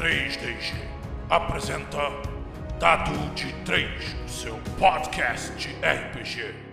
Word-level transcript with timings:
3DG 0.00 0.76
apresenta 1.28 1.98
Dado 2.78 3.34
de 3.34 3.52
3, 3.66 4.16
o 4.24 4.28
seu 4.30 4.58
podcast 4.78 5.52
de 5.56 5.68
RPG. 5.84 6.69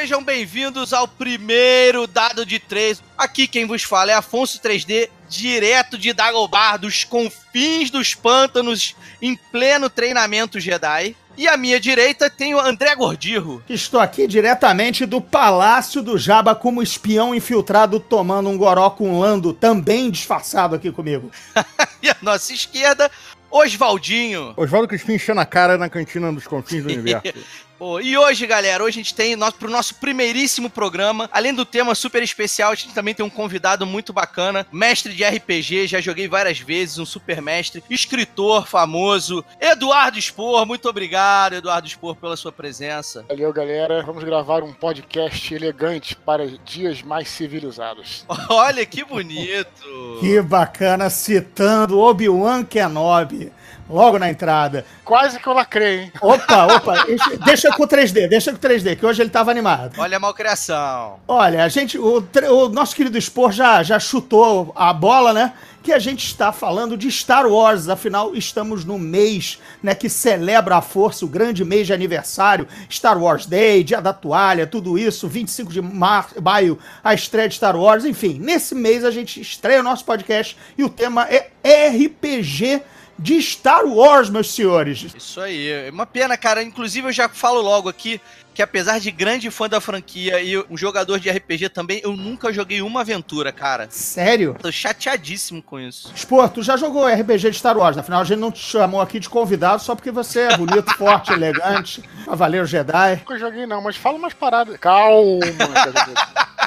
Sejam 0.00 0.22
bem-vindos 0.22 0.92
ao 0.92 1.08
primeiro 1.08 2.06
Dado 2.06 2.46
de 2.46 2.60
3. 2.60 3.02
Aqui 3.18 3.48
quem 3.48 3.66
vos 3.66 3.82
fala 3.82 4.12
é 4.12 4.14
Afonso 4.14 4.60
3D, 4.60 5.10
direto 5.28 5.98
de 5.98 6.12
Dagobah, 6.12 6.76
dos 6.76 7.02
confins 7.02 7.90
dos 7.90 8.14
pântanos, 8.14 8.94
em 9.20 9.34
pleno 9.50 9.90
treinamento 9.90 10.60
Jedi. 10.60 11.16
E 11.36 11.48
à 11.48 11.56
minha 11.56 11.80
direita 11.80 12.30
tem 12.30 12.54
o 12.54 12.60
André 12.60 12.94
Gordirro. 12.94 13.60
Estou 13.68 13.98
aqui 13.98 14.28
diretamente 14.28 15.04
do 15.04 15.20
Palácio 15.20 16.00
do 16.00 16.16
Jabba 16.16 16.54
como 16.54 16.80
espião 16.80 17.34
infiltrado 17.34 17.98
tomando 17.98 18.48
um 18.48 18.56
goró 18.56 18.90
com 18.90 19.18
lando, 19.18 19.52
também 19.52 20.12
disfarçado 20.12 20.76
aqui 20.76 20.92
comigo. 20.92 21.28
e 22.00 22.08
à 22.08 22.16
nossa 22.22 22.52
esquerda, 22.52 23.10
Osvaldinho. 23.50 24.54
Oswaldo 24.56 24.86
Crispim 24.86 25.14
enchendo 25.14 25.40
a 25.40 25.46
cara 25.46 25.76
na 25.76 25.88
cantina 25.88 26.32
dos 26.32 26.46
confins 26.46 26.84
do 26.84 26.88
universo. 26.92 27.32
Pô, 27.78 28.00
e 28.00 28.18
hoje, 28.18 28.44
galera, 28.44 28.82
hoje 28.82 28.98
a 28.98 29.02
gente 29.02 29.14
tem 29.14 29.36
nosso, 29.36 29.54
pro 29.54 29.70
nosso 29.70 29.94
primeiríssimo 29.94 30.68
programa, 30.68 31.30
além 31.32 31.54
do 31.54 31.64
tema 31.64 31.94
super 31.94 32.20
especial, 32.24 32.72
a 32.72 32.74
gente 32.74 32.92
também 32.92 33.14
tem 33.14 33.24
um 33.24 33.30
convidado 33.30 33.86
muito 33.86 34.12
bacana, 34.12 34.66
mestre 34.72 35.14
de 35.14 35.22
RPG, 35.22 35.86
já 35.86 36.00
joguei 36.00 36.26
várias 36.26 36.58
vezes, 36.58 36.98
um 36.98 37.06
super 37.06 37.40
mestre, 37.40 37.84
escritor 37.88 38.66
famoso, 38.66 39.44
Eduardo 39.60 40.20
Spor. 40.20 40.66
Muito 40.66 40.88
obrigado, 40.88 41.54
Eduardo 41.54 41.88
Spor, 41.88 42.16
pela 42.16 42.36
sua 42.36 42.50
presença. 42.50 43.24
Valeu, 43.28 43.52
galera. 43.52 44.02
Vamos 44.02 44.24
gravar 44.24 44.64
um 44.64 44.72
podcast 44.72 45.54
elegante 45.54 46.16
para 46.16 46.48
dias 46.64 47.00
mais 47.00 47.28
civilizados. 47.28 48.26
Olha 48.50 48.84
que 48.84 49.04
bonito. 49.04 50.18
Que 50.18 50.42
bacana, 50.42 51.08
citando 51.08 52.00
Obi-Wan 52.00 52.64
Kenobi. 52.64 53.52
Logo 53.88 54.18
na 54.18 54.28
entrada. 54.30 54.84
Quase 55.04 55.38
que 55.40 55.46
eu 55.46 55.52
lacrei, 55.54 56.00
hein? 56.00 56.12
Opa, 56.20 56.66
opa, 56.76 57.06
deixa- 57.44 57.70
com 57.72 57.82
o 57.84 57.86
3D, 57.88 58.28
deixa 58.28 58.50
com 58.52 58.56
o 58.58 58.60
3D, 58.60 58.96
que 58.96 59.06
hoje 59.06 59.22
ele 59.22 59.30
tava 59.30 59.50
animado. 59.50 59.94
Olha 59.98 60.16
a 60.16 60.20
malcriação. 60.20 61.18
Olha, 61.26 61.64
a 61.64 61.68
gente, 61.68 61.98
o, 61.98 62.22
o 62.50 62.68
nosso 62.68 62.94
querido 62.94 63.18
Spor 63.20 63.50
já, 63.52 63.82
já 63.82 63.98
chutou 63.98 64.72
a 64.76 64.92
bola, 64.92 65.32
né? 65.32 65.52
Que 65.82 65.92
a 65.92 65.98
gente 65.98 66.26
está 66.26 66.52
falando 66.52 66.96
de 66.98 67.10
Star 67.10 67.46
Wars, 67.46 67.88
afinal 67.88 68.34
estamos 68.34 68.84
no 68.84 68.98
mês, 68.98 69.58
né, 69.82 69.94
que 69.94 70.08
celebra 70.10 70.76
a 70.76 70.82
força, 70.82 71.24
o 71.24 71.28
grande 71.28 71.64
mês 71.64 71.86
de 71.86 71.94
aniversário, 71.94 72.68
Star 72.90 73.16
Wars 73.16 73.46
Day, 73.46 73.82
Dia 73.84 74.02
da 74.02 74.12
Toalha, 74.12 74.66
tudo 74.66 74.98
isso, 74.98 75.26
25 75.28 75.72
de 75.72 75.80
mar- 75.80 76.28
maio, 76.42 76.78
a 77.02 77.14
estreia 77.14 77.48
de 77.48 77.54
Star 77.54 77.74
Wars, 77.76 78.04
enfim, 78.04 78.38
nesse 78.38 78.74
mês 78.74 79.02
a 79.02 79.10
gente 79.10 79.40
estreia 79.40 79.80
o 79.80 79.84
nosso 79.84 80.04
podcast 80.04 80.58
e 80.76 80.84
o 80.84 80.90
tema 80.90 81.26
é 81.30 81.48
RPG 81.96 82.82
de 83.18 83.42
Star 83.42 83.84
Wars, 83.84 84.30
meus 84.30 84.52
senhores. 84.54 85.06
Isso 85.16 85.40
aí. 85.40 85.68
É 85.68 85.90
Uma 85.90 86.06
pena, 86.06 86.36
cara. 86.36 86.62
Inclusive, 86.62 87.08
eu 87.08 87.12
já 87.12 87.28
falo 87.28 87.60
logo 87.60 87.88
aqui 87.88 88.20
que, 88.54 88.62
apesar 88.62 88.98
de 88.98 89.10
grande 89.10 89.50
fã 89.50 89.68
da 89.68 89.80
franquia 89.80 90.40
e 90.40 90.56
um 90.70 90.76
jogador 90.76 91.18
de 91.18 91.30
RPG 91.30 91.68
também, 91.70 92.00
eu 92.02 92.16
nunca 92.16 92.52
joguei 92.52 92.82
uma 92.82 93.00
aventura, 93.00 93.52
cara. 93.52 93.86
Sério? 93.90 94.56
Tô 94.60 94.70
chateadíssimo 94.70 95.62
com 95.62 95.78
isso. 95.78 96.12
Spor, 96.16 96.48
tu 96.48 96.62
já 96.62 96.76
jogou 96.76 97.06
RPG 97.06 97.50
de 97.50 97.58
Star 97.58 97.76
Wars, 97.76 97.96
né? 97.96 98.00
afinal 98.00 98.20
a 98.20 98.24
gente 98.24 98.38
não 98.38 98.50
te 98.50 98.60
chamou 98.60 99.00
aqui 99.00 99.20
de 99.20 99.28
convidado 99.28 99.82
só 99.82 99.94
porque 99.94 100.10
você 100.10 100.40
é 100.40 100.56
bonito, 100.56 100.92
forte, 100.98 101.32
elegante, 101.32 102.02
cavaleiro 102.24 102.66
Jedi. 102.66 103.16
Nunca 103.16 103.38
joguei 103.38 103.66
não, 103.66 103.80
mas 103.80 103.96
fala 103.96 104.16
umas 104.16 104.34
paradas. 104.34 104.76
Calma. 104.78 105.40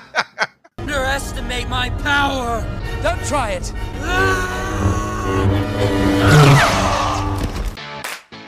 underestimate 0.92 1.70
my 1.70 1.90
power. 2.04 2.66
Don't 3.02 3.24
try 3.26 3.52
it. 3.52 3.72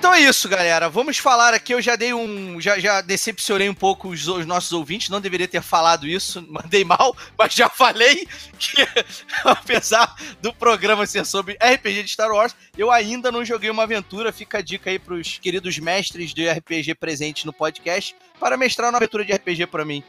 Então 0.04 0.14
é 0.14 0.20
isso, 0.20 0.50
galera. 0.50 0.90
Vamos 0.90 1.18
falar 1.18 1.54
aqui. 1.54 1.74
Eu 1.74 1.82
já 1.82 1.96
dei 1.96 2.14
um. 2.14 2.60
Já, 2.60 2.78
já 2.78 3.00
decepcionei 3.00 3.70
um 3.70 3.74
pouco 3.74 4.10
os, 4.10 4.28
os 4.28 4.46
nossos 4.46 4.74
ouvintes. 4.74 5.08
Não 5.08 5.22
deveria 5.22 5.48
ter 5.48 5.62
falado 5.62 6.06
isso. 6.06 6.46
Mandei 6.52 6.84
mal, 6.84 7.16
mas 7.38 7.54
já 7.54 7.70
falei 7.70 8.28
que, 8.60 8.86
apesar 9.46 10.14
do 10.42 10.54
programa 10.54 11.08
ser 11.08 11.26
sobre 11.26 11.54
RPG 11.54 12.04
de 12.04 12.10
Star 12.10 12.30
Wars, 12.30 12.54
eu 12.78 12.92
ainda 12.92 13.32
não 13.32 13.46
joguei 13.46 13.70
uma 13.70 13.84
aventura. 13.84 14.34
Fica 14.34 14.58
a 14.58 14.62
dica 14.62 14.90
aí 14.90 15.00
pros 15.00 15.38
queridos 15.38 15.80
mestres 15.80 16.34
de 16.34 16.50
RPG 16.50 16.96
presentes 16.96 17.46
no 17.46 17.54
podcast 17.54 18.14
para 18.38 18.58
mestrar 18.58 18.90
uma 18.90 18.98
aventura 18.98 19.24
de 19.24 19.32
RPG 19.32 19.68
pra 19.68 19.86
mim. 19.86 20.04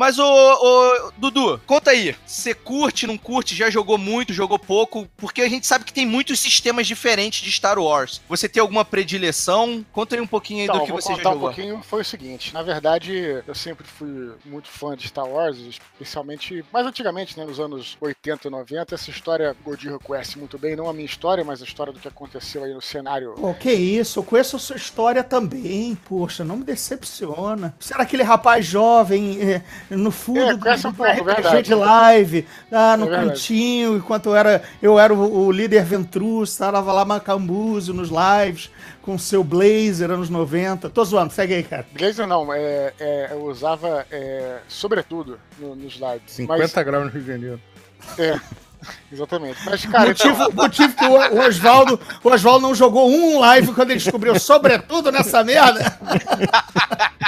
Mas, 0.00 0.18
ô, 0.18 0.24
ô, 0.24 1.12
Dudu, 1.18 1.60
conta 1.66 1.90
aí. 1.90 2.16
Você 2.24 2.54
curte, 2.54 3.06
não 3.06 3.18
curte? 3.18 3.54
Já 3.54 3.68
jogou 3.68 3.98
muito, 3.98 4.32
jogou 4.32 4.58
pouco? 4.58 5.06
Porque 5.14 5.42
a 5.42 5.48
gente 5.48 5.66
sabe 5.66 5.84
que 5.84 5.92
tem 5.92 6.06
muitos 6.06 6.40
sistemas 6.40 6.86
diferentes 6.86 7.42
de 7.42 7.52
Star 7.52 7.78
Wars. 7.78 8.22
Você 8.26 8.48
tem 8.48 8.62
alguma 8.62 8.82
predileção? 8.82 9.84
Conta 9.92 10.14
aí 10.14 10.20
um 10.22 10.26
pouquinho 10.26 10.60
aí 10.60 10.64
Então, 10.64 10.78
do 10.78 10.84
que 10.86 10.90
vou 10.92 11.02
você 11.02 11.10
já 11.10 11.16
contar 11.18 11.28
um 11.28 11.32
jogou. 11.34 11.48
pouquinho. 11.50 11.82
Foi 11.82 12.00
o 12.00 12.04
seguinte, 12.04 12.54
na 12.54 12.62
verdade, 12.62 13.42
eu 13.46 13.54
sempre 13.54 13.86
fui 13.86 14.32
muito 14.42 14.70
fã 14.70 14.96
de 14.96 15.06
Star 15.06 15.28
Wars, 15.28 15.58
especialmente 15.58 16.64
mais 16.72 16.86
antigamente, 16.86 17.38
né, 17.38 17.44
nos 17.44 17.60
anos 17.60 17.98
80 18.00 18.48
e 18.48 18.50
90. 18.50 18.94
Essa 18.94 19.10
história 19.10 19.54
o 19.60 19.62
Godirro 19.62 20.00
conhece 20.00 20.38
muito 20.38 20.56
bem, 20.56 20.76
não 20.76 20.88
a 20.88 20.94
minha 20.94 21.04
história, 21.04 21.44
mas 21.44 21.60
a 21.60 21.66
história 21.66 21.92
do 21.92 22.00
que 22.00 22.08
aconteceu 22.08 22.64
aí 22.64 22.72
no 22.72 22.80
cenário. 22.80 23.34
Pô, 23.34 23.52
que 23.52 23.70
isso, 23.70 24.20
eu 24.20 24.24
conheço 24.24 24.56
a 24.56 24.58
sua 24.58 24.76
história 24.76 25.22
também, 25.22 25.94
poxa, 26.08 26.42
não 26.42 26.56
me 26.56 26.64
decepciona. 26.64 27.74
Era 27.92 28.04
aquele 28.04 28.22
rapaz 28.22 28.64
jovem 28.64 29.38
eh, 29.42 29.62
no 29.90 30.10
fundo 30.10 30.40
É, 30.40 30.54
do, 30.54 30.56
um 30.56 30.58
do 30.58 30.94
pouco, 30.94 31.12
RPG 31.12 31.24
verdade. 31.24 31.62
de 31.62 31.74
live, 31.74 32.46
ah, 32.70 32.96
no 32.96 33.12
É 33.12 33.16
cantinho, 33.16 33.96
enquanto 33.96 34.26
eu 34.26 34.36
era, 34.36 34.62
eu 34.80 34.98
era 34.98 35.12
o, 35.12 35.46
o 35.46 35.52
líder 35.52 35.84
Ventruz, 35.84 36.50
estava 36.50 36.92
lá 36.92 37.04
macambuzo 37.04 37.92
nos 37.92 38.10
lives, 38.10 38.70
com 39.02 39.18
seu 39.18 39.42
blazer 39.42 40.10
anos 40.10 40.30
90. 40.30 40.90
Tô 40.90 41.04
zoando, 41.04 41.32
segue 41.32 41.54
aí, 41.54 41.62
cara. 41.62 41.86
Blazer 41.92 42.26
não, 42.26 42.52
é, 42.52 42.92
é, 42.98 43.28
eu 43.32 43.44
usava 43.44 44.06
é, 44.10 44.58
sobretudo 44.68 45.38
no, 45.58 45.74
nos 45.74 45.94
lives. 45.94 46.32
50 46.32 46.82
graus 46.82 47.04
no 47.04 47.10
Rio 47.10 47.22
de 47.22 47.26
Janeiro. 47.26 47.60
Mas, 47.98 48.18
é, 48.18 48.40
exatamente. 49.12 49.58
Mas, 49.64 49.84
cara, 49.86 50.10
então, 50.10 50.30
motivo, 50.30 50.54
motivo 50.54 50.96
que 50.96 51.04
o, 51.04 51.12
o 51.12 51.46
Oswaldo 51.46 52.00
o 52.22 52.28
Oswaldo 52.30 52.66
não 52.66 52.74
jogou 52.74 53.10
um 53.10 53.40
live 53.40 53.72
quando 53.72 53.90
ele 53.90 54.00
descobriu 54.00 54.38
sobretudo 54.38 55.10
nessa 55.10 55.42
merda. 55.42 55.98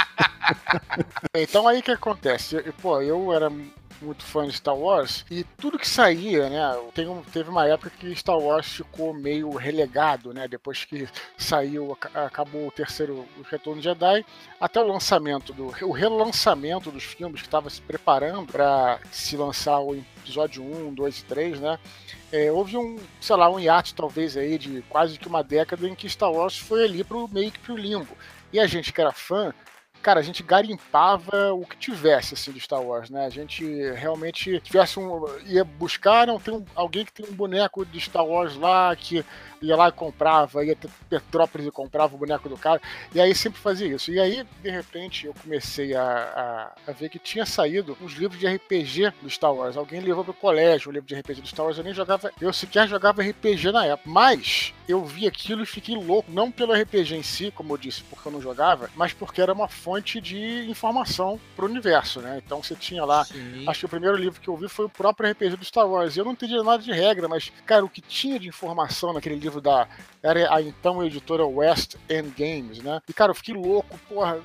Então 1.35 1.67
aí 1.67 1.81
que 1.81 1.91
acontece? 1.91 2.55
Eu- 2.55 2.73
Pô, 2.81 3.01
eu 3.01 3.31
era 3.33 3.49
muito 4.01 4.23
fã 4.23 4.45
de 4.45 4.53
Star 4.53 4.75
Wars 4.75 5.25
e 5.31 5.45
tudo 5.57 5.79
que 5.79 5.87
saía, 5.87 6.49
né? 6.49 6.59
Tem 6.93 7.07
teve 7.31 7.49
uma 7.49 7.65
época 7.67 7.89
que 7.89 8.13
Star 8.15 8.37
Wars 8.37 8.67
ficou 8.67 9.13
meio 9.13 9.51
relegado, 9.55 10.33
né? 10.33 10.45
Depois 10.47 10.83
que 10.83 11.07
saiu, 11.37 11.93
aca- 11.93 12.25
acabou 12.25 12.67
o 12.67 12.71
terceiro 12.71 13.25
o 13.37 13.41
Retorno 13.49 13.79
de 13.81 13.85
Jedi, 13.87 14.25
até 14.59 14.81
o 14.81 14.87
lançamento 14.87 15.53
do 15.53 15.67
o 15.87 15.91
relançamento 15.91 16.91
dos 16.91 17.03
filmes 17.03 17.41
que 17.41 17.47
estava 17.47 17.69
se 17.69 17.81
preparando 17.81 18.51
para 18.51 18.99
se 19.11 19.37
lançar 19.37 19.79
o 19.79 19.95
episódio 19.95 20.63
1, 20.63 20.93
2 20.93 21.19
e 21.19 21.23
3, 21.25 21.59
né? 21.61 21.79
É, 22.31 22.51
houve 22.51 22.75
um, 22.75 22.97
sei 23.21 23.35
lá, 23.35 23.49
um 23.49 23.59
hiato 23.59 23.93
talvez 23.93 24.35
aí 24.35 24.57
de 24.57 24.81
quase 24.89 25.17
que 25.17 25.27
uma 25.27 25.43
década 25.43 25.87
em 25.87 25.95
que 25.95 26.09
Star 26.09 26.31
Wars 26.31 26.57
foi 26.57 26.83
ali 26.83 27.03
pro 27.03 27.27
meio 27.29 27.51
que 27.51 27.59
pro 27.59 27.77
limbo. 27.77 28.17
E 28.51 28.59
a 28.59 28.67
gente 28.67 28.91
que 28.91 28.99
era 29.01 29.11
fã 29.13 29.53
cara, 30.03 30.19
a 30.19 30.23
gente 30.23 30.43
garimpava 30.43 31.53
o 31.53 31.65
que 31.65 31.77
tivesse 31.77 32.33
assim 32.33 32.51
de 32.51 32.59
Star 32.59 32.81
Wars, 32.81 33.09
né? 33.09 33.25
A 33.25 33.29
gente 33.29 33.63
realmente 33.93 34.59
tivesse 34.59 34.99
um 34.99 35.25
ia 35.45 35.63
buscar, 35.63 36.27
não 36.27 36.39
tem 36.39 36.53
um- 36.53 36.65
alguém 36.75 37.05
que 37.05 37.13
tem 37.13 37.25
um 37.25 37.33
boneco 37.33 37.85
de 37.85 37.99
Star 37.99 38.25
Wars 38.25 38.55
lá 38.55 38.95
que 38.95 39.25
ia 39.61 39.75
lá 39.77 39.87
e 39.87 39.91
comprava, 39.93 40.63
ia 40.65 40.75
ter 40.75 40.89
Petrópolis 41.09 41.65
e 41.65 41.71
comprava 41.71 42.13
o 42.13 42.17
boneco 42.17 42.49
do 42.49 42.57
cara, 42.57 42.81
e 43.15 43.21
aí 43.21 43.33
sempre 43.33 43.59
fazia 43.61 43.87
isso. 43.87 44.11
E 44.11 44.19
aí, 44.19 44.45
de 44.61 44.69
repente, 44.69 45.25
eu 45.25 45.33
comecei 45.41 45.95
a, 45.95 46.73
a, 46.85 46.91
a 46.91 46.93
ver 46.93 47.07
que 47.07 47.17
tinha 47.17 47.45
saído 47.45 47.97
uns 48.01 48.11
livros 48.13 48.37
de 48.37 48.45
RPG 48.45 49.13
do 49.21 49.29
Star 49.29 49.53
Wars. 49.53 49.77
Alguém 49.77 50.01
levou 50.01 50.23
pro 50.25 50.33
colégio 50.33 50.89
um 50.89 50.93
livro 50.93 51.07
de 51.07 51.15
RPG 51.15 51.41
do 51.41 51.47
Star 51.47 51.65
Wars, 51.65 51.77
eu 51.77 51.83
nem 51.83 51.93
jogava, 51.93 52.29
eu 52.41 52.51
sequer 52.51 52.89
jogava 52.89 53.21
RPG 53.23 53.71
na 53.71 53.85
época. 53.85 54.09
Mas 54.09 54.73
eu 54.87 55.03
vi 55.05 55.25
aquilo 55.27 55.63
e 55.63 55.65
fiquei 55.65 55.95
louco, 55.95 56.29
não 56.29 56.51
pelo 56.51 56.73
RPG 56.73 57.15
em 57.15 57.23
si, 57.23 57.49
como 57.55 57.71
eu 57.73 57.77
disse, 57.77 58.03
porque 58.03 58.27
eu 58.27 58.33
não 58.33 58.41
jogava, 58.41 58.89
mas 58.95 59.13
porque 59.13 59.41
era 59.41 59.53
uma 59.53 59.69
fonte 59.69 59.92
de 60.21 60.69
informação 60.69 61.39
pro 61.55 61.65
universo, 61.65 62.19
né? 62.21 62.41
Então 62.43 62.61
você 62.61 62.75
tinha 62.75 63.03
lá 63.03 63.25
Sim. 63.25 63.65
Acho 63.67 63.81
que 63.81 63.85
o 63.85 63.89
primeiro 63.89 64.15
livro 64.15 64.39
que 64.39 64.47
eu 64.47 64.55
vi 64.55 64.67
foi 64.67 64.85
o 64.85 64.89
próprio 64.89 65.31
RPG 65.31 65.57
do 65.57 65.65
Star 65.65 65.87
Wars. 65.87 66.15
Eu 66.15 66.25
não 66.25 66.33
entendi 66.33 66.55
nada 66.61 66.81
de 66.81 66.91
regra, 66.91 67.27
mas, 67.27 67.51
cara, 67.65 67.83
o 67.83 67.89
que 67.89 68.01
tinha 68.01 68.39
de 68.39 68.47
informação 68.47 69.13
naquele 69.13 69.35
livro 69.35 69.59
da. 69.59 69.87
Era 70.21 70.53
a 70.53 70.61
então 70.61 71.03
editora 71.03 71.45
West 71.45 71.95
End 72.09 72.33
Games, 72.37 72.79
né? 72.79 73.01
E, 73.07 73.13
cara, 73.13 73.31
eu 73.31 73.35
fiquei 73.35 73.53
louco, 73.53 73.99
porra. 74.07 74.39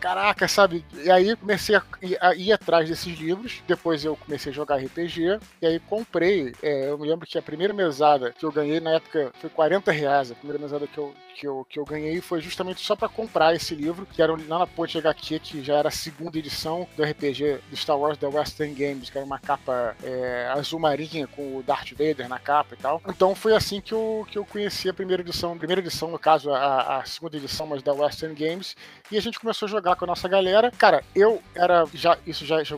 Caraca, 0.00 0.46
sabe? 0.48 0.84
E 0.94 1.10
aí 1.10 1.34
comecei 1.36 1.76
a, 1.76 2.34
ir 2.34 2.52
atrás 2.52 2.88
desses 2.88 3.18
livros. 3.18 3.62
Depois 3.66 4.04
eu 4.04 4.16
comecei 4.16 4.52
a 4.52 4.54
jogar 4.54 4.76
RPG. 4.76 5.38
E 5.62 5.66
aí 5.66 5.80
comprei. 5.80 6.52
é, 6.62 6.90
eu 6.90 6.98
me 6.98 7.08
lembro 7.08 7.26
que 7.26 7.38
a 7.38 7.42
primeira 7.42 7.72
mesada 7.72 8.32
que 8.32 8.44
eu 8.44 8.52
ganhei 8.52 8.80
na 8.80 8.92
época 8.92 9.32
foi 9.40 9.50
40 9.50 9.90
reais. 9.92 10.30
A 10.30 10.34
primeira 10.34 10.62
mesada 10.62 10.86
que 10.86 10.98
eu, 10.98 11.14
que 11.34 11.46
eu, 11.46 11.66
que 11.68 11.78
eu 11.78 11.84
ganhei 11.84 12.20
foi 12.20 12.40
justamente 12.40 12.80
só 12.80 12.94
pra 12.94 13.08
comprar 13.08 13.54
esse 13.54 13.74
livro, 13.74 14.06
que 14.06 14.20
era 14.20 14.32
lá 14.32 14.58
na 14.58 14.66
Ponte 14.66 14.98
HQ, 14.98 15.38
que 15.40 15.62
já 15.62 15.76
era 15.76 15.88
a 15.88 15.92
segunda 15.92 16.38
edição 16.38 16.86
do 16.96 17.02
RPG 17.02 17.60
do 17.70 17.76
Star 17.76 17.98
Wars 17.98 18.18
The 18.18 18.26
Western 18.26 18.74
Games, 18.74 19.10
que 19.10 19.16
era 19.16 19.26
uma 19.26 19.38
capa 19.38 19.96
é, 20.02 20.50
azul 20.52 20.78
marinha 20.78 21.26
com 21.26 21.56
o 21.56 21.62
Darth 21.62 21.90
Vader 21.92 22.28
na 22.28 22.38
capa 22.38 22.74
e 22.74 22.76
tal. 22.76 23.00
Então 23.08 23.34
foi 23.34 23.54
assim 23.54 23.80
que 23.80 23.92
eu, 23.92 24.26
que 24.30 24.38
eu 24.38 24.44
conheci 24.44 24.88
a 24.88 24.94
primeira 24.94 25.22
edição, 25.22 25.56
primeira 25.56 25.80
edição, 25.80 26.10
no 26.10 26.18
caso, 26.18 26.52
a, 26.52 26.98
a 26.98 27.04
segunda 27.04 27.36
edição, 27.36 27.66
mas 27.66 27.82
da 27.82 27.92
Western 27.92 28.34
Games, 28.34 28.76
e 29.10 29.16
a 29.16 29.22
gente 29.22 29.39
começou 29.40 29.66
a 29.66 29.70
jogar 29.70 29.96
com 29.96 30.04
a 30.04 30.08
nossa 30.08 30.28
galera. 30.28 30.70
Cara, 30.76 31.02
eu 31.14 31.42
era 31.54 31.84
já, 31.94 32.16
isso 32.26 32.44
já, 32.44 32.62
já, 32.62 32.76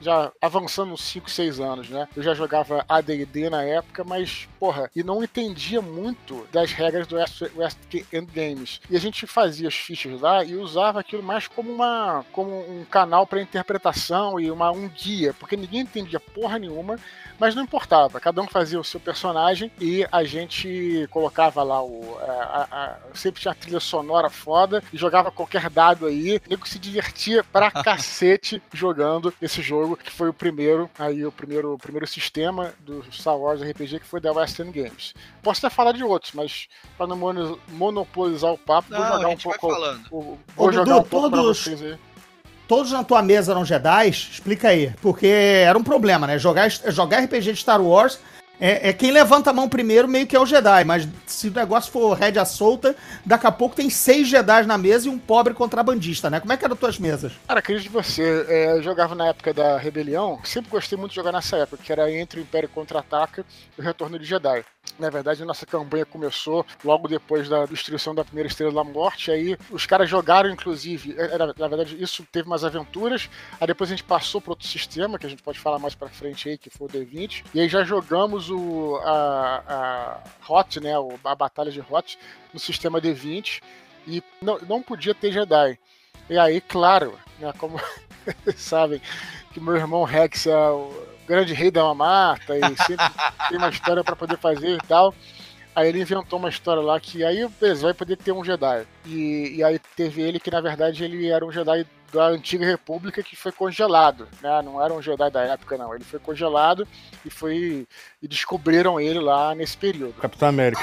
já 0.00 0.32
avançando 0.40 0.92
uns 0.92 1.02
5, 1.04 1.30
6 1.30 1.60
anos, 1.60 1.88
né? 1.88 2.08
Eu 2.16 2.22
já 2.22 2.34
jogava 2.34 2.84
AD&D 2.88 3.48
na 3.48 3.62
época, 3.62 4.04
mas, 4.04 4.48
porra, 4.58 4.90
e 4.94 5.02
não 5.02 5.22
entendia 5.22 5.80
muito 5.80 6.46
das 6.52 6.72
regras 6.72 7.06
do 7.06 7.16
West, 7.16 7.42
West 7.54 7.78
End 8.12 8.30
Games. 8.32 8.80
E 8.90 8.96
a 8.96 9.00
gente 9.00 9.26
fazia 9.26 9.68
as 9.68 9.74
fichas 9.74 10.20
lá 10.20 10.44
e 10.44 10.56
usava 10.56 11.00
aquilo 11.00 11.22
mais 11.22 11.46
como 11.46 11.72
uma 11.72 12.24
como 12.32 12.50
um 12.50 12.84
canal 12.84 13.26
para 13.26 13.40
interpretação 13.40 14.40
e 14.40 14.50
uma, 14.50 14.70
um 14.70 14.88
guia, 14.88 15.32
porque 15.34 15.56
ninguém 15.56 15.80
entendia 15.80 16.18
porra 16.18 16.58
nenhuma, 16.58 16.98
mas 17.38 17.54
não 17.54 17.62
importava. 17.62 18.20
Cada 18.20 18.40
um 18.40 18.46
fazia 18.46 18.80
o 18.80 18.84
seu 18.84 19.00
personagem 19.00 19.70
e 19.80 20.06
a 20.10 20.24
gente 20.24 21.06
colocava 21.10 21.62
lá 21.62 21.82
o. 21.82 22.18
A, 22.20 22.68
a, 22.70 22.84
a, 22.84 22.96
sempre 23.14 23.40
tinha 23.40 23.54
trilha 23.54 23.80
sonora 23.80 24.30
foda 24.30 24.82
e 24.92 24.96
jogava 24.96 25.30
qualquer 25.30 25.68
dado 25.70 25.91
aí. 26.06 26.36
O 26.46 26.50
nego 26.50 26.66
se 26.68 26.78
divertia 26.78 27.42
pra 27.44 27.70
cacete 27.82 28.62
jogando 28.72 29.32
esse 29.40 29.60
jogo, 29.62 29.96
que 29.96 30.10
foi 30.10 30.28
o 30.28 30.32
primeiro, 30.34 30.90
aí 30.98 31.24
o 31.24 31.32
primeiro, 31.32 31.74
o 31.74 31.78
primeiro 31.78 32.06
sistema 32.06 32.72
do 32.80 33.04
Star 33.12 33.36
Wars 33.36 33.60
RPG 33.62 34.00
que 34.00 34.06
foi 34.06 34.20
da 34.20 34.32
Western 34.32 34.70
Games. 34.72 35.14
Posso 35.42 35.64
até 35.66 35.74
falar 35.74 35.92
de 35.92 36.02
outros, 36.04 36.32
mas 36.34 36.66
para 36.96 37.06
não 37.06 37.16
mono, 37.16 37.58
monopolizar 37.68 38.52
o 38.52 38.58
papo, 38.58 38.90
Não, 38.90 38.98
vou 38.98 39.06
jogar 39.08 39.26
a 39.26 39.30
um 39.30 39.36
pouco. 39.36 39.68
falando. 39.70 40.06
o- 40.10 40.18
Ô, 40.18 40.38
Vou 40.56 40.72
jogar 40.72 40.92
Dudu, 40.94 41.06
um 41.06 41.08
pouco 41.08 41.30
pra 41.30 41.38
todos- 41.38 41.58
vocês 41.64 41.82
aí. 41.82 41.96
Todos 42.68 42.92
na 42.92 43.04
tua 43.04 43.20
mesa 43.22 43.52
eram 43.52 43.64
Jedi? 43.66 44.08
Explica 44.08 44.68
aí. 44.68 44.94
Porque 45.02 45.26
era 45.26 45.76
um 45.76 45.82
problema, 45.84 46.26
né? 46.26 46.38
Jogar, 46.38 46.70
jogar 46.70 47.18
RPG 47.24 47.52
de 47.52 47.58
Star 47.60 47.82
Wars 47.82 48.18
é, 48.64 48.90
é 48.90 48.92
quem 48.92 49.10
levanta 49.10 49.50
a 49.50 49.52
mão 49.52 49.68
primeiro, 49.68 50.06
meio 50.06 50.26
que 50.26 50.36
é 50.36 50.40
o 50.40 50.46
Jedi. 50.46 50.84
Mas 50.84 51.08
se 51.26 51.48
o 51.48 51.52
negócio 51.52 51.90
for 51.90 52.12
rédea 52.14 52.44
solta, 52.44 52.94
daqui 53.26 53.46
a 53.46 53.52
pouco 53.52 53.74
tem 53.74 53.90
seis 53.90 54.28
Jedi 54.28 54.64
na 54.66 54.78
mesa 54.78 55.08
e 55.08 55.10
um 55.10 55.18
pobre 55.18 55.52
contrabandista, 55.52 56.30
né? 56.30 56.38
Como 56.38 56.52
é 56.52 56.56
que 56.56 56.64
eram 56.64 56.76
tuas 56.76 56.98
mesas? 56.98 57.32
Cara, 57.48 57.58
acredito 57.58 57.88
em 57.88 57.92
você. 57.92 58.46
É, 58.48 58.72
eu 58.72 58.82
jogava 58.82 59.14
na 59.14 59.26
época 59.28 59.52
da 59.52 59.76
Rebelião. 59.76 60.38
Sempre 60.44 60.70
gostei 60.70 60.96
muito 60.96 61.10
de 61.10 61.16
jogar 61.16 61.32
nessa 61.32 61.56
época, 61.56 61.82
que 61.82 61.90
era 61.90 62.10
entre 62.12 62.38
o 62.38 62.42
Império 62.42 62.68
Contra-Ataca 62.68 63.44
e 63.76 63.80
o 63.80 63.84
Retorno 63.84 64.18
de 64.18 64.24
Jedi. 64.24 64.64
Na 64.98 65.08
verdade, 65.10 65.42
a 65.42 65.46
nossa 65.46 65.64
campanha 65.64 66.04
começou 66.04 66.66
logo 66.84 67.06
depois 67.08 67.48
da 67.48 67.64
destruição 67.66 68.14
da 68.14 68.24
primeira 68.24 68.48
Estrela 68.48 68.72
da 68.72 68.84
Morte. 68.84 69.30
Aí 69.30 69.56
os 69.70 69.86
caras 69.86 70.08
jogaram, 70.10 70.50
inclusive. 70.50 71.14
é, 71.16 71.34
era- 71.34 71.54
na 71.56 71.68
verdade, 71.68 71.96
isso 72.02 72.26
teve 72.30 72.46
umas 72.46 72.64
aventuras. 72.64 73.28
Aí 73.60 73.66
depois 73.66 73.88
a 73.90 73.92
gente 73.94 74.04
passou 74.04 74.40
para 74.40 74.50
outro 74.52 74.66
sistema, 74.66 75.18
que 75.18 75.26
a 75.26 75.28
gente 75.28 75.42
pode 75.42 75.58
falar 75.58 75.78
mais 75.78 75.94
pra 75.94 76.08
frente 76.08 76.48
aí, 76.48 76.58
que 76.58 76.68
foi 76.68 76.86
o 76.88 76.90
D20. 76.90 77.44
E 77.54 77.60
aí 77.60 77.68
já 77.68 77.84
jogamos 77.84 78.50
a, 79.04 79.62
a 79.68 80.52
Hot, 80.52 80.80
né? 80.80 80.92
A 81.24 81.34
Batalha 81.34 81.70
de 81.70 81.80
Hot 81.80 82.18
no 82.52 82.60
sistema 82.60 83.00
D20. 83.00 83.60
E 84.06 84.22
não, 84.40 84.58
não 84.68 84.82
podia 84.82 85.14
ter 85.14 85.32
Jedi. 85.32 85.78
E 86.28 86.38
aí, 86.38 86.60
claro, 86.60 87.18
né, 87.38 87.52
como 87.58 87.80
vocês 88.44 88.58
sabem, 88.60 89.00
que 89.52 89.60
meu 89.60 89.76
irmão 89.76 90.04
Rex 90.04 90.46
é 90.46 90.56
o 90.56 90.92
grande 91.26 91.54
rei 91.54 91.70
da 91.70 91.84
mamata 91.84 92.56
e 92.56 92.76
sempre 92.84 93.06
tem 93.48 93.58
uma 93.58 93.68
história 93.68 94.02
pra 94.02 94.16
poder 94.16 94.38
fazer 94.38 94.76
e 94.76 94.86
tal. 94.86 95.14
Aí 95.74 95.88
ele 95.88 96.02
inventou 96.02 96.38
uma 96.38 96.50
história 96.50 96.82
lá 96.82 97.00
que 97.00 97.24
aí, 97.24 97.48
beleza, 97.60 97.82
vai 97.82 97.94
poder 97.94 98.16
ter 98.16 98.32
um 98.32 98.44
Jedi. 98.44 98.86
E, 99.06 99.56
e 99.56 99.64
aí 99.64 99.78
teve 99.96 100.20
ele 100.20 100.38
que, 100.38 100.50
na 100.50 100.60
verdade, 100.60 101.02
ele 101.02 101.28
era 101.28 101.44
um 101.44 101.50
Jedi 101.50 101.86
da 102.12 102.26
antiga 102.26 102.66
república 102.66 103.22
que 103.22 103.34
foi 103.34 103.50
congelado, 103.50 104.28
né? 104.42 104.60
Não 104.62 104.82
era 104.82 104.92
um 104.92 105.00
Jedi 105.00 105.30
da 105.30 105.42
época, 105.42 105.78
não. 105.78 105.94
Ele 105.94 106.04
foi 106.04 106.20
congelado 106.20 106.86
e 107.24 107.30
foi. 107.30 107.86
e 108.22 108.28
descobriram 108.28 109.00
ele 109.00 109.18
lá 109.18 109.54
nesse 109.54 109.76
período. 109.76 110.14
Capitão 110.20 110.48
América. 110.48 110.82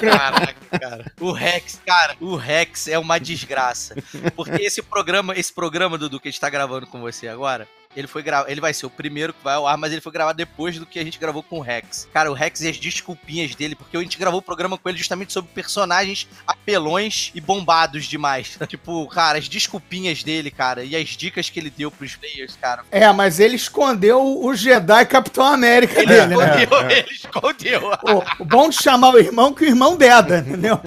Caraca, 0.00 0.54
cara. 0.80 1.12
O 1.20 1.30
Rex, 1.30 1.80
cara, 1.86 2.16
o 2.20 2.34
Rex 2.34 2.88
é 2.88 2.98
uma 2.98 3.20
desgraça. 3.20 3.94
Porque 4.34 4.62
esse 4.62 4.82
programa, 4.82 5.34
esse 5.36 5.52
programa, 5.52 5.98
Dudu, 5.98 6.18
que 6.18 6.28
a 6.28 6.30
gente 6.30 6.40
tá 6.40 6.50
gravando 6.50 6.86
com 6.86 7.00
você 7.00 7.28
agora, 7.28 7.68
ele 7.96 8.06
foi 8.06 8.22
gra... 8.22 8.44
ele 8.46 8.60
vai 8.60 8.74
ser 8.74 8.86
o 8.86 8.90
primeiro 8.90 9.32
que 9.32 9.42
vai 9.42 9.54
ao 9.54 9.66
ar, 9.66 9.76
mas 9.76 9.90
ele 9.90 10.00
foi 10.00 10.12
gravado 10.12 10.36
depois 10.36 10.78
do 10.78 10.86
que 10.86 10.98
a 10.98 11.04
gente 11.04 11.18
gravou 11.18 11.42
com 11.42 11.58
o 11.58 11.62
Rex. 11.62 12.08
Cara, 12.12 12.30
o 12.30 12.34
Rex 12.34 12.60
e 12.60 12.68
as 12.68 12.76
desculpinhas 12.76 13.54
dele, 13.54 13.74
porque 13.74 13.96
a 13.96 14.00
gente 14.00 14.18
gravou 14.18 14.40
o 14.40 14.42
programa 14.42 14.76
com 14.76 14.88
ele 14.88 14.98
justamente 14.98 15.32
sobre 15.32 15.50
personagens 15.52 16.28
apelões 16.46 17.30
e 17.34 17.40
bombados 17.40 18.04
demais. 18.04 18.58
tipo, 18.68 19.06
cara, 19.08 19.38
as 19.38 19.48
desculpinhas 19.48 20.22
dele, 20.22 20.50
cara, 20.50 20.84
e 20.84 20.94
as 20.94 21.08
dicas 21.10 21.48
que 21.48 21.58
ele 21.58 21.70
deu 21.70 21.90
pros 21.90 22.14
players, 22.16 22.56
cara. 22.60 22.84
É, 22.90 23.10
mas 23.12 23.40
ele 23.40 23.56
escondeu 23.56 24.22
o 24.22 24.54
Jedi 24.54 25.06
Capitão 25.06 25.44
América 25.44 26.00
Ele 26.00 26.06
dele, 26.06 26.36
né? 26.36 26.62
escondeu, 26.62 26.90
ele 26.90 27.10
escondeu. 27.10 27.90
O, 28.02 28.42
o 28.42 28.44
bom 28.44 28.68
de 28.68 28.76
chamar 28.76 29.10
o 29.10 29.18
irmão 29.18 29.52
que 29.52 29.64
o 29.64 29.68
irmão 29.68 29.96
deda, 29.96 30.38
entendeu? 30.38 30.80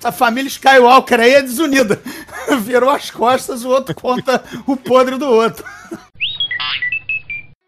Essa 0.00 0.10
família 0.10 0.48
Skywalker 0.48 1.20
aí 1.20 1.34
é 1.34 1.42
desunida. 1.42 2.00
Virou 2.62 2.88
as 2.88 3.10
costas, 3.10 3.64
o 3.64 3.68
outro 3.68 3.94
conta 3.94 4.42
o 4.66 4.74
podre 5.00 5.16
do 5.16 5.26
outro. 5.30 5.64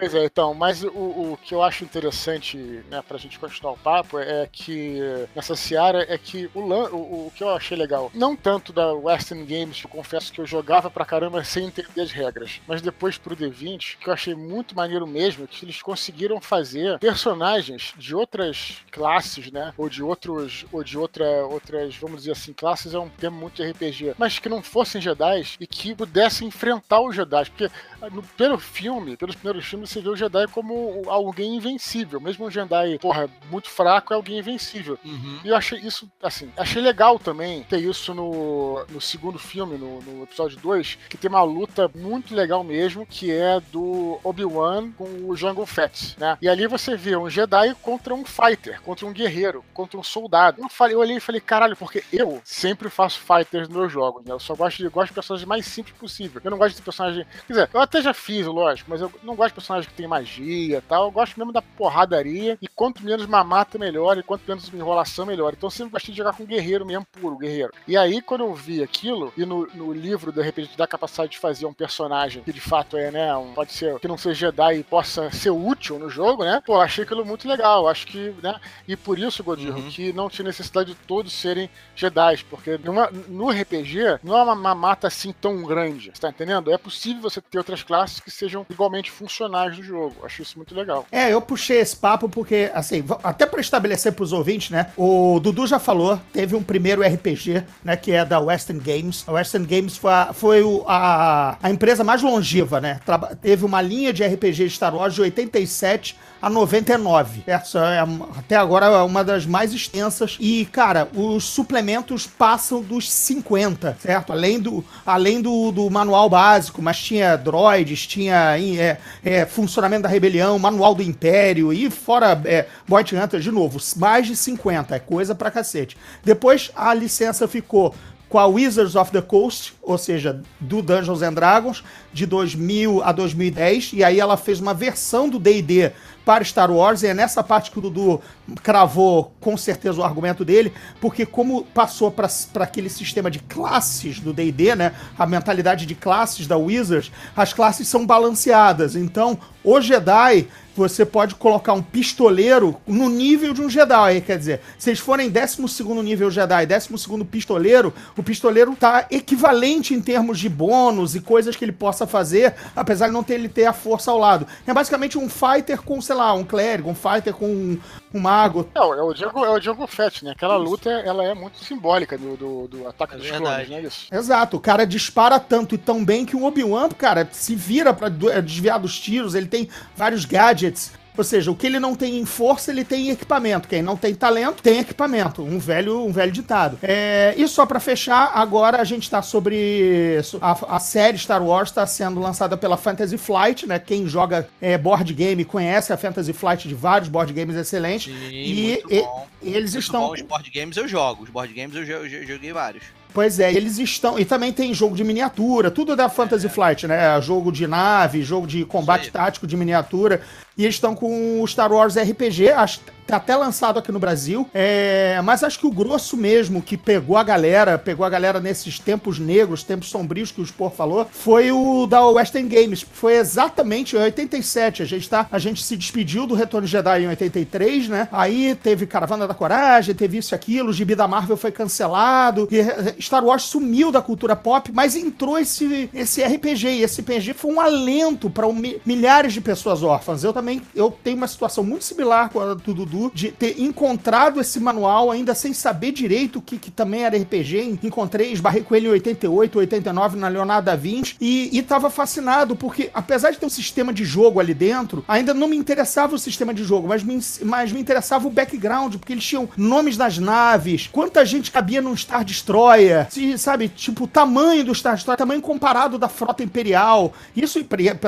Pois 0.03 0.17
é, 0.17 0.25
então, 0.25 0.53
mas 0.53 0.83
o, 0.83 0.89
o 0.89 1.39
que 1.41 1.55
eu 1.55 1.63
acho 1.63 1.85
interessante, 1.85 2.57
né, 2.91 3.01
pra 3.07 3.17
gente 3.17 3.39
continuar 3.39 3.75
o 3.75 3.79
papo, 3.79 4.19
é 4.19 4.49
que 4.51 4.99
nessa 5.33 5.55
seara 5.55 6.05
é 6.13 6.19
que 6.19 6.51
o, 6.53 6.59
o, 6.59 7.27
o 7.29 7.33
que 7.33 7.45
eu 7.45 7.51
achei 7.51 7.77
legal, 7.77 8.11
não 8.13 8.35
tanto 8.35 8.73
da 8.73 8.93
Western 8.93 9.45
Games, 9.45 9.79
que 9.81 9.87
eu 9.87 9.91
confesso 9.93 10.33
que 10.33 10.41
eu 10.41 10.45
jogava 10.45 10.91
pra 10.91 11.05
caramba 11.05 11.45
sem 11.45 11.67
entender 11.67 12.01
as 12.01 12.11
regras, 12.11 12.61
mas 12.67 12.83
depois 12.83 13.17
pro 13.17 13.37
D20, 13.37 13.97
que 14.01 14.09
eu 14.09 14.13
achei 14.13 14.35
muito 14.35 14.75
maneiro 14.75 15.07
mesmo, 15.07 15.47
que 15.47 15.65
eles 15.65 15.81
conseguiram 15.81 16.41
fazer 16.41 16.99
personagens 16.99 17.95
de 17.97 18.13
outras 18.13 18.79
classes, 18.91 19.53
né, 19.53 19.73
ou 19.79 19.89
de 19.89 20.03
outros, 20.03 20.67
ou 20.73 20.83
de 20.83 20.99
outra, 20.99 21.25
outras, 21.47 21.95
vamos 21.95 22.23
dizer 22.23 22.33
assim, 22.33 22.53
classes 22.53 22.93
é 22.93 22.99
um 22.99 23.09
termo 23.09 23.39
muito 23.39 23.63
RPG, 23.63 24.17
mas 24.19 24.37
que 24.41 24.49
não 24.49 24.65
fossem 24.65 25.01
Jedi 25.01 25.45
e 25.61 25.67
que 25.67 25.95
pudessem 25.95 26.49
enfrentar 26.49 27.01
os 27.01 27.15
Jedi, 27.15 27.45
porque 27.51 27.71
no- 28.11 28.25
pelo 28.37 28.59
filme, 28.59 29.17
pelos 29.17 29.37
primeiros 29.37 29.65
filmes, 29.65 29.92
você 29.93 30.01
vê 30.01 30.09
o 30.09 30.17
Jedi 30.17 30.47
como 30.49 31.03
alguém 31.07 31.57
invencível. 31.57 32.21
Mesmo 32.21 32.47
um 32.47 32.51
Jedi, 32.51 32.99
porra, 32.99 33.29
muito 33.51 33.69
fraco, 33.69 34.13
é 34.13 34.17
alguém 34.17 34.39
invencível. 34.39 34.99
Uhum. 35.05 35.41
E 35.45 35.49
eu 35.49 35.57
achei 35.57 35.79
isso, 35.81 36.11
assim, 36.23 36.51
achei 36.57 36.81
legal 36.81 37.19
também 37.19 37.63
ter 37.65 37.79
isso 37.79 38.15
no, 38.15 38.85
no 38.89 39.01
segundo 39.01 39.39
filme, 39.39 39.77
no, 39.77 40.01
no 40.01 40.23
episódio 40.23 40.59
2, 40.59 40.99
que 41.09 41.17
tem 41.17 41.29
uma 41.29 41.43
luta 41.43 41.91
muito 41.95 42.35
legal 42.35 42.65
mesmo, 42.65 43.07
que 43.07 43.31
é 43.31 43.61
do 43.61 44.19
Obi-Wan 44.25 44.91
com 44.93 45.05
o 45.29 45.37
Jungle 45.37 45.67
Fett, 45.67 46.17
né? 46.19 46.39
E 46.41 46.49
ali 46.49 46.67
você 46.67 46.97
vê 46.97 47.17
um 47.17 47.29
Jedi 47.29 47.75
contra 47.83 48.15
um 48.15 48.25
fighter, 48.25 48.81
contra 48.83 49.07
um 49.07 49.13
guerreiro, 49.13 49.65
contra 49.75 49.99
um 49.99 50.03
soldado. 50.03 50.61
Eu, 50.61 50.69
falei, 50.69 50.95
eu 50.95 51.01
olhei 51.01 51.17
e 51.17 51.21
falei, 51.21 51.41
caralho, 51.41 51.77
porque 51.77 52.03
eu 52.13 52.41
sempre 52.45 52.89
faço 52.89 53.21
fighters 53.21 53.69
nos 53.69 53.77
meus 53.77 53.93
jogos, 53.93 54.25
né? 54.25 54.33
Eu 54.33 54.41
só 54.41 54.55
gosto 54.55 54.79
de, 54.79 54.89
gosto 54.89 55.09
de 55.09 55.15
personagens 55.15 55.49
mais 55.49 55.67
simples 55.67 55.97
possível. 55.97 56.41
Eu 56.43 56.51
não 56.51 56.59
gosto 56.59 56.77
de 56.77 56.83
personagem. 56.83 57.27
Quer 57.47 57.53
dizer, 57.53 57.71
eu 57.73 57.81
até 57.81 58.01
já 58.01 58.15
fiz, 58.15 58.47
lógico, 58.47 58.91
mas 58.91 59.01
eu 59.01 59.13
não 59.23 59.35
gosto 59.35 59.51
de 59.51 59.55
personagem 59.55 59.82
que 59.87 59.95
tem 59.95 60.07
magia 60.07 60.79
e 60.79 60.81
tal. 60.83 61.05
Eu 61.05 61.11
gosto 61.11 61.37
mesmo 61.39 61.53
da 61.53 61.63
porradaria. 61.63 62.59
E 62.61 62.69
quanto 62.69 63.05
menos 63.05 63.27
mamata, 63.27 63.79
melhor. 63.79 64.19
E 64.19 64.23
quanto 64.23 64.43
menos 64.47 64.73
enrolação, 64.73 65.27
melhor. 65.27 65.53
Então 65.53 65.67
eu 65.67 65.71
sempre 65.71 65.93
gostei 65.93 66.13
de 66.13 66.19
jogar 66.19 66.33
com 66.37 66.45
guerreiro 66.45 66.85
mesmo, 66.87 67.07
puro, 67.13 67.37
guerreiro. 67.37 67.73
E 67.87 67.97
aí, 67.97 68.21
quando 68.21 68.43
eu 68.43 68.55
vi 68.55 68.83
aquilo, 68.83 69.33
e 69.37 69.45
no, 69.45 69.67
no 69.75 69.93
livro, 69.93 70.33
de 70.33 70.43
repente, 70.43 70.77
dá 70.77 70.85
a 70.85 70.89
capacidade 70.89 71.33
de 71.33 71.39
fazer 71.39 71.67
um 71.67 71.73
personagem 71.73 72.43
que 72.43 72.53
de 72.53 72.61
fato 72.61 72.97
é, 72.97 73.11
né, 73.11 73.35
um, 73.37 73.53
pode 73.55 73.73
ser 73.73 73.99
que 73.99 74.09
não 74.09 74.17
seja 74.19 74.47
Jedi 74.47 74.79
e 74.79 74.83
possa 74.85 75.31
ser 75.31 75.51
útil 75.51 75.99
no 75.99 76.09
jogo, 76.11 76.45
né? 76.45 76.63
Pô, 76.67 76.75
eu 76.75 76.81
achei 76.81 77.05
aquilo 77.05 77.25
muito 77.25 77.47
legal. 77.49 77.87
Acho 77.89 78.07
que, 78.07 78.35
né? 78.43 78.59
E 78.89 78.97
por 78.97 79.19
isso, 79.19 79.43
Godirro, 79.45 79.79
Uhum. 79.79 79.89
que 79.91 80.13
não 80.13 80.29
tinha 80.29 80.45
necessidade 80.47 80.93
de 80.93 80.99
todos 81.07 81.33
serem 81.33 81.69
Jedi, 81.95 82.45
porque 82.51 82.79
numa- 82.79 83.11
no 83.29 83.51
RPG 83.51 84.19
não 84.23 84.37
é 84.37 84.43
uma 84.43 84.55
mamata 84.55 85.07
assim 85.07 85.33
tão 85.33 85.63
grande, 85.63 86.11
você 86.13 86.21
tá 86.21 86.29
entendendo? 86.31 86.71
É 86.73 86.79
possível 86.79 87.23
você 87.23 87.41
ter 87.41 87.59
outras 87.59 87.83
classes 87.83 88.21
que 88.21 88.31
sejam 88.31 88.67
igualmente 88.71 89.11
funcionais 89.11 89.72
do 89.77 89.83
jogo. 89.83 90.15
Acho 90.25 90.43
isso 90.43 90.57
muito 90.57 90.75
legal. 90.75 91.07
É, 91.11 91.33
eu 91.33 91.41
puxei 91.41 91.81
esse 91.81 91.97
papo 91.97 92.29
porque, 92.29 92.71
assim, 92.75 93.05
até 93.23 93.47
para 93.47 93.61
estabelecer 93.61 94.13
pros 94.13 94.33
ouvintes, 94.33 94.71
né? 94.71 94.87
O 94.97 95.39
Dudu 95.41 95.67
já 95.67 95.79
falou, 95.79 96.21
teve 96.33 96.55
um 96.55 96.63
primeiro 96.63 97.03
RPG, 97.03 97.65
né? 97.85 97.97
Que 97.97 98.13
é 98.13 98.25
da 98.25 98.39
Western 98.41 98.81
Games. 98.83 99.25
A 99.27 99.33
Western 99.33 99.67
Games 99.67 99.97
foi, 99.97 100.13
a, 100.13 100.33
foi 100.33 100.63
a, 100.87 101.57
a 101.63 101.71
empresa 101.71 102.03
mais 102.05 102.23
longeva, 102.23 102.81
né? 102.81 103.01
Traba- 103.05 103.35
teve 103.35 103.65
uma 103.65 103.81
linha 103.81 104.13
de 104.13 104.25
RPG 104.25 104.65
de 104.65 104.71
Star 104.71 104.95
Wars 104.95 105.15
de 105.15 105.21
87 105.21 106.17
a 106.41 106.51
99. 106.51 107.45
Essa 107.47 107.79
é, 107.79 108.01
até 108.39 108.57
agora 108.57 108.87
é 108.87 109.03
uma 109.03 109.23
das 109.23 109.47
mais 109.47 109.73
extensas. 109.73 110.37
E, 110.41 110.67
cara, 110.67 111.09
os 111.15 111.45
suplementos 111.45 112.27
passam 112.27 112.83
dos 112.83 113.11
50, 113.11 113.97
certo? 114.01 114.33
Além 114.33 114.59
do, 114.59 114.85
além 115.07 115.41
do, 115.41 115.71
do 115.71 115.89
manual 115.89 116.29
básico, 116.29 116.83
mas 116.83 116.99
tinha 117.01 117.37
droids, 117.37 118.07
tinha 118.07 118.59
é, 118.59 118.99
é, 119.25 119.47
funcionamento 119.53 120.03
da 120.03 120.09
rebelião, 120.09 120.59
manual 120.59 120.95
do 120.95 121.03
Império 121.03 121.73
e 121.73 121.91
fora 121.91 122.41
é, 122.45 122.67
Bounty 122.89 123.15
Hunter, 123.15 123.41
de 123.41 123.51
novo, 123.51 123.79
mais 123.97 124.27
de 124.27 124.35
50, 124.35 124.97
é 124.97 124.99
coisa 124.99 125.35
pra 125.35 125.51
cacete. 125.51 125.97
Depois 126.25 126.71
a 126.75 126.93
licença 126.95 127.47
ficou 127.47 127.95
com 128.33 128.39
a 128.39 128.47
Wizards 128.47 128.97
of 128.97 129.13
the 129.13 129.21
Coast, 129.21 129.75
ou 129.83 129.99
seja, 129.99 130.43
do 130.59 130.81
Dungeons 130.81 131.21
and 131.21 131.35
Dragons, 131.35 131.85
de 132.15 132.25
2000 132.25 133.03
a 133.05 133.13
2010, 133.13 133.91
e 133.93 134.03
aí 134.03 134.19
ela 134.19 134.39
fez 134.39 134.59
uma 134.59 134.73
versão 134.73 135.29
do 135.29 135.39
D&D 135.39 135.93
para 136.25 136.45
Star 136.45 136.71
Wars, 136.71 137.03
e 137.03 137.09
é 137.09 137.15
nessa 137.15 137.43
parte 137.43 137.71
que 137.71 137.79
o 137.79 137.83
Dudu 137.83 138.21
cravou 138.63 139.33
com 139.41 139.57
certeza 139.57 140.01
o 140.01 140.05
argumento 140.05 140.45
dele, 140.45 140.73
porque 141.01 141.27
como 141.27 141.65
passou 141.65 142.11
para 142.11 142.29
aquele 142.61 142.89
sistema 142.89 143.31
de 143.31 143.41
classes 143.41 144.21
do 144.21 144.33
D&D, 144.33 144.77
né, 144.77 144.93
a 145.19 145.27
mentalidade 145.27 145.87
de 145.87 145.95
classes 145.95 146.47
da 146.47 146.57
Wizards, 146.57 147.11
as 147.37 147.53
classes 147.53 147.89
são 147.89 148.07
balanceadas, 148.07 148.95
então 148.95 149.39
o 149.65 149.81
Jedi 149.81 150.49
você 150.75 151.05
pode 151.05 151.35
colocar 151.35 151.73
um 151.73 151.83
pistoleiro 151.83 152.77
no 152.87 153.09
nível 153.09 153.53
de 153.53 153.61
um 153.61 153.69
Jedi. 153.69 154.21
Quer 154.23 154.39
dizer, 154.39 154.61
se 154.79 154.91
eles 154.91 155.01
forem 155.01 155.31
12 155.31 155.63
nível 156.03 156.31
Jedi, 156.31 156.67
12 156.67 157.25
pistoleiro, 157.31 157.93
o 158.17 158.23
pistoleiro 158.23 158.75
tá 158.75 159.07
equivalente 159.11 159.95
em 159.95 160.01
termos 160.01 160.39
de 160.39 160.49
bônus 160.49 161.15
e 161.15 161.21
coisas 161.21 161.57
que 161.57 161.65
ele 161.65 161.73
possa 161.73 162.07
fazer, 162.07 162.55
apesar 162.75 163.07
de 163.07 163.13
não 163.13 163.23
ter 163.23 163.35
ele 163.35 163.49
ter 163.49 163.67
a 163.67 163.73
força 163.73 164.11
ao 164.11 164.19
lado. 164.19 164.47
É 164.67 164.73
basicamente 164.73 165.19
um 165.19 165.29
fighter 165.29 165.83
com, 165.83 166.01
sei 166.01 166.17
lá, 166.17 166.33
um 166.33 166.45
clérigo, 166.45 166.91
um 166.91 166.95
fighter 166.95 167.35
com 167.35 167.47
um, 167.47 167.79
um 168.15 168.21
mago. 168.21 168.69
É, 168.75 168.79
é 168.79 168.83
o 169.03 169.13
Django, 169.15 169.45
é 169.45 169.51
o 169.51 169.59
Django 169.59 169.87
Fett, 169.87 170.25
né? 170.25 170.33
Aquela 170.33 170.57
luta, 170.57 170.91
ela 170.91 171.25
é 171.25 171.35
muito 171.35 171.59
simbólica 171.65 172.17
do, 172.19 172.37
do, 172.37 172.69
do 172.69 172.89
ataque 172.89 173.15
É 173.15 173.17
dos 173.19 173.27
verdade. 173.27 173.45
clones, 173.67 173.71
não 173.71 173.77
é 173.77 173.81
isso? 173.83 174.07
Exato, 174.13 174.57
o 174.57 174.61
cara 174.61 174.85
dispara 174.87 175.39
tanto 175.41 175.75
e 175.75 175.79
tão 175.79 176.05
bem 176.05 176.25
que 176.27 176.37
o 176.37 176.45
Obi-Wan, 176.45 176.89
cara, 176.91 177.29
se 177.33 177.55
vira 177.55 177.93
pra 177.95 178.09
du- 178.09 178.31
desviar 178.43 178.79
dos 178.79 178.99
tiros, 178.99 179.35
ele 179.35 179.47
tem 179.47 179.69
vários 179.97 180.25
gadgets. 180.25 180.93
Ou 181.17 181.23
seja, 181.23 181.51
o 181.51 181.55
que 181.55 181.67
ele 181.67 181.79
não 181.79 181.95
tem 181.95 182.19
em 182.19 182.25
força, 182.25 182.71
ele 182.71 182.85
tem 182.85 183.09
em 183.09 183.11
equipamento. 183.11 183.69
Quem 183.69 183.83
não 183.83 183.97
tem 183.97 184.15
talento, 184.15 184.63
tem 184.63 184.79
equipamento. 184.79 185.43
Um 185.43 185.59
velho, 185.59 186.03
um 186.05 186.11
velho 186.13 186.33
ditado. 186.33 186.79
É, 186.83 187.35
e 187.37 187.47
só 187.47 187.67
pra 187.67 187.79
fechar, 187.79 188.31
agora 188.35 188.81
a 188.81 188.85
gente 188.85 189.11
tá 189.11 189.21
sobre. 189.21 190.21
A, 190.41 190.77
a 190.77 190.79
série 190.81 191.19
Star 191.19 191.43
Wars 191.43 191.69
está 191.69 191.87
sendo 191.87 192.19
lançada 192.21 192.57
pela 192.57 192.77
Fantasy 192.77 193.19
Flight, 193.19 193.67
né? 193.67 193.79
Quem 193.79 194.07
joga 194.09 194.49
é, 194.61 194.79
board 194.79 195.13
game 195.13 195.45
conhece 195.45 195.93
a 195.93 195.97
Fantasy 195.97 196.33
Flight 196.33 196.67
de 196.67 196.75
vários 196.75 197.09
board 197.11 197.33
games 197.33 197.57
excelentes. 197.57 198.13
Sim, 198.13 198.29
e 198.31 198.83
e- 198.91 199.05
eles 199.43 199.73
Muito 199.73 199.85
estão. 199.85 200.01
bom. 200.07 200.13
Os 200.15 200.23
board 200.23 200.51
games 200.51 200.77
eu 200.77 200.87
jogo. 200.89 201.25
Os 201.25 201.31
board 201.31 201.53
games 201.53 201.75
eu, 201.77 201.83
eu 201.85 202.09
jo- 202.09 202.27
joguei 202.27 202.53
vários. 202.53 202.85
Pois 203.13 203.39
é, 203.39 203.53
eles 203.53 203.79
estão. 203.79 204.19
E 204.19 204.25
também 204.25 204.53
tem 204.53 204.73
jogo 204.73 204.97
de 204.97 205.05
miniatura, 205.05 205.71
tudo 205.71 205.95
da 205.95 206.09
Fantasy 206.09 206.49
Flight, 206.49 206.87
né? 206.87 207.21
Jogo 207.21 207.53
de 207.53 207.67
nave, 207.67 208.23
jogo 208.23 208.47
de 208.47 208.65
combate 208.65 209.11
tático 209.11 209.47
de 209.47 209.55
miniatura. 209.55 210.23
E 210.57 210.65
eles 210.65 210.75
estão 210.75 210.95
com 210.95 211.41
o 211.41 211.47
Star 211.47 211.73
Wars 211.73 211.97
RPG, 211.97 212.51
acho 212.51 212.81
tá 213.07 213.17
até 213.17 213.37
lançado 213.37 213.79
aqui 213.79 213.93
no 213.93 213.99
Brasil. 213.99 214.49
É, 214.55 215.21
mas 215.23 215.43
acho 215.43 215.59
que 215.59 215.67
o 215.67 215.71
grosso 215.71 216.17
mesmo 216.17 216.63
que 216.63 216.77
pegou 216.77 217.17
a 217.17 217.23
galera, 217.23 217.79
pegou 217.79 218.07
a 218.07 218.11
galera 218.11 218.41
nesses 218.41 218.79
tempos 218.79 219.19
negros, 219.19 219.63
tempos 219.63 219.91
sombrios 219.91 220.33
que 220.33 220.41
o 220.41 220.47
Spor 220.47 220.71
falou, 220.71 221.07
foi 221.11 221.53
o 221.53 221.87
da 221.87 222.05
Western 222.07 222.49
Games. 222.49 222.87
Foi 222.93 223.17
exatamente 223.17 223.97
em 223.97 223.99
87. 223.99 224.83
A 224.83 224.87
gente, 224.87 225.09
tá, 225.09 225.27
a 225.31 225.39
gente 225.39 225.63
se 225.63 225.77
despediu 225.77 226.27
do 226.27 226.35
Retorno 226.35 226.67
Jedi 226.67 227.03
em 227.03 227.09
83, 227.09 227.89
né? 227.89 228.09
Aí 228.11 228.55
teve 228.55 228.87
Caravana 228.87 229.29
da 229.29 229.35
Coragem, 229.35 229.95
teve 229.95 230.19
isso 230.19 230.35
e 230.35 230.37
aquilo, 230.37 230.71
o 230.71 230.73
gibi 230.73 230.95
da 230.95 231.07
Marvel 231.07 231.37
foi 231.37 231.53
cancelado, 231.53 232.49
e 232.51 233.03
Star 233.03 233.25
Wars 233.25 233.43
sumiu 233.43 233.93
da 233.93 234.01
cultura 234.01 234.35
pop, 234.35 234.71
mas 234.73 234.97
entrou 234.97 235.39
esse, 235.39 235.91
esse 235.93 236.23
RPG, 236.23 236.69
e 236.69 236.83
esse 236.83 237.01
RPG 237.01 237.35
foi 237.35 237.53
um 237.53 237.61
alento 237.61 238.31
para 238.31 238.47
milhares 238.85 239.33
de 239.33 239.41
pessoas 239.41 239.83
órfãs. 239.83 240.25
Eu 240.25 240.33
também 240.43 240.61
eu 240.75 240.91
tenho 241.05 241.17
uma 241.17 241.29
situação 241.29 241.63
muito 241.63 241.85
similar 241.85 242.29
com 242.29 242.41
a 242.41 242.55
do 242.55 242.75
Dudu, 242.75 243.13
de 243.15 243.31
ter 243.31 243.61
encontrado 243.61 244.41
esse 244.41 244.59
manual 244.59 245.11
ainda 245.11 245.35
sem 245.35 245.55
saber 245.55 245.93
direito 245.93 246.41
o 246.41 246.43
que, 246.43 246.59
que 246.59 246.71
também 246.71 247.05
era 247.05 247.17
RPG. 247.17 247.79
Encontrei, 247.83 248.33
esbarrei 248.33 248.63
com 248.63 248.75
ele 248.75 248.89
em 248.89 248.91
88, 248.91 249.59
89 249.61 250.19
na 250.19 250.27
Leonardo 250.27 250.67
da 250.67 250.75
Vinci 250.75 251.17
e, 251.21 251.57
e 251.57 251.63
tava 251.63 251.89
fascinado, 251.89 252.57
porque 252.57 252.91
apesar 252.93 253.31
de 253.31 253.39
ter 253.39 253.47
um 253.47 253.51
sistema 253.51 253.93
de 253.93 254.05
jogo 254.05 254.41
ali 254.41 254.53
dentro, 254.53 255.05
ainda 255.07 255.33
não 255.33 255.47
me 255.47 255.57
interessava 255.57 256.17
o 256.17 256.19
sistema 256.19 256.53
de 256.53 256.65
jogo, 256.65 256.89
mas 256.89 257.05
me, 257.05 257.21
mas 257.45 257.71
me 257.71 257.81
interessava 257.81 258.27
o 258.27 258.31
background, 258.31 258.97
porque 258.97 259.13
eles 259.13 259.25
tinham 259.25 259.49
nomes 259.57 259.97
das 259.97 260.19
naves, 260.19 260.89
quanta 260.91 261.25
gente 261.25 261.53
cabia 261.53 261.81
num 261.81 261.97
Star 261.97 262.25
Destroyer, 262.25 263.07
se, 263.11 263.39
sabe, 263.39 263.69
tipo, 263.69 264.05
o 264.05 264.09
tamanho 264.09 264.65
do 264.65 264.75
Star 264.75 264.95
Destroyer, 264.95 265.19
tamanho 265.19 265.41
comparado 265.41 265.99
da 265.99 266.09
frota 266.09 266.43
imperial, 266.43 267.13
isso 267.37 267.61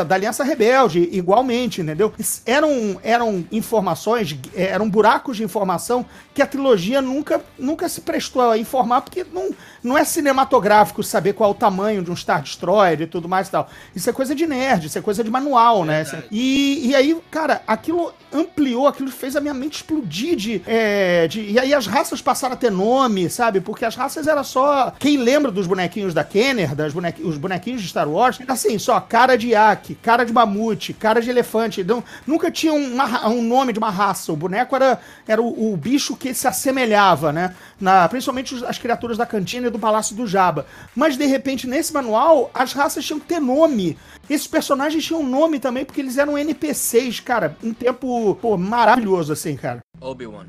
da 0.07 0.15
Aliança 0.15 0.43
Rebelde, 0.43 1.09
igualmente, 1.13 1.81
entendeu? 1.81 2.13
Eram, 2.47 2.99
eram 3.03 3.45
informações, 3.53 4.37
eh, 4.55 4.65
eram 4.69 4.89
buracos 4.89 5.37
de 5.37 5.43
informação 5.45 6.05
que 6.35 6.43
a 6.43 6.47
trilogia 6.47 7.01
nunca, 7.01 7.41
nunca 7.59 7.89
se 7.89 8.01
prestou 8.01 8.51
a 8.51 8.59
informar, 8.59 9.03
porque 9.03 9.25
não, 9.33 9.51
não 9.83 9.97
é 9.97 10.05
cinematográfico 10.05 11.03
saber 11.03 11.33
qual 11.35 11.51
é 11.51 11.53
o 11.53 11.57
tamanho 11.57 12.03
de 12.03 12.11
um 12.11 12.17
Star 12.17 12.43
Destroyer 12.43 13.03
e 13.03 13.07
tudo 13.07 13.29
mais 13.29 13.49
e 13.49 13.51
tal. 13.53 13.69
Isso 13.95 14.11
é 14.11 14.13
coisa 14.13 14.35
de 14.35 14.47
nerd, 14.47 14.87
isso 14.87 14.99
é 14.99 15.03
coisa 15.03 15.23
de 15.23 15.31
manual, 15.31 15.85
né? 15.85 16.05
E, 16.31 16.89
e 16.89 16.95
aí, 16.95 17.17
cara, 17.31 17.63
aquilo 17.67 18.13
ampliou, 18.33 18.89
aquilo 18.89 19.11
fez 19.11 19.37
a 19.37 19.41
minha 19.41 19.55
mente 19.55 19.77
explodir 19.77 20.35
de, 20.37 20.63
é, 20.67 21.29
de- 21.29 21.53
E 21.53 21.59
aí 21.59 21.73
as 21.73 21.87
raças 21.87 22.21
passaram 22.21 22.55
a 22.55 22.57
ter 22.57 22.71
nome, 22.71 23.31
sabe? 23.31 23.61
Porque 23.61 23.85
as 23.85 23.95
raças 23.95 24.27
era 24.27 24.43
só. 24.43 24.93
Quem 24.99 25.17
lembra 25.19 25.53
dos 25.53 25.67
bonequinhos 25.69 26.13
da 26.13 26.25
Kenner, 26.25 26.75
das 26.75 26.93
bonequi... 26.93 27.23
os 27.23 27.37
bonequinhos 27.39 27.81
de 27.81 27.89
Star 27.89 28.09
Wars, 28.09 28.41
era 28.41 28.53
assim, 28.53 28.77
só 28.79 28.99
cara 29.01 29.37
de 29.37 29.49
iaque, 29.49 29.95
cara 29.95 30.25
de 30.25 30.33
mamute, 30.33 30.93
cara 30.93 31.21
de 31.21 31.31
elefante. 31.31 31.85
Não, 31.85 32.03
nunca 32.27 32.51
tinha 32.51 32.73
uma 32.73 33.29
um 33.29 33.43
nome 33.43 33.73
de 33.73 33.79
uma 33.79 33.91
raça. 33.91 34.33
O 34.33 34.37
boneco 34.37 34.75
era, 34.75 35.01
era 35.27 35.43
o, 35.43 35.73
o 35.73 35.77
bicho 35.77 36.17
que 36.17 36.35
se 36.35 36.47
assemelhava, 36.47 37.33
né? 37.33 37.55
Na, 37.81 38.09
principalmente 38.09 38.65
as 38.65 38.79
criaturas 38.79 39.17
da 39.17 39.27
cantina 39.27 39.69
e 39.69 39.71
do 39.71 39.79
Palácio 39.79 40.17
do 40.17 40.27
Jabba. 40.27 40.67
Mas 40.95 41.17
de 41.17 41.27
repente, 41.27 41.67
nesse 41.67 41.93
manual, 41.93 42.51
as 42.55 42.73
raças 42.73 43.05
tinham 43.05 43.21
que 43.21 43.27
ter 43.27 43.41
nome. 43.41 43.99
Esses 44.29 44.47
personagens 44.47 45.05
tinham 45.05 45.23
nome 45.23 45.59
também, 45.59 45.85
porque 45.85 46.01
eles 46.01 46.19
eram 46.19 46.39
NPCs, 46.39 47.21
cara. 47.21 47.57
Um 47.63 47.75
tempo, 47.75 48.37
pô, 48.41 48.57
maravilhoso, 48.57 49.33
assim, 49.33 49.57
cara. 49.57 49.81
Obi-Wan. 50.01 50.47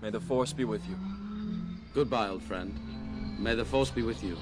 May 0.00 0.10
the 0.10 0.20
Force 0.20 0.52
be 0.52 0.64
with 0.64 0.80
you. 0.88 0.96
Goodbye, 1.94 2.30
old 2.30 2.42
friend. 2.44 2.72
May 3.38 3.54
the 3.54 3.64
Force 3.64 3.92
be 3.92 4.02
with 4.02 4.22
you. 4.22 4.36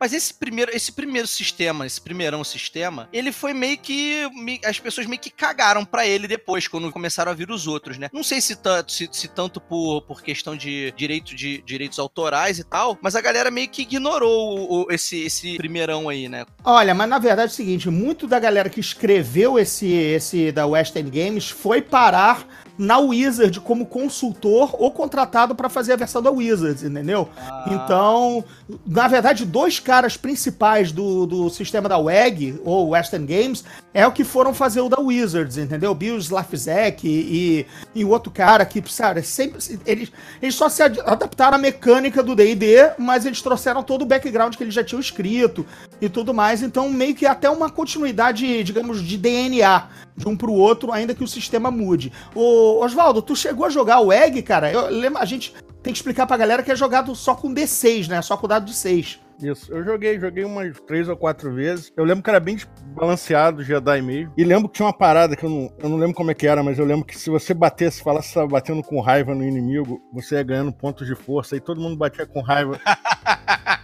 Mas 0.00 0.14
esse 0.14 0.32
primeiro, 0.32 0.74
esse 0.74 0.90
primeiro 0.92 1.28
sistema, 1.28 1.86
esse 1.86 2.00
primeirão 2.00 2.42
sistema, 2.42 3.06
ele 3.12 3.30
foi 3.30 3.52
meio 3.52 3.76
que. 3.76 4.22
As 4.64 4.80
pessoas 4.80 5.06
meio 5.06 5.20
que 5.20 5.28
cagaram 5.28 5.84
pra 5.84 6.06
ele 6.06 6.26
depois, 6.26 6.66
quando 6.66 6.90
começaram 6.90 7.30
a 7.30 7.34
vir 7.34 7.50
os 7.50 7.66
outros, 7.66 7.98
né? 7.98 8.08
Não 8.12 8.22
sei 8.24 8.40
se, 8.40 8.56
tanto- 8.56 8.90
se, 8.90 9.08
se 9.12 9.28
tanto 9.28 9.60
por, 9.60 10.00
por 10.02 10.22
questão 10.22 10.56
de 10.56 10.92
direito 10.96 11.34
de 11.36 11.62
direitos 11.66 11.98
autorais 11.98 12.58
e 12.58 12.64
tal, 12.64 12.98
mas 13.02 13.14
a 13.14 13.20
galera 13.20 13.50
meio 13.50 13.68
que 13.68 13.82
ignorou 13.82 14.58
o- 14.58 14.84
o- 14.84 14.86
esse, 14.92 15.18
esse 15.22 15.56
primeirão 15.58 16.08
aí, 16.08 16.28
né? 16.28 16.46
Olha, 16.64 16.94
mas 16.94 17.08
na 17.08 17.18
verdade 17.18 17.50
é 17.50 17.52
o 17.52 17.56
seguinte, 17.56 17.90
muito 17.90 18.26
da 18.26 18.38
galera 18.38 18.70
que 18.70 18.80
escreveu 18.80 19.58
esse, 19.58 19.86
esse 19.92 20.50
da 20.50 20.66
Western 20.66 21.10
Games 21.10 21.50
foi 21.50 21.82
parar 21.82 22.46
na 22.80 22.98
Wizard 22.98 23.60
como 23.60 23.84
consultor 23.84 24.74
ou 24.78 24.90
contratado 24.90 25.54
pra 25.54 25.68
fazer 25.68 25.92
a 25.92 25.96
versão 25.96 26.22
da 26.22 26.30
Wizards, 26.30 26.82
entendeu? 26.82 27.28
Então, 27.66 28.42
na 28.86 29.06
verdade, 29.06 29.44
dois 29.44 29.78
caras 29.78 30.16
principais 30.16 30.90
do, 30.90 31.26
do 31.26 31.50
sistema 31.50 31.90
da 31.90 31.98
WEG, 31.98 32.58
ou 32.64 32.88
Western 32.88 33.26
Games, 33.26 33.64
é 33.92 34.06
o 34.06 34.12
que 34.12 34.24
foram 34.24 34.54
fazer 34.54 34.80
o 34.80 34.88
da 34.88 34.98
Wizards, 34.98 35.58
entendeu? 35.58 35.94
Bill 35.94 36.16
Slafzek 36.16 37.06
e, 37.06 37.66
e 37.94 38.02
o 38.02 38.08
outro 38.08 38.32
cara 38.32 38.64
que, 38.64 38.82
sabe, 38.90 39.22
sempre, 39.22 39.58
eles, 39.84 40.10
eles 40.40 40.54
só 40.54 40.70
se 40.70 40.82
ad- 40.82 41.00
adaptaram 41.04 41.56
à 41.56 41.58
mecânica 41.58 42.22
do 42.22 42.34
D&D, 42.34 42.92
mas 42.98 43.26
eles 43.26 43.42
trouxeram 43.42 43.82
todo 43.82 44.02
o 44.02 44.06
background 44.06 44.54
que 44.54 44.64
eles 44.64 44.72
já 44.72 44.82
tinham 44.82 45.00
escrito 45.00 45.66
e 46.00 46.08
tudo 46.08 46.32
mais, 46.32 46.62
então 46.62 46.88
meio 46.88 47.14
que 47.14 47.26
até 47.26 47.50
uma 47.50 47.68
continuidade, 47.68 48.64
digamos, 48.64 49.02
de 49.02 49.18
DNA 49.18 49.86
de 50.20 50.28
um 50.28 50.36
pro 50.36 50.52
outro, 50.52 50.92
ainda 50.92 51.14
que 51.14 51.24
o 51.24 51.28
sistema 51.28 51.70
mude. 51.70 52.12
Ô, 52.34 52.84
Oswaldo, 52.84 53.22
tu 53.22 53.34
chegou 53.34 53.66
a 53.66 53.70
jogar 53.70 54.00
o 54.00 54.12
EG, 54.12 54.42
cara? 54.42 54.70
Eu 54.70 54.88
lembro, 54.88 55.18
a 55.20 55.24
gente 55.24 55.54
tem 55.82 55.92
que 55.92 55.98
explicar 55.98 56.26
pra 56.26 56.36
galera 56.36 56.62
que 56.62 56.70
é 56.70 56.76
jogado 56.76 57.14
só 57.14 57.34
com 57.34 57.52
D6, 57.52 58.08
né? 58.08 58.22
Só 58.22 58.36
com 58.36 58.46
dado 58.46 58.66
de 58.66 58.74
6. 58.74 59.18
Isso, 59.42 59.72
eu 59.72 59.82
joguei, 59.82 60.20
joguei 60.20 60.44
umas 60.44 60.78
três 60.80 61.08
ou 61.08 61.16
quatro 61.16 61.52
vezes. 61.54 61.90
Eu 61.96 62.04
lembro 62.04 62.22
que 62.22 62.28
era 62.28 62.38
bem 62.38 62.58
balanceado, 62.94 63.64
Jedi 63.64 64.02
mesmo. 64.02 64.32
E 64.36 64.44
lembro 64.44 64.68
que 64.68 64.74
tinha 64.74 64.86
uma 64.86 64.92
parada 64.92 65.34
que 65.34 65.44
eu 65.44 65.48
não, 65.48 65.72
eu 65.78 65.88
não 65.88 65.96
lembro 65.96 66.14
como 66.14 66.30
é 66.30 66.34
que 66.34 66.46
era, 66.46 66.62
mas 66.62 66.78
eu 66.78 66.84
lembro 66.84 67.06
que 67.06 67.18
se 67.18 67.30
você 67.30 67.54
batesse, 67.54 68.02
falasse 68.02 68.28
que 68.28 68.32
estava 68.32 68.48
batendo 68.48 68.82
com 68.82 69.00
raiva 69.00 69.34
no 69.34 69.42
inimigo, 69.42 70.00
você 70.12 70.34
ia 70.34 70.42
ganhando 70.42 70.72
pontos 70.72 71.06
de 71.06 71.14
força 71.14 71.56
e 71.56 71.60
todo 71.60 71.80
mundo 71.80 71.96
batia 71.96 72.26
com 72.26 72.42
raiva. 72.42 72.78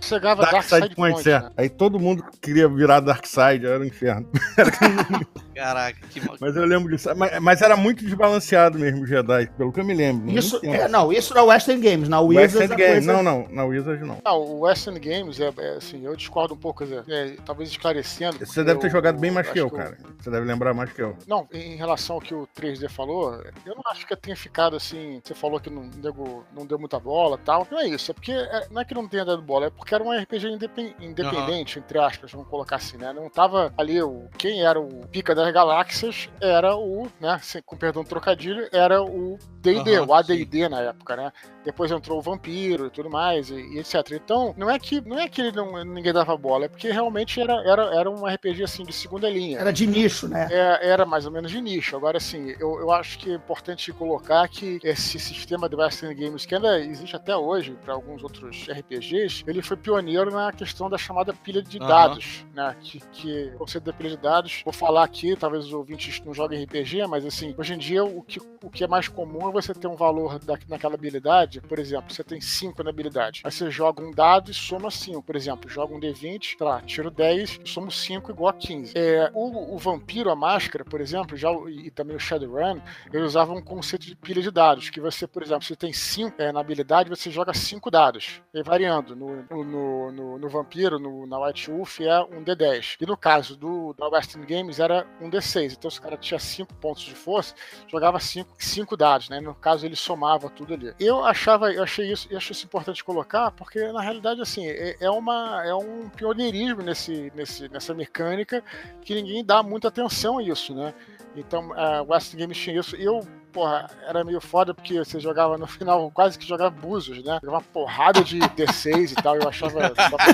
Chegava 0.00 0.42
Dark 0.42 0.52
Dark 0.54 0.64
Side 0.64 0.82
Side 0.82 0.94
Point, 0.96 1.14
Point, 1.24 1.28
né? 1.28 1.50
Aí 1.56 1.68
todo 1.68 1.98
mundo 2.00 2.24
queria 2.40 2.68
virar 2.68 3.00
Dark 3.00 3.26
Side, 3.26 3.66
era 3.66 3.78
um 3.80 3.84
inferno. 3.84 4.28
Caraca, 5.54 5.98
que 6.08 6.20
mal. 6.26 6.36
Mas 6.40 6.56
eu 6.56 6.64
lembro 6.64 6.90
disso. 6.90 7.08
Mas, 7.14 7.38
mas 7.40 7.60
era 7.62 7.76
muito 7.76 8.02
desbalanceado 8.04 8.78
mesmo 8.78 9.02
o 9.02 9.06
Jedi, 9.06 9.46
pelo 9.58 9.72
que 9.72 9.80
eu 9.80 9.84
me 9.84 9.92
lembro. 9.94 10.30
Isso, 10.30 10.58
tempo. 10.60 10.74
é, 10.74 10.88
não, 10.88 11.12
isso 11.12 11.34
na 11.34 11.42
Western 11.42 11.80
Games, 11.82 12.08
na 12.08 12.20
Wizards 12.20 12.70
a 12.70 12.74
Games. 12.74 13.04
coisa- 13.06 13.12
Não, 13.12 13.22
não, 13.22 13.46
na 13.50 13.64
Wizards 13.64 14.06
não. 14.06 14.18
Não, 14.24 14.38
o 14.40 14.60
Western 14.60 14.98
Games, 14.98 15.38
é, 15.38 15.52
é, 15.58 15.76
assim, 15.76 16.04
eu 16.04 16.16
discordo 16.16 16.54
um 16.54 16.56
pouco, 16.56 16.78
quer 16.86 17.02
dizer, 17.02 17.04
é, 17.32 17.36
talvez 17.44 17.68
esclarecendo. 17.70 18.38
Você 18.38 18.64
deve 18.64 18.80
ter 18.80 18.86
eu- 18.86 18.90
jogado 18.90 19.18
bem 19.18 19.30
mais 19.30 19.50
que 19.50 19.60
eu, 19.60 19.66
o- 19.66 19.70
cara. 19.70 19.98
Você 20.18 20.30
deve 20.30 20.46
lembrar 20.46 20.72
mais 20.72 20.92
que 20.92 21.02
eu. 21.02 21.16
Não, 21.26 21.46
em 21.52 21.76
relação 21.76 22.16
ao 22.16 22.22
que 22.22 22.34
o 22.34 22.46
3D 22.58 22.88
falou, 22.88 23.34
eu 23.66 23.74
não 23.74 23.82
acho 23.90 24.06
que 24.06 24.16
tenha 24.16 24.36
ficado 24.36 24.76
assim. 24.76 25.20
Você 25.22 25.34
falou 25.34 25.60
que 25.60 25.68
não, 25.70 25.90
nego- 26.02 26.44
não 26.56 26.64
deu 26.64 26.78
muita 26.78 26.98
bola 26.98 27.38
e 27.40 27.44
tal. 27.44 27.66
Não 27.70 27.78
é 27.80 27.88
isso, 27.88 28.10
é 28.10 28.14
porque 28.14 28.32
é- 28.32 28.66
não 28.70 28.80
é 28.80 28.84
que 28.84 28.94
não 28.94 29.06
tenha 29.06 29.24
dado 29.24 29.42
bola, 29.42 29.66
é 29.66 29.70
porque 29.70 29.89
era 29.94 30.04
um 30.04 30.12
RPG 30.12 30.48
indepen- 30.48 30.94
independente, 31.00 31.78
entre 31.78 31.98
aspas, 31.98 32.30
vamos 32.32 32.48
colocar 32.48 32.76
assim, 32.76 32.96
né? 32.96 33.12
Não 33.12 33.28
tava 33.28 33.72
ali 33.76 34.00
o. 34.02 34.28
Quem 34.38 34.62
era 34.64 34.78
o 34.80 35.06
pica 35.08 35.34
das 35.34 35.52
galáxias 35.52 36.28
era 36.40 36.76
o, 36.76 37.08
né? 37.20 37.38
sem- 37.42 37.62
Com 37.62 37.76
perdão 37.76 38.02
do 38.02 38.08
trocadilho, 38.08 38.68
era 38.72 39.02
o 39.02 39.38
DD, 39.60 39.96
Aham, 39.96 40.06
o 40.06 40.14
ADD 40.14 40.68
na 40.68 40.80
época, 40.80 41.16
né? 41.16 41.32
Depois 41.64 41.90
entrou 41.90 42.18
o 42.18 42.22
vampiro 42.22 42.86
e 42.86 42.90
tudo 42.90 43.10
mais, 43.10 43.50
e, 43.50 43.54
e 43.54 43.78
etc. 43.78 43.94
Então, 44.12 44.54
não 44.56 44.70
é 44.70 44.78
que 44.78 45.00
não 45.02 45.18
é 45.18 45.28
que 45.28 45.40
ele 45.42 45.52
não, 45.52 45.84
ninguém 45.84 46.12
dava 46.12 46.34
bola, 46.36 46.64
é 46.64 46.68
porque 46.68 46.90
realmente 46.90 47.40
era, 47.40 47.52
era, 47.68 47.82
era 47.94 48.10
um 48.10 48.26
RPG 48.26 48.62
assim 48.64 48.84
de 48.84 48.92
segunda 48.92 49.28
linha. 49.28 49.58
Era 49.58 49.72
de 49.72 49.86
nicho, 49.86 50.26
né? 50.28 50.48
É, 50.50 50.88
era 50.88 51.04
mais 51.04 51.26
ou 51.26 51.32
menos 51.32 51.50
de 51.50 51.60
nicho. 51.60 51.94
Agora, 51.96 52.16
assim, 52.16 52.54
eu, 52.58 52.80
eu 52.80 52.90
acho 52.90 53.18
que 53.18 53.30
é 53.30 53.34
importante 53.34 53.92
colocar 53.92 54.48
que 54.48 54.78
esse 54.82 55.18
sistema 55.18 55.68
de 55.68 55.76
Western 55.76 56.14
Games, 56.14 56.46
que 56.46 56.54
ainda 56.54 56.78
existe 56.80 57.14
até 57.14 57.36
hoje 57.36 57.76
para 57.84 57.92
alguns 57.92 58.22
outros 58.22 58.66
RPGs, 58.68 59.44
ele 59.46 59.60
foi 59.60 59.76
pioneiro 59.80 60.30
na 60.30 60.52
questão 60.52 60.88
da 60.88 60.98
chamada 60.98 61.32
pilha 61.32 61.62
de 61.62 61.78
Aham. 61.78 61.88
dados, 61.88 62.44
né? 62.54 62.76
Que, 62.80 63.00
que 63.12 63.50
o 63.54 63.58
conceito 63.58 63.84
da 63.84 63.92
pilha 63.92 64.10
de 64.10 64.16
dados, 64.16 64.62
vou 64.64 64.72
falar 64.72 65.04
aqui, 65.04 65.36
talvez 65.36 65.64
os 65.66 65.72
ouvintes 65.72 66.20
não 66.24 66.34
joguem 66.34 66.62
RPG, 66.64 67.06
mas 67.06 67.24
assim, 67.24 67.54
hoje 67.56 67.74
em 67.74 67.78
dia 67.78 68.04
o 68.04 68.22
que, 68.22 68.40
o 68.62 68.70
que 68.70 68.84
é 68.84 68.86
mais 68.86 69.08
comum 69.08 69.48
é 69.48 69.52
você 69.52 69.74
ter 69.74 69.86
um 69.86 69.96
valor 69.96 70.38
da, 70.38 70.58
naquela 70.68 70.94
habilidade, 70.94 71.60
por 71.60 71.78
exemplo, 71.78 72.12
você 72.12 72.22
tem 72.22 72.40
5 72.40 72.82
na 72.82 72.90
habilidade, 72.90 73.42
aí 73.44 73.50
você 73.50 73.70
joga 73.70 74.02
um 74.02 74.10
dado 74.10 74.50
e 74.50 74.54
soma 74.54 74.90
5, 74.90 75.22
por 75.22 75.36
exemplo, 75.36 75.68
joga 75.70 75.94
um 75.94 76.00
D20, 76.00 76.56
sei 76.56 76.66
lá, 76.66 76.80
tiro 76.80 77.10
10, 77.10 77.60
somo 77.64 77.90
5 77.90 78.30
igual 78.30 78.50
a 78.50 78.52
15. 78.52 78.92
É, 78.96 79.30
o, 79.34 79.74
o 79.74 79.78
vampiro, 79.78 80.30
a 80.30 80.36
máscara, 80.36 80.84
por 80.84 81.00
exemplo, 81.00 81.36
já, 81.36 81.50
e 81.68 81.90
também 81.90 82.16
o 82.16 82.20
Shadowrun, 82.20 82.80
eles 83.12 83.26
usavam 83.26 83.56
um 83.56 83.62
conceito 83.62 84.06
de 84.06 84.16
pilha 84.16 84.42
de 84.42 84.50
dados, 84.50 84.90
que 84.90 85.00
você, 85.00 85.26
por 85.26 85.42
exemplo, 85.42 85.64
se 85.64 85.76
tem 85.76 85.92
5 85.92 86.36
na 86.52 86.60
habilidade, 86.60 87.08
você 87.08 87.30
joga 87.30 87.54
5 87.54 87.90
dados, 87.90 88.40
e 88.52 88.62
variando. 88.62 89.16
No, 89.16 89.42
no, 89.50 89.64
no, 89.70 90.12
no- 90.12 90.38
no 90.38 90.48
vampiro, 90.48 90.98
no, 90.98 91.26
na 91.26 91.38
White 91.38 91.70
Wolf, 91.70 92.00
é 92.00 92.20
um 92.22 92.42
D10. 92.44 92.96
E 93.00 93.06
no 93.06 93.16
caso 93.16 93.56
do, 93.56 93.94
da 93.94 94.08
Western 94.08 94.44
Games, 94.46 94.78
era 94.80 95.06
um 95.20 95.30
D6. 95.30 95.72
Então, 95.72 95.90
se 95.90 95.98
o 95.98 96.02
cara 96.02 96.16
tinha 96.16 96.38
5 96.38 96.74
pontos 96.74 97.02
de 97.02 97.14
força, 97.14 97.54
jogava 97.88 98.18
5 98.20 98.96
dados, 98.96 99.28
né? 99.28 99.40
No 99.40 99.54
caso, 99.54 99.86
ele 99.86 99.96
somava 99.96 100.50
tudo 100.50 100.74
ali. 100.74 100.92
Eu 100.98 101.24
achava, 101.24 101.72
eu 101.72 101.82
achei 101.82 102.10
isso, 102.12 102.28
eu 102.30 102.36
achei 102.38 102.52
isso 102.52 102.66
importante 102.66 103.02
colocar, 103.04 103.50
porque 103.52 103.80
na 103.92 104.00
realidade, 104.00 104.40
assim, 104.40 104.66
é, 104.66 104.96
é 105.00 105.10
uma, 105.10 105.62
é 105.64 105.74
um 105.74 106.08
pioneirismo 106.10 106.82
nesse, 106.82 107.32
nesse, 107.34 107.68
nessa 107.68 107.94
mecânica 107.94 108.62
que 109.02 109.14
ninguém 109.14 109.44
dá 109.44 109.62
muita 109.62 109.88
atenção 109.88 110.38
a 110.38 110.42
isso, 110.42 110.74
né? 110.74 110.92
Então, 111.36 111.72
a 111.74 112.02
West 112.02 112.34
Games 112.34 112.58
tinha 112.58 112.78
isso. 112.78 112.96
Eu, 112.96 113.20
porra, 113.52 113.90
era 114.06 114.24
meio 114.24 114.40
foda 114.40 114.72
porque 114.72 114.98
você 114.98 115.20
jogava 115.20 115.58
no 115.58 115.66
final, 115.66 116.10
quase 116.10 116.38
que 116.38 116.46
jogava 116.46 116.70
búzios, 116.70 117.22
né? 117.24 117.38
Uma 117.42 117.60
porrada 117.60 118.22
de 118.22 118.38
D6 118.38 119.12
e 119.12 119.14
tal, 119.14 119.36
eu 119.36 119.48
achava 119.48 119.78
um 119.78 120.10
pouco 120.10 120.24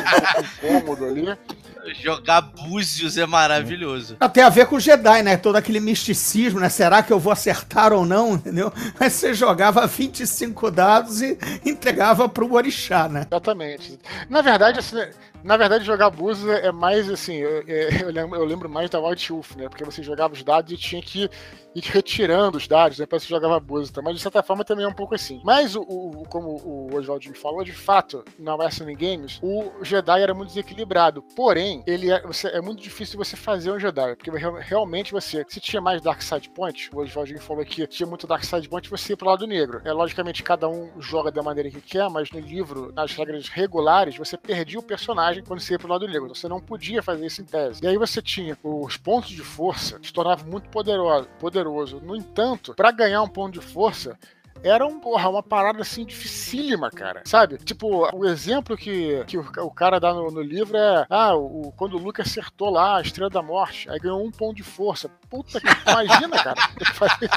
incômodo 0.64 1.04
ali. 1.04 1.36
Jogar 2.00 2.40
búzios 2.40 3.16
é 3.16 3.26
maravilhoso. 3.26 4.16
Tem 4.32 4.42
a 4.42 4.48
ver 4.48 4.66
com 4.66 4.76
o 4.76 4.80
Jedi, 4.80 5.22
né? 5.22 5.36
Todo 5.36 5.56
aquele 5.56 5.78
misticismo, 5.78 6.58
né? 6.58 6.68
Será 6.68 7.02
que 7.02 7.12
eu 7.12 7.18
vou 7.18 7.32
acertar 7.32 7.92
ou 7.92 8.04
não, 8.04 8.34
entendeu? 8.34 8.72
Mas 8.98 9.12
você 9.12 9.32
jogava 9.32 9.86
25 9.86 10.70
dados 10.70 11.22
e 11.22 11.38
entregava 11.64 12.28
pro 12.28 12.52
Orixá, 12.52 13.08
né? 13.08 13.26
Exatamente. 13.30 13.98
Na 14.28 14.42
verdade, 14.42 14.80
assim, 14.80 14.96
na 15.44 15.56
verdade, 15.56 15.84
jogar 15.84 16.10
Búzios 16.10 16.48
é 16.48 16.70
mais 16.72 17.08
assim, 17.10 17.34
eu, 17.36 17.62
é, 17.66 18.02
eu 18.02 18.44
lembro, 18.44 18.68
mais 18.68 18.90
da 18.90 19.00
White 19.00 19.32
Wolf, 19.32 19.54
né? 19.56 19.68
Porque 19.68 19.84
você 19.84 20.02
jogava 20.02 20.34
os 20.34 20.42
dados 20.42 20.72
e 20.72 20.76
tinha 20.76 21.00
que 21.02 21.28
ir 21.74 21.82
retirando 21.84 22.56
os 22.56 22.66
dados, 22.66 22.96
depois 22.98 23.22
você 23.22 23.28
jogava 23.28 23.60
Búzios. 23.60 23.92
Mas 24.02 24.16
de 24.16 24.20
certa 24.22 24.42
forma 24.42 24.64
também 24.64 24.84
é 24.84 24.88
um 24.88 24.92
pouco 24.94 25.14
assim. 25.14 25.40
Mas, 25.44 25.76
o, 25.76 25.82
o- 25.82 26.24
como 26.28 26.48
o 26.64 26.94
Oswaldinho 26.96 27.34
falou, 27.34 27.62
de 27.62 27.72
fato, 27.72 28.24
na 28.38 28.54
Western 28.56 28.94
Games, 28.94 29.38
o 29.42 29.72
Jedi 29.82 30.22
era 30.22 30.32
muito 30.34 30.48
desequilibrado. 30.48 31.22
Porém, 31.34 31.82
ele 31.86 32.10
é, 32.10 32.20
você- 32.22 32.48
é 32.48 32.60
muito 32.60 32.82
difícil 32.82 33.18
você 33.18 33.36
fazer 33.36 33.70
um 33.70 33.78
Jedi, 33.78 34.16
porque 34.16 34.30
real- 34.30 34.54
realmente 34.54 35.12
você, 35.12 35.44
se 35.48 35.60
tinha 35.60 35.80
mais 35.82 36.00
Dark 36.00 36.22
Side 36.22 36.48
Point, 36.50 36.90
o 36.94 37.00
Oswaldinho 37.00 37.40
falou 37.40 37.64
que 37.64 37.86
tinha 37.86 38.06
muito 38.06 38.26
Dark 38.26 38.42
Side 38.44 38.68
Point, 38.68 38.88
você 38.88 39.12
ia 39.12 39.16
pro 39.16 39.26
lado 39.28 39.46
negro. 39.46 39.80
É, 39.84 39.92
logicamente, 39.92 40.42
cada 40.42 40.68
um 40.68 40.90
joga 41.00 41.30
da 41.30 41.42
maneira 41.42 41.70
que 41.70 41.80
quer, 41.80 42.08
mas 42.08 42.30
no 42.30 42.40
livro, 42.40 42.92
nas 42.94 43.12
regras 43.12 43.48
regulares, 43.48 44.16
você 44.16 44.36
perdia 44.36 44.78
o 44.78 44.82
personagem 44.82 45.25
quando 45.42 45.60
você 45.60 45.74
ia 45.74 45.78
pro 45.78 45.88
lado 45.88 46.06
negro. 46.06 46.34
Você 46.34 46.48
não 46.48 46.60
podia 46.60 47.02
fazer 47.02 47.26
isso 47.26 47.42
em 47.42 47.44
tese. 47.44 47.82
E 47.82 47.86
aí 47.86 47.96
você 47.96 48.20
tinha 48.22 48.56
os 48.62 48.96
pontos 48.96 49.30
de 49.30 49.42
força, 49.42 49.98
se 50.02 50.12
tornava 50.12 50.44
muito 50.44 50.68
poderoso. 50.68 51.28
poderoso. 51.38 52.00
No 52.00 52.16
entanto, 52.16 52.74
para 52.74 52.90
ganhar 52.90 53.22
um 53.22 53.28
ponto 53.28 53.58
de 53.58 53.66
força, 53.66 54.18
era 54.62 54.86
um, 54.86 54.98
porra, 54.98 55.28
uma 55.28 55.42
parada 55.42 55.80
assim 55.82 56.04
dificílima, 56.04 56.90
cara. 56.90 57.22
Sabe? 57.24 57.58
Tipo, 57.58 58.08
o 58.14 58.24
exemplo 58.24 58.76
que, 58.76 59.24
que 59.26 59.38
o, 59.38 59.46
o 59.58 59.70
cara 59.70 59.98
dá 59.98 60.12
no, 60.12 60.30
no 60.30 60.40
livro 60.40 60.76
é: 60.76 61.06
ah, 61.08 61.34
o, 61.36 61.72
quando 61.76 61.94
o 61.94 61.98
Luke 61.98 62.20
acertou 62.20 62.70
lá 62.70 62.98
a 62.98 63.00
Estrela 63.00 63.30
da 63.30 63.42
Morte, 63.42 63.88
aí 63.90 63.98
ganhou 63.98 64.24
um 64.24 64.30
ponto 64.30 64.56
de 64.56 64.62
força. 64.62 65.08
Puta 65.28 65.60
que 65.60 65.66
imagina, 65.90 66.42
cara. 66.42 66.56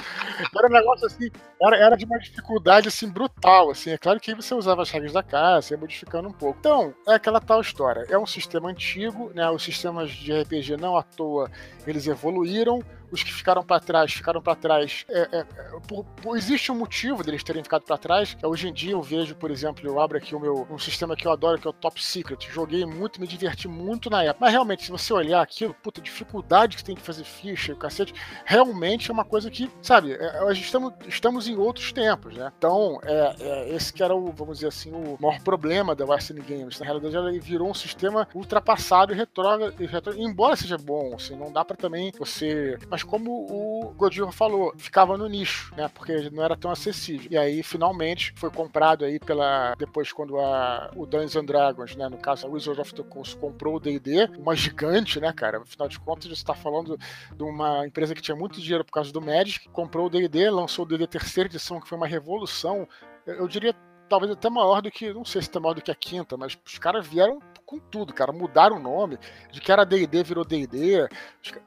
Era 0.56 0.68
um 0.68 0.72
negócio 0.72 1.08
assim, 1.08 1.30
era, 1.62 1.78
era 1.78 1.96
de 1.96 2.06
uma 2.06 2.20
dificuldade 2.20 2.88
assim 2.88 3.10
brutal, 3.10 3.72
assim. 3.72 3.92
É 3.92 3.98
claro 3.98 4.20
que 4.20 4.32
aí 4.32 4.36
você 4.36 4.54
usava 4.54 4.82
as 4.82 4.90
regras 4.90 5.14
da 5.14 5.24
casa, 5.24 5.74
ia 5.74 5.78
modificando 5.78 6.28
um 6.28 6.34
pouco. 6.34 6.58
Então, 6.60 6.94
é 7.08 7.14
aquela 7.14 7.40
tal 7.40 7.62
história. 7.62 8.06
É 8.10 8.18
um 8.18 8.26
sistema 8.26 8.70
antigo, 8.70 9.32
né? 9.34 9.50
Os 9.50 9.64
sistemas 9.64 10.12
de 10.12 10.34
RPG 10.34 10.78
não 10.78 10.98
à 10.98 11.04
toa 11.04 11.50
eles 11.86 12.08
evoluíram. 12.08 12.82
Os 13.12 13.24
que 13.24 13.34
ficaram 13.34 13.64
para 13.64 13.80
trás, 13.80 14.14
ficaram 14.14 14.42
para 14.42 14.56
trás. 14.56 15.06
É, 15.10 15.20
é, 15.32 15.40
é, 15.40 15.46
por- 15.88 16.04
por- 16.22 16.38
existe 16.38 16.72
um 16.72 16.76
motivo 16.76 17.24
deles 17.24 17.44
terem 17.44 17.64
ficado 17.64 17.84
para 17.84 17.98
trás. 17.98 18.38
É, 18.42 18.48
Hoje 18.48 18.68
em 18.68 18.74
dia 18.74 18.92
eu 18.92 19.02
vejo, 19.02 19.36
por 19.36 19.52
exemplo, 19.52 19.88
eu 19.88 20.00
abro 20.00 20.18
aqui 20.18 20.36
o 20.36 20.40
meu 20.40 20.68
um 20.70 20.78
sistema 20.80 21.16
que 21.16 21.28
eu 21.28 21.32
adoro, 21.32 21.60
que 21.60 21.68
é 21.68 21.70
o 21.70 21.74
Top 21.74 22.02
Secret. 22.04 22.38
Joguei 22.52 22.86
muito, 22.86 23.20
me 23.22 23.28
diverti 23.28 23.68
muito 23.68 24.10
na 24.10 24.24
época. 24.24 24.38
Mas 24.42 24.52
realmente, 24.52 24.84
se 24.84 24.92
você 24.92 25.14
olhar 25.14 25.42
aquilo, 25.42 25.74
puta, 25.76 26.02
dificuldade 26.02 26.76
que 26.78 26.84
tem 26.84 26.96
de 26.96 27.02
fazer 27.02 27.24
ficha 27.24 27.72
e 27.72 27.76
cacete, 27.76 28.14
realmente 28.46 29.10
é 29.10 29.14
uma 29.14 29.26
coisa 29.26 29.50
que, 29.50 29.70
sabe, 29.82 30.14
é, 30.14 30.40
nós 30.42 30.58
estamos, 30.58 30.94
estamos 31.08 31.48
em 31.48 31.56
outros 31.56 31.92
tempos, 31.92 32.36
né? 32.36 32.52
Então, 32.58 33.00
é, 33.04 33.36
é, 33.40 33.70
esse 33.76 33.92
que 33.94 34.04
era 34.04 34.16
o, 34.16 34.32
vamos 34.32 34.58
dizer 34.58 34.68
assim, 34.68 34.92
o 34.92 35.18
maior 35.20 35.40
problema 35.42 35.96
da 35.96 36.06
Western 36.06 36.42
Games. 36.42 36.80
Na 36.80 36.86
realidade, 36.86 37.16
ela 37.16 37.32
virou 37.40 37.70
um 37.70 37.74
sistema 37.74 38.28
ultrapassado 38.34 39.14
e 39.14 39.16
retrógrado, 39.16 39.74
retro- 39.86 40.18
embora 40.18 40.56
seja 40.56 40.78
bom, 40.78 41.14
assim, 41.16 41.36
não 41.36 41.52
dá 41.52 41.64
pra 41.64 41.76
também 41.78 42.12
você. 42.18 42.78
Mas 42.90 42.99
como 43.04 43.32
o 43.32 43.94
Godinho 43.94 44.32
falou, 44.32 44.74
ficava 44.78 45.18
no 45.18 45.28
nicho, 45.28 45.74
né? 45.76 45.90
Porque 45.94 46.30
não 46.30 46.44
era 46.44 46.56
tão 46.56 46.72
acessível. 46.72 47.28
E 47.32 47.38
aí, 47.38 47.64
finalmente, 47.64 48.34
foi 48.36 48.50
comprado 48.50 49.06
aí 49.06 49.20
pela. 49.20 49.76
Depois, 49.78 50.12
quando 50.12 50.40
a, 50.40 50.92
o 50.96 51.06
Dungeons 51.06 51.36
and 51.36 51.46
Dragons, 51.46 51.96
né? 51.96 52.10
No 52.10 52.18
caso, 52.18 52.48
a 52.48 52.50
Wizards 52.50 52.80
of 52.80 52.94
the 52.94 53.04
Coast 53.04 53.38
comprou 53.38 53.76
o 53.76 53.80
DD, 53.80 54.30
uma 54.38 54.56
gigante, 54.56 55.20
né, 55.20 55.32
cara? 55.34 55.60
Afinal 55.60 55.88
de 55.88 56.00
contas, 56.00 56.30
você 56.30 56.44
tá 56.44 56.54
falando 56.54 56.98
de 57.36 57.44
uma 57.44 57.86
empresa 57.86 58.16
que 58.16 58.22
tinha 58.22 58.36
muito 58.36 58.62
dinheiro 58.62 58.86
por 58.86 58.92
causa 58.92 59.12
do 59.12 59.22
Magic, 59.22 59.68
comprou 59.70 60.08
o 60.08 60.10
D&D, 60.10 60.50
lançou 60.50 60.86
o 60.86 60.88
D&D 60.88 61.08
terceira 61.08 61.50
edição, 61.50 61.80
que 61.80 61.88
foi 61.88 61.98
uma 61.98 62.08
revolução, 62.08 62.88
eu, 63.26 63.36
eu 63.36 63.48
diria 63.48 63.74
talvez 64.10 64.32
até 64.32 64.50
maior 64.50 64.82
do 64.82 64.90
que, 64.90 65.14
não 65.14 65.24
sei 65.24 65.42
se 65.42 65.50
até 65.50 65.60
maior 65.60 65.76
do 65.76 65.82
que 65.82 65.92
a 65.92 65.96
quinta, 65.96 66.36
mas 66.36 66.58
os 66.66 66.78
caras 66.80 67.06
vieram 67.06 67.40
com 67.70 67.78
tudo, 67.78 68.16
cara, 68.16 68.32
mudaram 68.32 68.78
o 68.78 68.80
nome, 68.80 69.20
de 69.52 69.62
que 69.62 69.72
era 69.72 69.86
D&D 69.86 70.24
virou 70.24 70.44
D&D, 70.44 71.08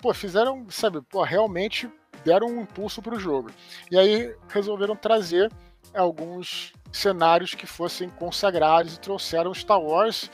pô, 0.01 0.13
fizeram, 0.13 0.67
sabe, 0.69 1.01
pô, 1.01 1.23
realmente 1.23 1.89
deram 2.25 2.49
um 2.49 2.63
impulso 2.63 3.01
pro 3.01 3.21
jogo. 3.21 3.53
E 3.89 3.97
aí 3.97 4.35
resolveram 4.49 4.97
trazer 4.97 5.49
alguns 5.95 6.73
cenários 6.91 7.55
que 7.55 7.69
fossem 7.69 8.11
consagrados 8.11 8.97
e 8.97 9.01
trouxeram 9.01 9.55
Star 9.55 9.81
Wars 9.81 10.29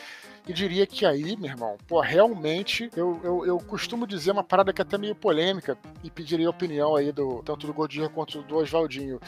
E 0.48 0.52
diria 0.52 0.86
que 0.86 1.04
aí, 1.04 1.36
meu 1.36 1.50
irmão, 1.50 1.76
pô, 1.86 2.00
realmente, 2.00 2.90
eu, 2.96 3.20
eu, 3.22 3.44
eu 3.44 3.58
costumo 3.58 4.06
dizer 4.06 4.30
uma 4.30 4.42
parada 4.42 4.72
que 4.72 4.80
é 4.80 4.84
até 4.84 4.96
meio 4.96 5.14
polêmica 5.14 5.76
e 6.02 6.10
pediria 6.10 6.46
a 6.46 6.50
opinião 6.50 6.96
aí 6.96 7.12
do 7.12 7.42
tanto 7.42 7.66
do 7.66 7.74
Godir 7.74 8.08
quanto 8.08 8.40
do 8.42 8.56
Oswaldinho. 8.56 9.20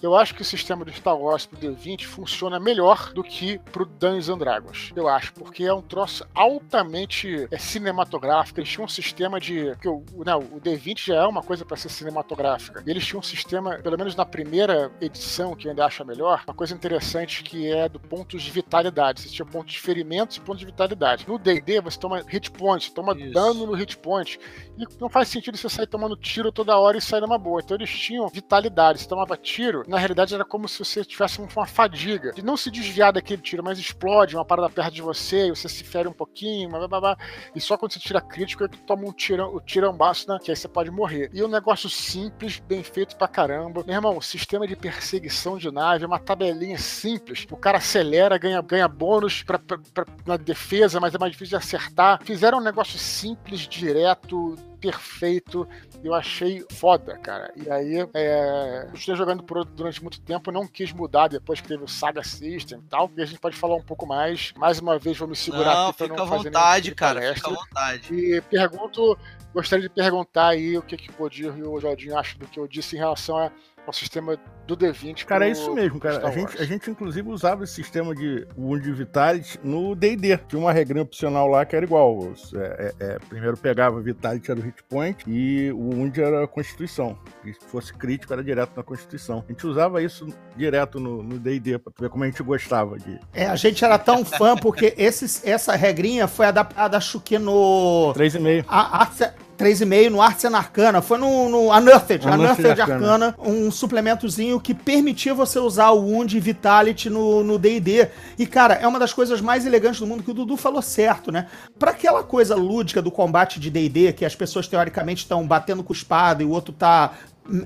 Eu 0.00 0.14
acho 0.14 0.36
que 0.36 0.42
o 0.42 0.44
sistema 0.44 0.84
do 0.84 0.92
Star 0.92 1.18
Wars 1.18 1.46
pro 1.46 1.58
D20 1.58 2.04
funciona 2.04 2.60
melhor 2.60 3.12
do 3.12 3.24
que 3.24 3.58
pro 3.72 3.84
Dungeons 3.84 4.28
and 4.28 4.38
Dragons. 4.38 4.92
Eu 4.94 5.08
acho, 5.08 5.32
porque 5.34 5.64
é 5.64 5.74
um 5.74 5.82
troço 5.82 6.24
altamente 6.32 7.48
é, 7.50 7.58
cinematográfico. 7.58 8.60
Eles 8.60 8.70
tinham 8.70 8.84
um 8.84 8.88
sistema 8.88 9.40
de. 9.40 9.74
Que 9.80 9.88
o, 9.88 10.04
não, 10.24 10.38
o 10.38 10.60
D20 10.60 11.06
já 11.06 11.16
é 11.16 11.26
uma 11.26 11.42
coisa 11.42 11.64
para 11.64 11.76
ser 11.76 11.88
cinematográfica. 11.88 12.84
Eles 12.86 13.04
tinham 13.04 13.18
um 13.18 13.22
sistema, 13.22 13.78
pelo 13.78 13.98
menos 13.98 14.14
na 14.14 14.24
primeira 14.24 14.92
edição, 15.00 15.56
que 15.56 15.66
eu 15.66 15.70
ainda 15.70 15.84
acho 15.84 16.04
melhor, 16.04 16.44
uma 16.46 16.54
coisa 16.54 16.72
interessante 16.72 17.42
que 17.42 17.66
é 17.66 17.88
do 17.88 17.98
ponto 17.98 18.38
de 18.38 18.50
vitalidade. 18.50 19.22
Você 19.22 19.28
tinha 19.28 19.44
pontos 19.44 19.72
de 19.72 19.80
ferimentos 19.80 20.36
e 20.36 20.40
pontos 20.40 20.60
de 20.60 20.67
vitalidade. 20.68 21.26
No 21.28 21.38
DD, 21.38 21.80
você 21.80 21.98
toma 21.98 22.22
hit 22.26 22.50
point, 22.50 22.84
você 22.84 22.94
toma 22.94 23.16
Isso. 23.16 23.32
dano 23.32 23.66
no 23.66 23.74
hit 23.74 23.96
point. 23.96 24.38
E 24.78 24.84
não 25.00 25.08
faz 25.08 25.28
sentido 25.28 25.56
você 25.56 25.68
sair 25.68 25.86
tomando 25.86 26.16
tiro 26.16 26.52
toda 26.52 26.78
hora 26.78 26.96
e 26.96 27.00
sair 27.00 27.20
numa 27.20 27.38
boa. 27.38 27.60
Então 27.60 27.76
eles 27.76 27.90
tinham 27.90 28.28
vitalidade. 28.28 29.00
Você 29.00 29.08
tomava 29.08 29.36
tiro, 29.36 29.84
na 29.88 29.98
realidade 29.98 30.34
era 30.34 30.44
como 30.44 30.68
se 30.68 30.78
você 30.78 31.04
tivesse 31.04 31.40
uma 31.40 31.66
fadiga. 31.66 32.32
De 32.32 32.42
não 32.42 32.56
se 32.56 32.70
desviar 32.70 33.12
daquele 33.12 33.42
tiro, 33.42 33.62
mas 33.62 33.78
explode 33.78 34.36
uma 34.36 34.44
parada 34.44 34.70
perto 34.70 34.94
de 34.94 35.02
você, 35.02 35.48
e 35.48 35.50
você 35.50 35.68
se 35.68 35.84
fere 35.84 36.08
um 36.08 36.12
pouquinho, 36.12 36.68
blá, 36.68 36.86
blá, 36.86 37.00
blá, 37.00 37.18
e 37.54 37.60
só 37.60 37.76
quando 37.76 37.92
você 37.92 37.98
tira 37.98 38.20
crítico 38.20 38.64
é 38.64 38.68
que 38.68 38.78
toma 38.78 39.06
um 39.06 39.12
tirão, 39.12 39.54
o 39.54 39.60
tirambaço, 39.60 40.28
né? 40.28 40.38
Que 40.42 40.50
aí 40.50 40.56
você 40.56 40.68
pode 40.68 40.90
morrer. 40.90 41.30
E 41.32 41.42
um 41.42 41.48
negócio 41.48 41.88
simples, 41.88 42.58
bem 42.58 42.82
feito 42.82 43.16
pra 43.16 43.28
caramba. 43.28 43.82
Meu 43.84 43.94
irmão, 43.94 44.20
sistema 44.20 44.66
de 44.66 44.76
perseguição 44.76 45.58
de 45.58 45.70
nave, 45.70 46.04
uma 46.04 46.18
tabelinha 46.18 46.78
simples. 46.78 47.46
O 47.50 47.56
cara 47.56 47.78
acelera, 47.78 48.38
ganha, 48.38 48.60
ganha 48.60 48.88
bônus 48.88 49.42
pra, 49.42 49.58
pra, 49.58 49.78
pra 49.92 50.06
na 50.26 50.36
defesa, 50.36 50.57
mas 51.00 51.14
é 51.14 51.18
mais 51.18 51.32
difícil 51.32 51.58
de 51.58 51.64
acertar. 51.64 52.20
Fizeram 52.24 52.58
um 52.58 52.62
negócio 52.62 52.98
simples, 52.98 53.60
direto, 53.60 54.56
perfeito. 54.80 55.68
Eu 56.02 56.14
achei 56.14 56.64
foda, 56.72 57.18
cara. 57.18 57.52
E 57.56 57.70
aí, 57.70 58.08
é, 58.14 58.86
eu 58.88 58.94
estou 58.94 59.16
jogando 59.16 59.42
por 59.42 59.64
durante 59.64 60.02
muito 60.02 60.20
tempo, 60.20 60.52
não 60.52 60.66
quis 60.66 60.92
mudar 60.92 61.28
depois 61.28 61.60
que 61.60 61.68
teve 61.68 61.82
o 61.82 61.88
Saga 61.88 62.22
System 62.22 62.78
e 62.78 62.88
tal. 62.88 63.10
E 63.16 63.22
a 63.22 63.26
gente 63.26 63.40
pode 63.40 63.56
falar 63.56 63.76
um 63.76 63.82
pouco 63.82 64.06
mais. 64.06 64.52
Mais 64.56 64.78
uma 64.78 64.98
vez, 64.98 65.18
vou 65.18 65.28
me 65.28 65.36
segurar 65.36 65.74
não, 65.74 65.88
aqui 65.88 65.98
pra 65.98 66.06
fica 66.06 66.18
não 66.18 66.26
fazer 66.26 66.44
vontade, 66.44 66.84
tipo 66.84 66.96
cara. 66.96 67.20
palestra. 67.20 67.50
Fica 67.50 67.60
à 67.60 67.64
vontade. 67.64 68.14
E 68.14 68.40
pergunto, 68.42 69.18
gostaria 69.52 69.88
de 69.88 69.94
perguntar 69.94 70.48
aí 70.48 70.78
o 70.78 70.82
que, 70.82 70.96
que 70.96 71.10
o 71.10 71.14
Godir 71.14 71.52
e 71.56 71.62
o 71.62 71.80
Jaldinho 71.80 72.16
acham 72.16 72.38
do 72.38 72.46
que 72.46 72.58
eu 72.58 72.68
disse 72.68 72.96
em 72.96 72.98
relação 72.98 73.36
a 73.36 73.50
ao 73.88 73.92
sistema 73.92 74.36
do 74.66 74.76
D20. 74.76 75.24
Cara, 75.24 75.48
é 75.48 75.52
pro- 75.52 75.60
isso 75.60 75.74
mesmo, 75.74 75.98
cara. 75.98 76.26
A 76.28 76.30
gente, 76.30 76.58
a 76.60 76.64
gente, 76.64 76.90
inclusive, 76.90 77.28
usava 77.28 77.64
esse 77.64 77.72
sistema 77.74 78.14
de 78.14 78.46
Wound 78.56 78.92
Vitality 78.92 79.58
no 79.64 79.94
D&D. 79.94 80.36
Tinha 80.46 80.60
uma 80.60 80.72
regrinha 80.72 81.02
opcional 81.02 81.48
lá 81.48 81.64
que 81.64 81.74
era 81.74 81.84
igual. 81.84 82.32
É, 82.54 82.58
é, 83.00 83.04
é, 83.12 83.18
primeiro 83.28 83.56
pegava 83.56 84.00
Vitality, 84.00 84.50
era 84.50 84.60
o 84.60 84.62
hit 84.62 84.82
point, 84.84 85.24
e 85.26 85.72
o 85.72 85.78
Wound 85.78 86.20
era 86.20 86.44
a 86.44 86.46
Constituição. 86.46 87.18
E 87.44 87.52
se 87.54 87.60
fosse 87.66 87.92
crítico, 87.94 88.32
era 88.32 88.44
direto 88.44 88.72
na 88.76 88.82
Constituição. 88.82 89.42
A 89.48 89.52
gente 89.52 89.66
usava 89.66 90.02
isso 90.02 90.26
direto 90.54 91.00
no 91.00 91.38
D&D, 91.38 91.78
pra 91.78 91.92
tu 91.92 92.02
ver 92.02 92.10
como 92.10 92.24
a 92.24 92.26
gente 92.26 92.42
gostava 92.42 92.98
de... 92.98 93.18
É, 93.32 93.46
a 93.46 93.56
gente 93.56 93.82
era 93.84 93.98
tão 93.98 94.24
fã 94.24 94.54
porque 94.56 94.92
esses, 94.98 95.44
essa 95.46 95.74
regrinha 95.74 96.28
foi 96.28 96.46
adaptada, 96.46 96.96
acho 96.96 97.20
que 97.20 97.38
no. 97.38 98.12
3,5. 98.14 98.64
A, 98.68 99.00
Arts- 99.00 99.32
3,5 99.58 100.08
no 100.10 100.22
Arts 100.22 100.44
and 100.44 100.56
Arcana, 100.56 101.02
foi 101.02 101.18
no, 101.18 101.48
no 101.48 101.72
Unearthed, 101.76 102.24
Unearthed 102.26 102.80
Arcana. 102.80 102.94
Arcana, 103.26 103.34
um 103.44 103.70
suplementozinho 103.72 104.60
que 104.60 104.72
permitia 104.72 105.34
você 105.34 105.58
usar 105.58 105.90
o 105.90 106.00
Wound 106.00 106.38
Vitality 106.38 107.10
no 107.10 107.58
D&D. 107.58 108.08
E, 108.38 108.46
cara, 108.46 108.74
é 108.74 108.86
uma 108.86 109.00
das 109.00 109.12
coisas 109.12 109.40
mais 109.40 109.66
elegantes 109.66 109.98
do 109.98 110.06
mundo, 110.06 110.22
que 110.22 110.30
o 110.30 110.34
Dudu 110.34 110.56
falou 110.56 110.80
certo, 110.80 111.32
né? 111.32 111.48
Pra 111.76 111.90
aquela 111.90 112.22
coisa 112.22 112.54
lúdica 112.54 113.02
do 113.02 113.10
combate 113.10 113.58
de 113.58 113.68
D&D, 113.68 114.12
que 114.12 114.24
as 114.24 114.36
pessoas 114.36 114.68
teoricamente 114.68 115.22
estão 115.24 115.44
batendo 115.44 115.82
com 115.82 115.92
espada 115.92 116.42
e 116.42 116.46
o 116.46 116.50
outro 116.50 116.72
tá 116.72 117.14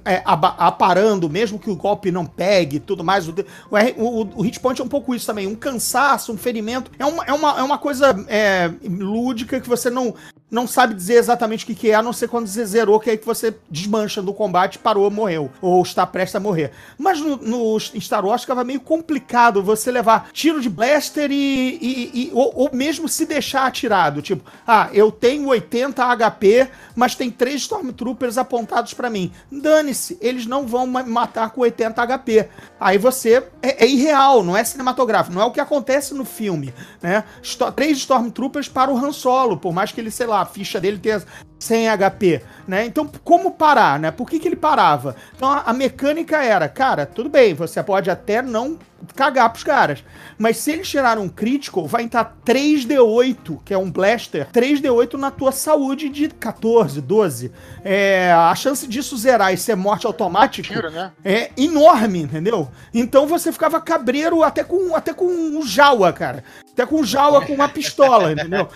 é, 0.05 0.22
aba- 0.24 0.55
aparando, 0.59 1.28
mesmo 1.28 1.59
que 1.59 1.70
o 1.70 1.76
golpe 1.76 2.11
não 2.11 2.24
pegue 2.24 2.76
e 2.76 2.81
tudo 2.81 3.05
mais. 3.05 3.28
O, 3.28 3.35
o, 3.98 4.20
o 4.37 4.42
hit 4.42 4.59
point 4.61 4.81
é 4.81 4.85
um 4.85 4.88
pouco 4.88 5.14
isso 5.14 5.26
também. 5.26 5.46
Um 5.46 5.55
cansaço, 5.57 6.33
um 6.33 6.38
ferimento. 6.38 6.90
É 6.98 7.05
uma, 7.05 7.24
é 7.24 7.33
uma, 7.33 7.59
é 7.59 7.62
uma 7.62 7.78
coisa 7.78 8.14
é, 8.28 8.70
lúdica 8.88 9.61
que 9.61 9.68
você 9.68 9.90
não, 9.90 10.14
não 10.53 10.67
sabe 10.67 10.93
dizer 10.95 11.15
exatamente 11.15 11.65
o 11.65 11.67
que, 11.67 11.75
que 11.75 11.91
é, 11.91 11.95
a 11.95 12.03
não 12.03 12.12
ser 12.12 12.29
quando 12.29 12.47
você 12.47 12.65
zerou, 12.65 13.01
que 13.01 13.09
é 13.09 13.12
aí 13.15 13.19
que 13.19 13.25
você 13.27 13.57
desmancha 13.71 14.21
do 14.23 14.33
combate, 14.35 14.79
parou, 14.79 15.11
morreu. 15.11 15.51
Ou 15.62 15.83
está 15.83 16.07
prestes 16.07 16.37
a 16.37 16.41
morrer. 16.41 16.71
Mas 16.99 17.19
no, 17.21 17.37
no 17.38 17.81
Star 17.81 18.25
Wars 18.25 18.43
ficava 18.43 18.62
meio 18.62 18.81
complicado 18.81 19.62
você 19.62 19.91
levar 19.91 20.29
tiro 20.33 20.61
de 20.61 20.69
blaster 20.69 21.31
e. 21.33 21.79
e- 21.81 22.11
e- 22.15 22.31
ou, 22.35 22.53
ou 22.55 22.71
mesmo 22.73 23.09
se 23.09 23.25
deixar 23.25 23.67
atirado. 23.67 24.21
Tipo, 24.21 24.45
ah, 24.67 24.91
eu 24.93 25.11
tenho 25.11 25.49
80 25.49 26.05
HP, 26.17 26.69
mas 26.95 27.15
tem 27.15 27.31
três 27.31 27.62
Stormtroopers 27.62 28.37
apontados 28.37 28.93
pra 28.93 29.09
mim. 29.09 29.33
Dane-se, 29.51 30.19
eles 30.21 30.45
não 30.47 30.67
vão 30.67 30.87
matar 30.87 31.51
com 31.51 31.62
80 31.62 32.03
HP. 32.07 32.49
Aí 32.79 32.99
você. 32.99 33.43
É, 33.62 33.85
é 33.85 33.88
irreal, 33.88 34.43
não 34.43 34.57
é 34.57 34.62
cinematográfico, 34.65 35.35
não 35.35 35.41
é 35.43 35.45
o 35.47 35.51
que 35.51 35.61
acontece 35.61 36.12
no 36.12 36.25
filme, 36.25 36.75
né? 37.01 37.25
Sto- 37.43 37.73
três 37.73 37.97
Stormtroopers 37.99 38.69
para 38.69 38.91
o 38.93 38.97
Han 38.99 39.12
Solo, 39.12 39.57
por 39.57 39.73
mais 39.73 39.93
que 39.93 40.01
ele, 40.01 40.11
sei 40.11 40.27
lá, 40.27 40.41
a 40.42 40.46
ficha 40.46 40.81
dele 40.81 40.98
tenha 40.98 41.22
100 41.59 41.88
HP, 41.96 42.42
né? 42.66 42.85
Então, 42.85 43.09
como 43.22 43.52
parar, 43.52 43.98
né? 43.98 44.11
Por 44.11 44.28
que, 44.28 44.38
que 44.38 44.48
ele 44.48 44.57
parava? 44.57 45.14
Então, 45.35 45.48
a, 45.48 45.62
a 45.62 45.72
mecânica 45.72 46.42
era, 46.42 46.68
cara, 46.68 47.07
tudo 47.07 47.28
bem, 47.28 47.55
você 47.55 47.83
pode 47.83 48.11
até 48.11 48.42
não 48.42 48.78
cagar 49.16 49.50
pros 49.50 49.64
caras, 49.64 50.05
mas 50.38 50.59
se 50.59 50.72
eles 50.72 50.88
tiraram 50.88 51.22
um 51.22 51.28
crítico, 51.28 51.87
vai 51.87 52.02
entrar 52.02 52.37
3D8, 52.44 53.61
que 53.64 53.74
é 53.74 53.78
um 53.78 53.90
blaster, 53.90 54.48
3D8 54.52 55.14
na 55.14 55.31
tua 55.31 55.52
saúde 55.52 56.09
de 56.09 56.28
14, 56.28 57.00
12. 57.00 57.52
É, 57.85 58.33
a 58.33 58.55
chance 58.55 58.87
disso 58.87 59.16
zerar 59.16 59.52
e 59.52 59.57
ser 59.57 59.74
morte 59.74 60.07
automática 60.07 60.90
né? 60.90 61.12
é 61.24 61.50
enorme, 61.57 62.22
entendeu? 62.22 62.68
Então 62.94 63.26
você 63.26 63.50
ficava 63.52 63.81
cabreiro 63.81 64.42
até 64.42 64.62
com 64.62 64.94
até 64.94 65.12
com 65.12 65.26
um 65.26 65.66
Jawa, 65.66 66.12
cara. 66.12 66.44
Até 66.72 66.87
com 66.87 67.04
Jawa 67.04 67.44
com 67.44 67.52
uma 67.52 67.68
pistola, 67.68 68.32
entendeu? 68.32 68.68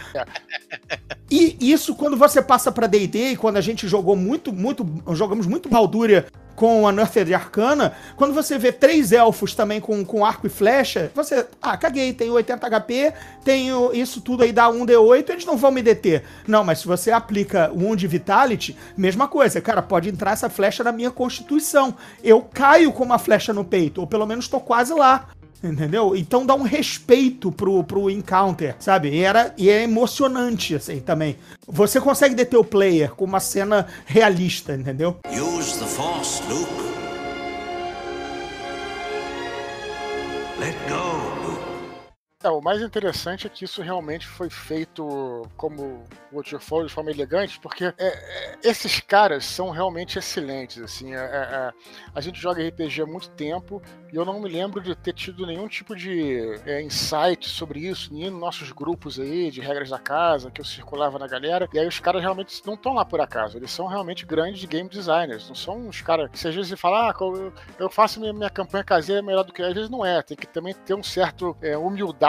E 1.31 1.57
isso 1.61 1.95
quando 1.95 2.17
você 2.17 2.43
passa 2.43 2.71
pra 2.71 2.87
D&D 2.87 3.33
e 3.33 3.37
quando 3.37 3.57
a 3.57 3.61
gente 3.61 3.89
jogou 3.89 4.15
muito, 4.15 4.53
muito, 4.53 4.87
jogamos 5.15 5.47
muito 5.47 5.69
Baldúria 5.69 6.27
com 6.57 6.87
a 6.87 6.91
Unearthed 6.91 7.33
Arcana, 7.35 7.95
quando 8.17 8.33
você 8.33 8.59
vê 8.59 8.73
três 8.73 9.13
elfos 9.13 9.55
também 9.55 9.81
com, 9.81 10.05
com 10.05 10.25
arco 10.25 10.47
e 10.47 10.51
flecha, 10.51 11.13
você, 11.15 11.47
ah, 11.61 11.77
caguei, 11.77 12.13
tenho 12.15 12.33
80 12.33 12.69
HP, 12.69 13.13
tenho 13.45 13.95
isso 13.95 14.23
tudo 14.23 14.43
aí 14.43 14.53
dá 14.53 14.69
1d8, 14.71 15.29
eles 15.29 15.45
não 15.45 15.57
vão 15.57 15.71
me 15.71 15.83
deter. 15.83 16.25
Não, 16.49 16.65
mas 16.65 16.79
se 16.79 16.87
você 16.87 17.11
aplica 17.11 17.71
o 17.73 17.83
Wound 17.83 18.07
Vitality, 18.07 18.77
mesma 18.97 19.29
coisa, 19.29 19.61
cara, 19.61 19.83
pode 19.83 20.09
entrar 20.09 20.33
essa 20.33 20.49
flecha 20.49 20.83
na 20.83 20.93
minha 20.93 21.11
constituição. 21.11 21.95
Eu 22.25 22.41
caio 22.41 22.91
com 22.91 23.05
uma 23.05 23.19
flecha 23.19 23.53
no 23.53 23.65
peito, 23.65 24.01
ou 24.01 24.07
pelo 24.07 24.27
menos 24.27 24.49
tô 24.49 24.59
quase 24.59 24.95
lá. 24.95 25.29
Entendeu? 25.67 26.15
Então 26.17 26.47
dá 26.47 26.55
um 26.55 26.63
respeito 26.63 27.51
pro, 27.51 27.83
pro 27.85 28.11
encounter, 28.11 28.77
sabe? 28.79 29.11
E, 29.11 29.21
era, 29.23 29.55
e 29.57 29.69
é 29.69 29.83
emocionante, 29.83 30.75
assim, 30.75 31.01
também. 31.01 31.37
Você 31.67 32.01
consegue 32.01 32.35
deter 32.35 32.59
o 32.59 32.65
player 32.65 33.11
com 33.11 33.25
uma 33.25 33.41
cena 33.41 33.87
realista, 34.05 34.75
entendeu? 34.75 35.17
Use 35.29 35.79
the 35.79 35.87
Force, 35.87 36.43
Luke. 36.49 36.87
Let 40.59 40.75
go. 40.89 41.46
É, 42.47 42.49
o 42.49 42.61
mais 42.61 42.81
interessante 42.81 43.45
é 43.45 43.51
que 43.51 43.65
isso 43.65 43.83
realmente 43.83 44.25
foi 44.25 44.49
feito, 44.49 45.43
como 45.57 45.83
o 46.31 46.37
Watcher 46.37 46.61
falou, 46.61 46.87
de 46.87 46.93
forma 46.93 47.11
elegante, 47.11 47.59
porque 47.59 47.87
é, 47.87 47.95
é, 47.99 48.59
esses 48.63 49.01
caras 49.01 49.45
são 49.45 49.71
realmente 49.71 50.17
excelentes. 50.17 50.81
Assim, 50.81 51.13
é, 51.13 51.19
é, 51.19 51.21
é, 51.21 51.73
a 52.15 52.21
gente 52.21 52.41
joga 52.41 52.65
RPG 52.65 53.03
há 53.03 53.07
muito 53.07 53.31
tempo 53.31 53.83
e 54.13 54.17
eu 54.17 54.25
não 54.25 54.41
me 54.41 54.49
lembro 54.49 54.81
de 54.81 54.95
ter 54.95 55.13
tido 55.13 55.45
nenhum 55.45 55.67
tipo 55.67 55.97
de 55.97 56.61
é, 56.65 56.81
insight 56.81 57.49
sobre 57.49 57.81
isso, 57.81 58.15
nem 58.15 58.31
nos 58.31 58.39
nossos 58.41 58.71
grupos 58.71 59.19
aí, 59.19 59.51
de 59.51 59.61
regras 59.61 59.91
da 59.91 59.99
casa, 59.99 60.49
que 60.49 60.61
eu 60.61 60.65
circulava 60.65 61.19
na 61.19 61.27
galera. 61.27 61.69
E 61.73 61.81
aí 61.81 61.87
os 61.89 61.99
caras 61.99 62.23
realmente 62.23 62.63
não 62.65 62.75
estão 62.75 62.95
lá 62.95 63.05
por 63.05 63.21
acaso, 63.21 63.59
eles 63.59 63.73
são 63.73 63.89
realmente 63.89 64.25
grandes 64.25 64.65
game 64.67 64.89
designers, 64.89 65.49
não 65.49 65.57
são 65.57 65.89
uns 65.89 66.01
caras 66.01 66.31
que 66.31 66.47
às 66.47 66.55
vezes 66.55 66.69
você 66.71 66.77
fala, 66.77 67.11
ah, 67.11 67.15
eu, 67.79 67.91
faço 67.91 68.21
minha, 68.21 68.33
minha 68.33 68.51
campanha 68.51 68.85
caseira 68.85 69.21
melhor 69.21 69.43
do 69.43 69.53
que 69.53 69.63
às 69.63 69.75
vezes 69.75 69.91
não 69.91 70.07
é, 70.07 70.23
tem 70.23 70.37
que 70.37 70.47
também 70.47 70.73
ter 70.73 70.95
um 70.95 71.03
certo 71.03 71.57
é, 71.61 71.77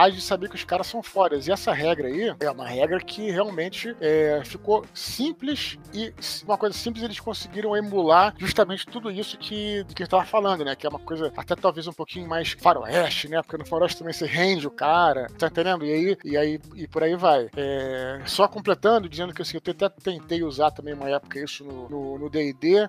humildade 0.08 0.16
de 0.16 0.22
saber 0.22 0.50
que 0.50 0.56
os 0.56 0.64
caras 0.64 0.88
são 0.88 1.04
fodas. 1.04 1.48
E 1.48 1.52
essa 1.52 1.74
regra 1.74 2.08
aí 2.08 2.36
é 2.40 2.50
uma 2.50 2.68
regra 2.68 3.00
que 3.00 3.30
realmente 3.30 3.96
é, 4.00 4.42
ficou 4.46 4.86
simples 4.94 5.78
e 5.94 6.14
uma 6.46 6.58
coisa 6.58 6.76
simples 6.76 7.04
eles 7.04 7.20
conseguiram 7.20 7.76
emular 7.76 8.34
justamente 8.38 8.86
tudo 8.86 9.12
isso 9.12 9.38
que, 9.38 9.84
que 9.94 10.04
a 10.04 10.06
gente 10.06 10.10
tava 10.10 10.26
falando, 10.26 10.64
né? 10.64 10.76
Que 10.76 10.88
é 10.88 10.90
uma 10.90 11.00
coisa 11.00 11.32
até 11.36 11.56
talvez 11.56 11.88
um 11.88 11.94
pouquinho 11.94 12.28
mais 12.28 12.52
faroeste, 12.52 13.28
né? 13.28 13.42
Porque 13.42 13.58
no 13.58 13.66
faroeste 13.66 14.00
também 14.00 14.14
você 14.14 14.26
rende 14.26 14.68
o 14.68 14.72
cara, 14.72 15.28
tá 15.38 15.48
entendendo? 15.48 15.86
E 15.86 15.92
aí, 15.92 16.18
e 16.24 16.38
aí 16.38 16.60
e 16.76 16.88
por 16.88 17.04
aí 17.04 17.16
vai. 17.16 17.50
É, 17.56 18.22
só 18.26 18.48
completando, 18.48 19.10
dizendo 19.10 19.34
que 19.34 19.42
assim, 19.42 19.58
eu 19.58 19.72
até 19.72 19.90
tentei 19.90 20.44
usar 20.44 20.72
também 20.72 20.94
uma 20.94 21.10
época 21.10 21.40
isso 21.40 21.64
no 21.64 22.30
D&D, 22.30 22.88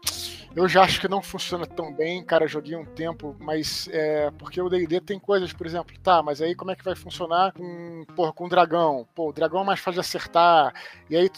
eu 0.54 0.68
já 0.68 0.82
acho 0.82 1.00
que 1.00 1.08
não 1.08 1.22
funciona 1.22 1.66
tão 1.66 1.92
bem, 1.92 2.22
cara, 2.22 2.46
joguei 2.46 2.76
um 2.76 2.84
tempo, 2.84 3.36
mas 3.38 3.88
é, 3.92 4.30
porque 4.38 4.60
o 4.60 4.68
D&D 4.68 5.00
tem 5.00 5.18
coisas, 5.18 5.52
por 5.52 5.66
exemplo, 5.66 5.94
tá, 6.02 6.22
mas 6.22 6.40
aí 6.40 6.54
como 6.54 6.70
é 6.70 6.76
que 6.76 6.84
vai 6.84 6.94
funcionar 6.98 7.52
com, 7.52 8.04
porra, 8.14 8.32
com 8.32 8.48
dragão. 8.48 9.06
Pô, 9.14 9.30
o 9.30 9.32
dragão 9.32 9.62
é 9.62 9.64
mais 9.64 9.80
fácil 9.80 9.94
de 9.94 10.06
acertar. 10.06 10.74
E 11.08 11.16
aí 11.16 11.30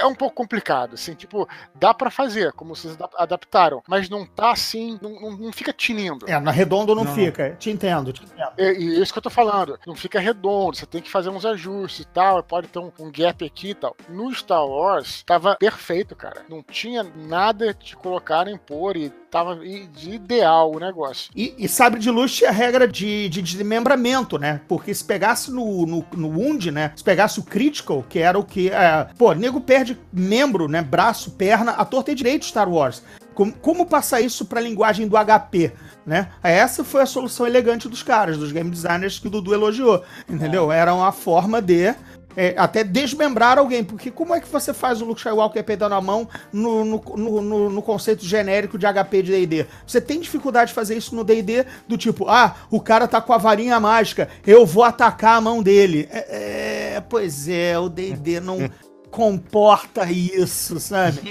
é 0.00 0.06
um 0.06 0.14
pouco 0.14 0.34
complicado, 0.34 0.94
assim, 0.94 1.14
tipo, 1.14 1.48
dá 1.74 1.94
para 1.94 2.10
fazer, 2.10 2.52
como 2.52 2.76
vocês 2.76 2.96
adaptaram, 3.16 3.82
mas 3.88 4.08
não 4.08 4.26
tá 4.26 4.52
assim, 4.52 4.98
não, 5.00 5.20
não, 5.20 5.30
não 5.36 5.52
fica 5.52 5.72
tinindo. 5.72 6.28
É, 6.28 6.38
na 6.38 6.50
redondo 6.50 6.94
não, 6.94 7.04
não, 7.04 7.14
fica, 7.14 7.56
te 7.58 7.70
entendo, 7.70 8.12
te 8.12 8.24
entendo. 8.24 8.52
É, 8.58 8.72
e 8.72 8.96
é 8.96 9.00
isso 9.00 9.12
que 9.12 9.18
eu 9.18 9.22
tô 9.22 9.30
falando, 9.30 9.78
não 9.86 9.94
fica 9.94 10.20
redondo, 10.20 10.76
você 10.76 10.86
tem 10.86 11.00
que 11.00 11.10
fazer 11.10 11.30
uns 11.30 11.46
ajustes 11.46 12.00
e 12.00 12.08
tal, 12.08 12.42
pode 12.42 12.68
ter 12.68 12.78
um, 12.78 12.92
um 12.98 13.10
gap 13.10 13.44
aqui 13.44 13.70
e 13.70 13.74
tal. 13.74 13.96
No 14.08 14.32
Star 14.34 14.66
Wars, 14.66 15.22
tava 15.24 15.56
perfeito, 15.56 16.14
cara, 16.14 16.42
não 16.48 16.62
tinha 16.62 17.02
nada 17.02 17.72
de 17.72 17.96
colocar 17.96 18.46
em 18.48 18.58
pôr 18.58 18.96
e 18.96 19.10
tava 19.30 19.56
de 19.56 20.10
ideal 20.10 20.72
o 20.74 20.78
negócio. 20.78 21.30
E, 21.34 21.54
e 21.58 21.68
Sabre 21.68 22.00
de 22.00 22.10
Luz 22.10 22.34
tinha 22.34 22.50
a 22.50 22.52
regra 22.52 22.86
de, 22.88 23.28
de 23.28 23.42
desmembramento, 23.42 24.38
né? 24.38 24.60
Porque 24.68 24.92
se 24.94 25.04
pegasse 25.04 25.50
no, 25.50 25.86
no, 25.86 26.06
no 26.14 26.28
Wound, 26.28 26.70
né? 26.70 26.92
Se 26.96 27.04
pegasse 27.04 27.38
o 27.38 27.42
Critical, 27.42 28.04
que 28.08 28.18
era 28.18 28.38
o 28.38 28.44
que. 28.44 28.70
É, 28.70 29.06
pô, 29.16 29.34
nego 29.38 29.60
perde 29.60 29.98
membro, 30.12 30.68
né? 30.68 30.82
Braço, 30.82 31.32
perna, 31.32 31.72
a 31.72 31.84
torta 31.84 32.12
é 32.12 32.14
direito 32.14 32.44
Star 32.44 32.68
Wars. 32.68 33.02
Como, 33.34 33.52
como 33.52 33.86
passar 33.86 34.20
isso 34.20 34.44
pra 34.46 34.60
linguagem 34.60 35.06
do 35.06 35.16
HP? 35.16 35.72
Né? 36.04 36.28
Essa 36.42 36.82
foi 36.82 37.02
a 37.02 37.06
solução 37.06 37.46
elegante 37.46 37.88
dos 37.88 38.02
caras, 38.02 38.36
dos 38.36 38.50
game 38.50 38.70
designers 38.70 39.18
que 39.18 39.28
o 39.28 39.30
Dudu 39.30 39.54
elogiou, 39.54 40.02
entendeu? 40.28 40.72
É. 40.72 40.78
Era 40.78 40.94
uma 40.94 41.12
forma 41.12 41.60
de 41.60 41.94
é, 42.38 42.54
até 42.56 42.84
desmembrar 42.84 43.58
alguém, 43.58 43.82
porque 43.82 44.12
como 44.12 44.32
é 44.32 44.40
que 44.40 44.48
você 44.48 44.72
faz 44.72 45.02
o 45.02 45.04
Luke 45.04 45.18
Skywalker 45.18 45.64
peidando 45.64 45.96
a 45.96 46.00
mão 46.00 46.28
no, 46.52 46.84
no, 46.84 47.42
no, 47.42 47.70
no 47.70 47.82
conceito 47.82 48.24
genérico 48.24 48.78
de 48.78 48.86
HP 48.86 49.22
de 49.22 49.32
D&D? 49.32 49.66
Você 49.84 50.00
tem 50.00 50.20
dificuldade 50.20 50.68
de 50.68 50.74
fazer 50.74 50.96
isso 50.96 51.16
no 51.16 51.24
D&D 51.24 51.66
do 51.88 51.98
tipo, 51.98 52.28
ah, 52.28 52.54
o 52.70 52.80
cara 52.80 53.08
tá 53.08 53.20
com 53.20 53.32
a 53.32 53.38
varinha 53.38 53.80
mágica, 53.80 54.28
eu 54.46 54.64
vou 54.64 54.84
atacar 54.84 55.38
a 55.38 55.40
mão 55.40 55.62
dele. 55.64 56.08
É, 56.12 56.94
é 56.96 57.00
pois 57.00 57.48
é, 57.48 57.76
o 57.76 57.88
D&D 57.88 58.38
não 58.38 58.70
comporta 59.18 60.08
isso, 60.08 60.78
sabe? 60.78 61.18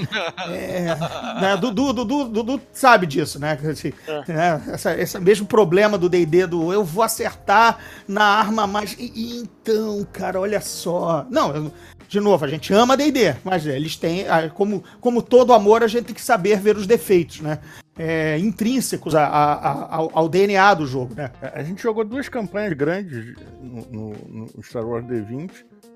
É, 0.50 0.96
né? 1.42 1.58
Dudu, 1.60 1.94
Dudu, 1.94 2.26
Dudu 2.26 2.62
sabe 2.72 3.06
disso, 3.06 3.40
né? 3.40 3.58
Assim, 3.70 3.94
é. 4.08 4.32
né? 4.32 4.64
Essa, 4.68 5.00
esse 5.00 5.20
mesmo 5.20 5.46
problema 5.46 5.98
do 5.98 6.10
D&D 6.10 6.48
do 6.48 6.72
eu 6.72 6.84
vou 6.84 7.04
acertar 7.04 7.78
na 8.08 8.24
arma 8.24 8.68
mais... 8.68 8.94
E, 9.00 9.12
e 9.16 9.38
então, 9.40 10.06
cara, 10.12 10.40
olha 10.40 10.60
só... 10.62 11.26
Não, 11.30 11.56
eu, 11.56 11.72
de 12.08 12.20
novo, 12.20 12.44
a 12.44 12.48
gente 12.48 12.74
ama 12.74 12.98
D&D, 12.98 13.36
mas 13.44 13.66
eles 13.66 13.96
têm, 13.96 14.26
como, 14.54 14.84
como 15.00 15.22
todo 15.22 15.54
amor, 15.54 15.84
a 15.84 15.88
gente 15.88 16.06
tem 16.06 16.16
que 16.16 16.22
saber 16.22 16.60
ver 16.60 16.78
os 16.78 16.88
defeitos, 16.88 17.42
né? 17.42 17.60
É, 17.98 18.38
intrínsecos 18.38 19.16
a, 19.16 19.26
a, 19.26 19.54
a, 19.54 19.96
ao, 19.96 20.12
ao, 20.14 20.30
DNA 20.30 20.74
do 20.76 20.86
jogo, 20.86 21.16
né? 21.16 21.32
A 21.42 21.64
gente 21.64 21.82
jogou 21.82 22.06
duas 22.06 22.30
campanhas 22.30 22.74
grandes 22.74 23.36
no, 23.62 23.82
no, 23.92 24.50
no 24.56 24.64
Star 24.64 24.86
Wars 24.86 25.06
D20 25.06 25.52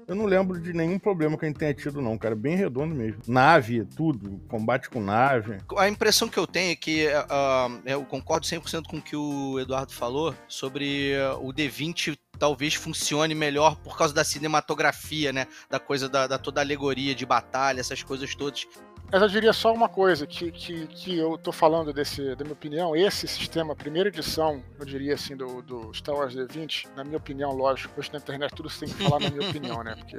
eu 0.08 0.16
não 0.16 0.26
lembro 0.26 0.60
de 0.60 0.74
nenhum 0.74 1.00
problema 1.00 1.38
que 1.38 1.46
a 1.46 1.48
gente 1.48 1.58
tenha 1.58 1.74
tido, 1.74 2.02
não, 2.02 2.18
cara. 2.18 2.36
Bem 2.36 2.56
redondo 2.56 2.94
mesmo. 2.94 3.22
Nave, 3.28 3.86
tudo. 3.96 4.42
Combate 4.48 4.90
com 4.90 5.02
nave. 5.02 5.58
A 5.78 5.88
impressão 5.88 6.28
que 6.28 6.38
eu 6.38 6.48
tenho 6.48 6.72
é 6.72 6.76
que 6.76 7.08
uh, 7.08 7.82
eu 7.86 8.04
concordo 8.06 8.46
100% 8.46 8.84
com 8.88 8.98
o 8.98 9.02
que 9.02 9.16
o 9.16 9.60
Eduardo 9.60 9.94
falou 9.94 10.36
sobre 10.48 11.14
uh, 11.16 11.48
o 11.48 11.54
D20 11.54 12.18
talvez 12.42 12.74
funcione 12.74 13.36
melhor 13.36 13.76
por 13.76 13.96
causa 13.96 14.16
da 14.16 14.24
cinematografia, 14.24 15.32
né? 15.32 15.46
Da 15.70 15.80
coisa 15.80 16.10
da, 16.10 16.26
da 16.26 16.40
toda 16.40 16.60
alegoria 16.60 17.14
de 17.14 17.24
batalha, 17.24 17.80
essas 17.80 18.02
coisas 18.02 18.34
todas. 18.34 18.68
Mas 19.12 19.22
eu 19.22 19.28
diria 19.28 19.52
só 19.52 19.74
uma 19.74 19.90
coisa, 19.90 20.26
que, 20.26 20.52
que, 20.52 20.88
que 20.88 21.18
eu 21.18 21.38
tô 21.38 21.52
falando 21.52 21.92
desse, 21.92 22.34
da 22.34 22.46
minha 22.46 22.54
opinião, 22.54 22.96
esse 22.96 23.28
sistema, 23.28 23.76
primeira 23.76 24.08
edição, 24.08 24.64
eu 24.80 24.86
diria 24.86 25.16
assim, 25.16 25.36
do, 25.36 25.62
do 25.62 25.94
Star 25.94 26.16
Wars 26.16 26.34
D20, 26.34 26.88
na 26.96 27.04
minha 27.04 27.18
opinião, 27.18 27.52
lógico, 27.52 28.00
hoje 28.00 28.10
na 28.14 28.20
internet 28.20 28.56
tudo 28.56 28.70
você 28.70 28.86
tem 28.86 28.94
que 28.94 29.04
falar 29.04 29.20
na 29.20 29.30
minha 29.30 29.44
opinião, 29.50 29.84
né? 29.84 29.96
Porque 29.96 30.18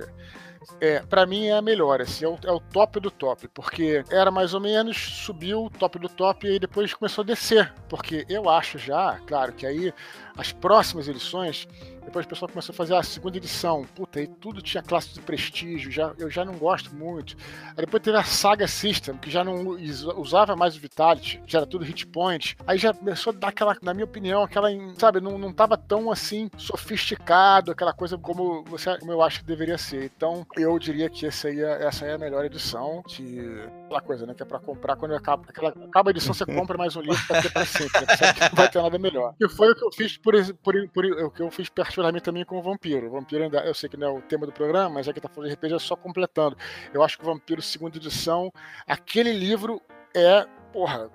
é, 0.78 1.00
para 1.00 1.24
mim 1.24 1.46
é 1.46 1.56
a 1.56 1.62
melhor, 1.62 2.02
assim, 2.02 2.26
é 2.26 2.28
o, 2.28 2.38
é 2.44 2.52
o, 2.52 2.60
top 2.60 3.00
do 3.00 3.10
top, 3.10 3.48
porque 3.48 4.04
era 4.10 4.30
mais 4.30 4.52
ou 4.52 4.60
menos, 4.60 4.96
subiu 4.96 5.70
top 5.78 5.98
do 5.98 6.08
top 6.10 6.46
e 6.46 6.50
aí 6.50 6.58
depois 6.58 6.92
começou 6.92 7.22
a 7.22 7.26
descer, 7.26 7.72
porque 7.88 8.26
eu 8.28 8.48
acho 8.50 8.76
já, 8.76 9.18
claro, 9.26 9.54
que 9.54 9.66
aí 9.66 9.92
as 10.36 10.52
próximas 10.52 11.08
edições 11.08 11.66
depois 12.04 12.26
o 12.26 12.28
pessoal 12.28 12.48
começou 12.48 12.72
a 12.72 12.76
fazer 12.76 12.94
a 12.94 13.02
segunda 13.02 13.36
edição. 13.36 13.84
Puta, 13.94 14.20
aí 14.20 14.26
tudo 14.26 14.60
tinha 14.60 14.82
classe 14.82 15.14
de 15.14 15.20
prestígio, 15.20 15.90
já, 15.90 16.12
eu 16.18 16.30
já 16.30 16.44
não 16.44 16.54
gosto 16.54 16.94
muito. 16.94 17.36
Aí 17.70 17.84
depois 17.84 18.02
teve 18.02 18.16
a 18.16 18.24
Saga 18.24 18.66
System, 18.66 19.16
que 19.16 19.30
já 19.30 19.44
não 19.44 19.76
usava 20.16 20.56
mais 20.56 20.76
o 20.76 20.80
Vitality, 20.80 21.42
já 21.46 21.58
era 21.58 21.66
tudo 21.66 21.84
hit 21.84 22.06
point. 22.06 22.56
Aí 22.66 22.78
já 22.78 22.92
começou 22.92 23.32
a 23.32 23.36
dar 23.36 23.48
aquela, 23.48 23.76
na 23.82 23.94
minha 23.94 24.04
opinião, 24.04 24.42
aquela, 24.42 24.68
sabe, 24.98 25.20
não, 25.20 25.38
não 25.38 25.52
tava 25.52 25.76
tão 25.76 26.10
assim 26.10 26.50
sofisticado, 26.56 27.70
aquela 27.70 27.92
coisa 27.92 28.18
como, 28.18 28.64
você, 28.64 28.98
como 28.98 29.12
eu 29.12 29.22
acho 29.22 29.40
que 29.40 29.46
deveria 29.46 29.78
ser. 29.78 30.10
Então 30.16 30.46
eu 30.56 30.78
diria 30.78 31.08
que 31.08 31.26
essa 31.26 31.48
aí, 31.48 31.60
é, 31.60 31.84
essa 31.84 32.04
aí 32.04 32.10
é 32.10 32.14
a 32.14 32.18
melhor 32.18 32.44
edição. 32.44 33.02
De, 33.08 33.38
aquela 33.92 34.00
coisa, 34.00 34.26
né, 34.26 34.34
que 34.34 34.42
é 34.42 34.46
pra 34.46 34.58
comprar 34.58 34.96
quando 34.96 35.14
acaba, 35.14 35.44
aquela, 35.48 35.68
acaba 35.70 36.10
a 36.10 36.12
edição, 36.12 36.32
você 36.32 36.46
compra 36.46 36.78
mais 36.78 36.96
um 36.96 37.00
livro 37.00 37.20
pra 37.26 37.42
ter 37.42 37.52
pra 37.52 37.64
sempre, 37.66 38.00
né, 38.00 38.06
não 38.50 38.56
vai 38.56 38.70
ter 38.70 38.82
nada 38.82 38.98
melhor. 38.98 39.34
E 39.38 39.48
foi 39.48 39.70
o 39.70 39.74
que 39.74 39.84
eu 39.84 39.92
fiz 39.92 40.16
por, 40.16 40.34
por, 40.56 40.88
por, 40.88 41.04
o 41.04 41.30
que 41.30 41.42
eu 41.42 41.50
fiz 41.50 41.68
particularmente 41.68 42.24
também 42.24 42.44
com 42.44 42.58
o 42.58 42.62
Vampiro. 42.62 43.08
O 43.08 43.10
Vampiro 43.10 43.44
ainda, 43.44 43.60
eu 43.60 43.74
sei 43.74 43.88
que 43.88 43.96
não 43.96 44.06
é 44.06 44.10
o 44.10 44.22
tema 44.22 44.46
do 44.46 44.52
programa, 44.52 44.88
mas 44.88 45.06
já 45.06 45.12
que 45.12 45.20
tá 45.20 45.28
falando 45.28 45.50
de 45.50 45.54
RPG, 45.54 45.74
é 45.74 45.78
só 45.78 45.94
completando. 45.94 46.56
Eu 46.92 47.02
acho 47.02 47.18
que 47.18 47.24
o 47.24 47.26
Vampiro, 47.26 47.60
segunda 47.60 47.96
edição, 47.96 48.52
aquele 48.86 49.32
livro 49.32 49.80
é, 50.14 50.46
porra, 50.72 51.10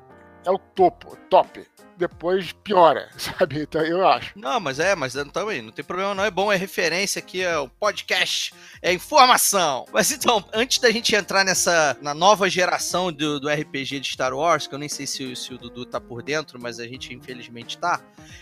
é 0.47 0.51
o 0.51 0.57
topo, 0.57 1.17
top 1.29 1.67
depois 1.97 2.51
piora, 2.51 3.09
sabe? 3.17 3.63
Então, 3.63 3.81
eu 3.81 4.07
acho. 4.07 4.31
Não, 4.35 4.59
mas 4.59 4.79
é, 4.79 4.95
mas 4.95 5.13
também, 5.33 5.61
não 5.61 5.71
tem 5.71 5.83
problema, 5.83 6.13
não 6.13 6.23
é 6.23 6.31
bom, 6.31 6.51
é 6.51 6.55
referência 6.55 7.19
aqui, 7.19 7.41
é 7.41 7.57
o 7.57 7.67
podcast, 7.67 8.53
é 8.81 8.93
informação. 8.93 9.85
Mas 9.91 10.11
então, 10.11 10.45
antes 10.53 10.77
da 10.77 10.91
gente 10.91 11.15
entrar 11.15 11.43
nessa, 11.43 11.97
na 12.01 12.13
nova 12.13 12.49
geração 12.49 13.11
do, 13.11 13.39
do 13.39 13.49
RPG 13.49 13.99
de 13.99 14.11
Star 14.11 14.33
Wars, 14.33 14.67
que 14.67 14.75
eu 14.75 14.79
nem 14.79 14.87
sei 14.87 15.07
se, 15.07 15.35
se 15.35 15.53
o 15.53 15.57
Dudu 15.57 15.85
tá 15.85 15.99
por 15.99 16.21
dentro, 16.21 16.61
mas 16.61 16.79
a 16.79 16.87
gente 16.87 17.13
infelizmente 17.13 17.77
tá, 17.77 17.99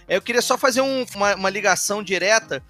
eu 0.07 0.21
queria 0.21 0.41
só 0.41 0.57
fazer 0.57 0.81
um, 0.81 1.05
uma, 1.15 1.35
uma 1.35 1.49
ligação 1.49 2.03
direta 2.03 2.61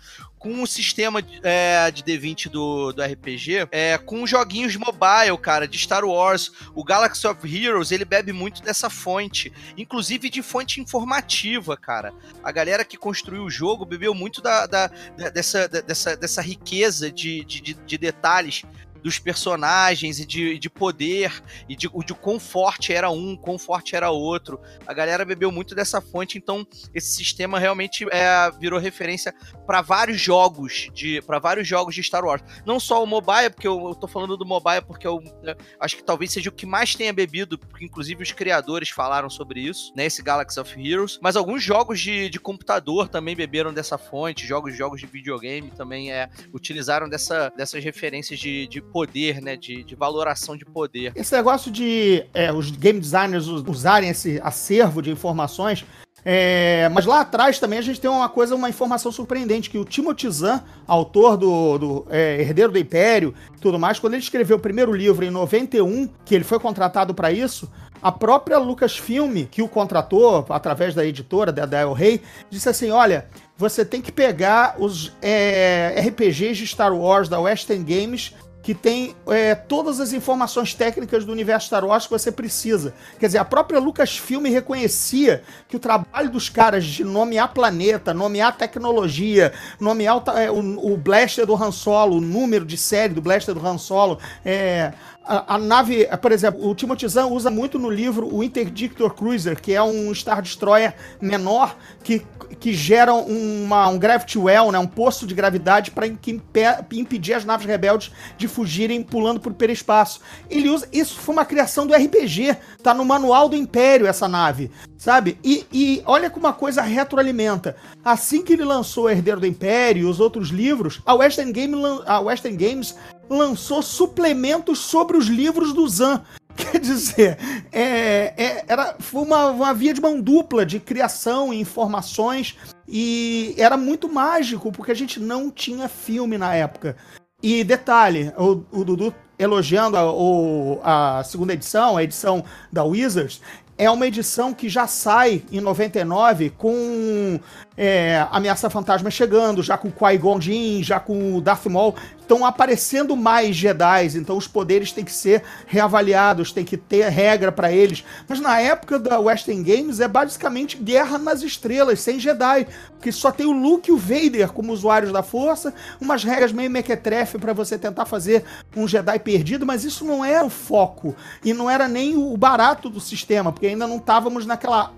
com 0.45 0.61
o 0.61 0.67
sistema 0.67 1.23
é, 1.41 1.89
de 1.89 2.03
D20 2.03 2.49
do, 2.49 2.93
do 2.93 3.01
RPG, 3.01 3.67
é, 3.71 3.97
com 3.97 4.27
joguinhos 4.27 4.75
mobile, 4.75 5.35
cara, 5.41 5.67
de 5.67 5.75
Star 5.75 6.05
Wars. 6.05 6.51
O 6.75 6.83
Galaxy 6.83 7.25
of 7.25 7.65
Heroes, 7.65 7.91
ele 7.91 8.05
bebe 8.05 8.31
muito 8.31 8.61
dessa 8.61 8.87
fonte, 8.87 9.51
inclusive 9.75 10.29
de 10.29 10.43
fonte 10.43 10.79
informativa, 10.79 11.75
cara. 11.75 12.13
A 12.43 12.51
galera 12.51 12.85
que 12.85 12.95
construiu 12.95 13.43
o 13.43 13.49
jogo 13.49 13.85
bebeu 13.85 14.13
muito 14.13 14.39
da, 14.39 14.67
da, 14.67 14.91
da 15.17 15.29
dessa, 15.29 15.67
dessa, 15.67 16.15
dessa 16.15 16.43
riqueza 16.43 17.11
de, 17.11 17.43
de, 17.43 17.73
de 17.73 17.97
detalhes 17.97 18.61
dos 19.05 19.19
personagens 19.19 20.19
e 20.19 20.25
de, 20.25 20.57
de 20.57 20.67
poder 20.67 21.31
e 21.69 21.75
de, 21.75 21.87
de 21.87 22.13
quão 22.15 22.39
forte 22.39 22.91
era 22.91 23.07
um, 23.07 23.37
quão 23.37 23.55
forte 23.55 23.95
era 23.95 24.09
outro. 24.09 24.59
A 24.87 24.95
galera 24.95 25.23
bebeu 25.23 25.51
muito 25.51 25.75
dessa 25.75 26.01
fonte, 26.01 26.39
então 26.39 26.65
esse 26.91 27.15
sistema 27.15 27.59
realmente 27.59 28.03
é, 28.09 28.49
virou 28.59 28.79
referência 28.79 29.31
para 29.67 29.83
vários 29.83 30.19
jogos 30.19 30.89
de 30.91 31.21
para 31.21 31.37
vários 31.37 31.67
jogos 31.67 31.93
de 31.93 32.01
Star 32.01 32.25
Wars. 32.25 32.41
Não 32.65 32.79
só 32.79 33.03
o 33.03 33.05
mobile, 33.05 33.51
porque 33.51 33.67
eu, 33.67 33.89
eu 33.89 33.93
tô 33.93 34.07
falando 34.07 34.35
do 34.35 34.43
mobile 34.43 34.81
porque 34.81 35.05
eu, 35.05 35.21
né, 35.43 35.53
acho 35.79 35.97
que 35.97 36.03
talvez 36.03 36.31
seja 36.31 36.49
o 36.49 36.53
que 36.53 36.65
mais 36.65 36.95
tenha 36.95 37.13
bebido, 37.13 37.59
porque 37.59 37.85
inclusive 37.85 38.23
os 38.23 38.31
criadores 38.31 38.89
falaram 38.89 39.29
sobre 39.29 39.59
isso, 39.59 39.93
né, 39.95 40.07
esse 40.07 40.23
Galaxy 40.23 40.59
of 40.59 40.73
Heroes, 40.81 41.19
mas 41.21 41.35
alguns 41.35 41.61
jogos 41.61 41.99
de, 41.99 42.27
de 42.27 42.39
computador 42.39 43.07
também 43.07 43.35
beberam 43.35 43.71
dessa 43.71 43.99
fonte, 43.99 44.47
jogos 44.47 44.75
jogos 44.75 44.99
de 44.99 45.05
videogame 45.05 45.69
também 45.69 46.11
é 46.11 46.27
utilizaram 46.51 47.07
dessa, 47.07 47.49
dessas 47.49 47.83
referências 47.83 48.39
de, 48.39 48.65
de 48.65 48.81
poder, 48.95 49.41
né? 49.41 49.57
De, 49.57 49.83
de 49.83 49.93
valoração 49.93 50.55
de 50.55 50.63
poder. 50.63 51.11
Esse 51.17 51.35
negócio 51.35 51.69
de 51.69 52.25
é, 52.33 52.53
os 52.53 52.71
game 52.71 52.97
designers 52.97 53.47
usarem 53.47 54.09
esse 54.09 54.39
acervo 54.41 55.01
de 55.01 55.11
informações 55.11 55.85
é, 56.27 56.89
mas 56.89 57.05
lá 57.05 57.21
atrás 57.21 57.59
também 57.59 57.77
a 57.77 57.83
gente 57.83 58.01
tem 58.01 58.09
uma 58.09 58.27
coisa, 58.27 58.55
uma 58.55 58.67
informação 58.67 59.11
surpreendente, 59.11 59.69
que 59.69 59.77
o 59.77 59.85
Timothy 59.85 60.27
Zahn, 60.31 60.59
autor 60.87 61.37
do, 61.37 61.77
do 61.77 62.07
é, 62.09 62.41
Herdeiro 62.41 62.71
do 62.71 62.79
Império 62.79 63.31
tudo 63.61 63.77
mais, 63.77 63.99
quando 63.99 64.13
ele 64.13 64.23
escreveu 64.23 64.57
o 64.57 64.59
primeiro 64.59 64.91
livro 64.91 65.23
em 65.23 65.29
91, 65.29 66.07
que 66.23 66.33
ele 66.33 66.43
foi 66.43 66.59
contratado 66.59 67.13
para 67.13 67.31
isso, 67.31 67.71
a 68.01 68.11
própria 68.11 68.57
Lucasfilm, 68.59 69.45
que 69.49 69.61
o 69.61 69.67
contratou 69.67 70.45
através 70.49 70.93
da 70.93 71.03
editora, 71.05 71.51
da, 71.51 71.65
da 71.65 71.79
El 71.81 71.93
Rey, 71.93 72.21
disse 72.49 72.69
assim, 72.69 72.91
olha, 72.91 73.27
você 73.57 73.83
tem 73.83 74.01
que 74.01 74.11
pegar 74.11 74.75
os 74.77 75.11
é, 75.21 75.95
RPGs 76.07 76.59
de 76.59 76.67
Star 76.67 76.95
Wars 76.95 77.27
da 77.27 77.39
Western 77.39 77.83
Games 77.83 78.33
que 78.65 78.73
tem 78.73 79.15
é, 79.27 79.53
todas 79.53 79.99
as 79.99 80.11
informações 80.11 80.73
técnicas 80.73 81.23
do 81.23 81.31
universo 81.31 81.67
Star 81.67 81.85
Wars 81.85 82.05
que 82.05 82.11
você 82.11 82.31
precisa. 82.31 82.95
Quer 83.19 83.27
dizer, 83.27 83.37
a 83.37 83.45
própria 83.45 83.79
Lucasfilm 83.79 84.45
reconhecia 84.45 85.43
que 85.69 85.75
o 85.75 85.79
trabalho 85.79 86.31
dos 86.31 86.49
caras 86.49 86.83
de 86.83 87.03
nomear 87.03 87.53
planeta, 87.53 88.11
nomear 88.11 88.57
tecnologia, 88.57 89.53
nomear 89.79 90.17
o, 90.17 90.31
é, 90.31 90.49
o, 90.49 90.93
o 90.93 90.97
blaster 90.97 91.45
do 91.45 91.53
Han 91.53 91.71
Solo, 91.71 92.17
o 92.17 92.21
número 92.21 92.65
de 92.65 92.75
série 92.75 93.13
do 93.13 93.21
blaster 93.21 93.53
do 93.53 93.63
Han 93.63 93.77
Solo, 93.77 94.17
é, 94.43 94.93
a, 95.25 95.55
a, 95.55 95.57
nave, 95.57 96.05
por 96.21 96.31
exemplo, 96.31 96.67
o 96.69 96.75
Timothy 96.75 97.07
Zahn 97.07 97.31
usa 97.31 97.49
muito 97.49 97.79
no 97.79 97.89
livro 97.89 98.33
o 98.33 98.43
Interdictor 98.43 99.13
Cruiser, 99.13 99.59
que 99.59 99.73
é 99.73 99.81
um 99.81 100.13
Star 100.13 100.41
Destroyer 100.41 100.93
menor 101.19 101.75
que, 102.03 102.21
que 102.59 102.73
gera 102.73 103.13
uma, 103.13 103.87
um 103.87 103.97
gravity 103.97 104.37
well, 104.37 104.71
né, 104.71 104.77
um 104.77 104.87
poço 104.87 105.25
de 105.25 105.33
gravidade 105.33 105.91
para 105.91 106.05
impedir 106.07 107.33
as 107.33 107.43
naves 107.43 107.65
rebeldes 107.65 108.11
de 108.37 108.47
fugirem 108.47 109.01
pulando 109.01 109.39
por 109.39 109.51
hiperespaço. 109.51 110.21
Ele 110.49 110.69
usa 110.69 110.87
isso 110.91 111.15
foi 111.19 111.33
uma 111.33 111.45
criação 111.45 111.87
do 111.87 111.93
RPG, 111.93 112.55
tá 112.83 112.93
no 112.93 113.03
manual 113.03 113.49
do 113.49 113.55
Império 113.55 114.05
essa 114.05 114.27
nave, 114.27 114.69
sabe? 114.97 115.37
E, 115.43 115.65
e 115.73 116.03
olha 116.05 116.29
como 116.29 116.45
uma 116.45 116.53
coisa 116.53 116.81
retroalimenta. 116.81 117.75
Assim 118.03 118.43
que 118.43 118.53
ele 118.53 118.63
lançou 118.63 119.09
Herdeiro 119.09 119.39
do 119.39 119.47
Império 119.47 120.03
e 120.03 120.05
os 120.05 120.19
outros 120.19 120.49
livros, 120.49 121.01
a 121.05 121.15
Western, 121.15 121.51
Game, 121.51 121.75
a 122.05 122.19
Western 122.19 122.55
Games 122.55 122.95
lançou 123.29 123.81
suplementos 123.81 124.79
sobre 124.79 125.17
os 125.17 125.27
livros 125.27 125.73
do 125.73 125.87
Zan. 125.87 126.23
Quer 126.55 126.79
dizer, 126.79 127.37
é, 127.71 128.33
é, 128.37 128.65
era, 128.67 128.95
foi 128.99 129.23
uma, 129.23 129.47
uma 129.47 129.73
via 129.73 129.93
de 129.93 129.99
mão 129.99 130.21
dupla 130.21 130.65
de 130.65 130.79
criação 130.79 131.53
e 131.53 131.59
informações 131.59 132.55
e 132.87 133.53
era 133.57 133.75
muito 133.75 134.07
mágico, 134.07 134.71
porque 134.71 134.91
a 134.91 134.95
gente 134.95 135.19
não 135.19 135.51
tinha 135.51 135.89
filme 135.89 136.37
na 136.37 136.53
época. 136.53 136.95
E 137.43 137.63
detalhe, 137.63 138.31
o, 138.37 138.63
o 138.71 138.85
Dudu 138.85 139.13
elogiando 139.37 139.97
a, 139.97 140.11
o, 140.11 140.79
a 140.81 141.23
segunda 141.25 141.53
edição, 141.53 141.97
a 141.97 142.03
edição 142.03 142.43
da 142.71 142.83
Wizards, 142.83 143.41
é 143.77 143.89
uma 143.91 144.07
edição 144.07 144.53
que 144.53 144.69
já 144.69 144.87
sai 144.87 145.43
em 145.51 145.59
99 145.59 146.51
com 146.51 147.39
é, 147.77 148.25
Ameaça 148.31 148.69
Fantasma 148.69 149.11
chegando, 149.11 149.61
já 149.61 149.77
com 149.77 149.91
Qui-Gon 149.91 150.39
Jinn, 150.39 150.83
já 150.83 150.99
com 150.99 151.41
Darth 151.41 151.65
Maul 151.65 151.95
estão 152.25 152.43
aparecendo 152.43 153.15
mais 153.15 153.55
Jedi, 153.55 154.17
então 154.17 154.35
os 154.35 154.47
poderes 154.47 154.91
têm 154.91 155.05
que 155.05 155.11
ser 155.11 155.43
reavaliados, 155.67 156.51
tem 156.51 156.65
que 156.65 156.75
ter 156.75 157.07
regra 157.07 157.51
para 157.51 157.71
eles. 157.71 158.03
Mas 158.27 158.39
na 158.39 158.59
época 158.59 158.99
da 158.99 159.19
Western 159.19 159.63
Games 159.63 159.99
é 159.99 160.07
basicamente 160.07 160.75
guerra 160.77 161.17
nas 161.17 161.43
estrelas, 161.43 162.01
sem 162.01 162.19
Jedi, 162.19 162.67
porque 162.91 163.11
só 163.11 163.31
tem 163.31 163.45
o 163.45 163.51
Luke 163.51 163.89
e 163.89 163.93
o 163.93 163.97
Vader 163.97 164.51
como 164.51 164.73
usuários 164.73 165.11
da 165.11 165.21
força, 165.21 165.73
umas 166.01 166.23
regras 166.23 166.51
meio 166.51 166.69
mequetrefe 166.69 167.37
para 167.37 167.53
você 167.53 167.77
tentar 167.77 168.05
fazer 168.05 168.43
um 168.75 168.87
Jedi 168.87 169.19
perdido, 169.19 169.65
mas 169.65 169.85
isso 169.85 170.03
não 170.03 170.25
era 170.25 170.43
o 170.43 170.49
foco 170.49 171.15
e 171.43 171.53
não 171.53 171.69
era 171.69 171.87
nem 171.87 172.17
o 172.17 172.35
barato 172.35 172.89
do 172.89 172.99
sistema, 172.99 173.51
porque 173.51 173.67
ainda 173.67 173.87
não 173.87 173.97
estávamos 173.97 174.45
naquela 174.45 174.91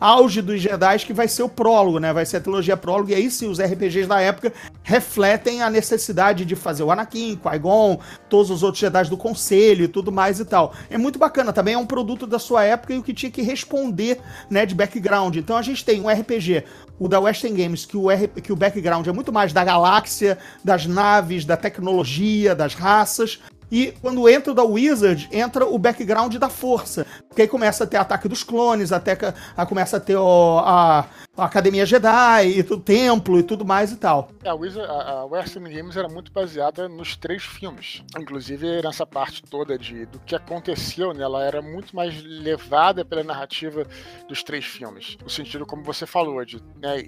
auge 0.00 0.40
dos 0.40 0.60
Jedi 0.60 0.98
que 1.00 1.12
vai 1.12 1.28
ser 1.28 1.42
o 1.42 1.48
prólogo, 1.48 1.98
né? 1.98 2.12
Vai 2.12 2.19
ser 2.24 2.38
a 2.38 2.40
trilogia 2.40 2.76
prólogo 2.76 3.10
e 3.10 3.14
aí 3.14 3.30
sim 3.30 3.48
os 3.48 3.60
RPGs 3.60 4.06
da 4.06 4.20
época 4.20 4.52
refletem 4.82 5.62
a 5.62 5.70
necessidade 5.70 6.44
de 6.44 6.56
fazer 6.56 6.82
o 6.82 6.90
Anakin, 6.90 7.36
Qui-Gon, 7.36 8.00
todos 8.28 8.50
os 8.50 8.62
outros 8.62 8.80
Jedi 8.80 9.08
do 9.08 9.16
Conselho 9.16 9.84
e 9.84 9.88
tudo 9.88 10.10
mais 10.10 10.40
e 10.40 10.44
tal. 10.44 10.72
É 10.88 10.98
muito 10.98 11.18
bacana, 11.18 11.52
também 11.52 11.74
é 11.74 11.78
um 11.78 11.86
produto 11.86 12.26
da 12.26 12.38
sua 12.38 12.64
época 12.64 12.94
e 12.94 12.98
o 12.98 13.02
que 13.02 13.14
tinha 13.14 13.30
que 13.30 13.42
responder, 13.42 14.20
né, 14.48 14.66
de 14.66 14.74
background. 14.74 15.36
Então 15.36 15.56
a 15.56 15.62
gente 15.62 15.84
tem 15.84 16.00
um 16.00 16.08
RPG, 16.08 16.64
o 16.98 17.08
da 17.08 17.20
Western 17.20 17.56
Games, 17.56 17.84
que 17.84 17.96
o, 17.96 18.10
R, 18.10 18.28
que 18.28 18.52
o 18.52 18.56
background 18.56 19.06
é 19.06 19.12
muito 19.12 19.32
mais 19.32 19.52
da 19.52 19.64
galáxia, 19.64 20.38
das 20.64 20.86
naves, 20.86 21.44
da 21.44 21.56
tecnologia, 21.56 22.54
das 22.54 22.74
raças, 22.74 23.40
e 23.70 23.94
quando 24.02 24.28
entra 24.28 24.50
o 24.50 24.54
da 24.54 24.64
Wizard, 24.64 25.28
entra 25.30 25.64
o 25.64 25.78
background 25.78 26.34
da 26.36 26.48
força. 26.48 27.06
Porque 27.28 27.42
aí 27.42 27.48
começa 27.48 27.84
a 27.84 27.86
ter 27.86 27.98
ataque 27.98 28.28
dos 28.28 28.42
clones, 28.42 28.90
até 28.90 29.16
a, 29.56 29.64
começa 29.64 29.98
a 29.98 30.00
ter 30.00 30.16
a, 30.18 31.06
a 31.40 31.46
Academia 31.46 31.86
Jedi, 31.86 32.58
e 32.58 32.60
o 32.60 32.78
templo 32.78 33.38
e 33.38 33.42
tudo 33.42 33.64
mais 33.64 33.92
e 33.92 33.96
tal. 33.96 34.30
É, 34.42 34.50
a, 34.50 35.24
Western 35.24 35.72
Games 35.74 35.96
era 35.96 36.08
muito 36.08 36.30
baseada 36.32 36.88
nos 36.88 37.16
três 37.16 37.42
filmes. 37.42 38.02
Inclusive, 38.18 38.82
nessa 38.82 39.06
parte 39.06 39.42
toda 39.42 39.78
de, 39.78 40.06
do 40.06 40.18
que 40.20 40.34
aconteceu, 40.34 41.12
né, 41.14 41.22
ela 41.22 41.44
era 41.44 41.62
muito 41.62 41.94
mais 41.94 42.22
levada 42.22 43.04
pela 43.04 43.22
narrativa 43.22 43.86
dos 44.28 44.42
três 44.42 44.64
filmes. 44.64 45.16
No 45.22 45.30
sentido, 45.30 45.64
como 45.64 45.82
você 45.82 46.06
falou, 46.06 46.44
de, 46.44 46.56
né, 46.76 47.02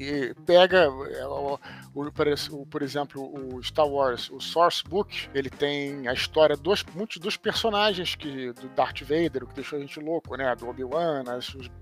pega, 0.47 0.85
é, 1.11 1.27
o, 1.27 1.59
o, 1.95 2.67
por 2.67 2.83
exemplo, 2.83 3.23
o 3.23 3.63
Star 3.63 3.87
Wars, 3.87 4.31
o 4.31 4.41
Source 4.41 4.83
Book, 4.83 5.29
ele 5.35 5.51
tem 5.51 6.09
a 6.09 6.13
história 6.13 6.57
dos, 6.57 6.85
muitos 6.95 7.19
dos 7.19 7.37
personagens 7.37 8.15
que 8.15 8.53
do 8.53 8.69
Darth 8.71 9.03
Vader, 9.03 9.45
o 9.45 9.47
que 9.47 9.55
deixou 9.55 9.79
a 9.79 9.83
gente 9.83 9.99
louco, 10.01 10.37
né? 10.37 10.55
Do 10.57 10.69
Obi-Wan, 10.69 11.25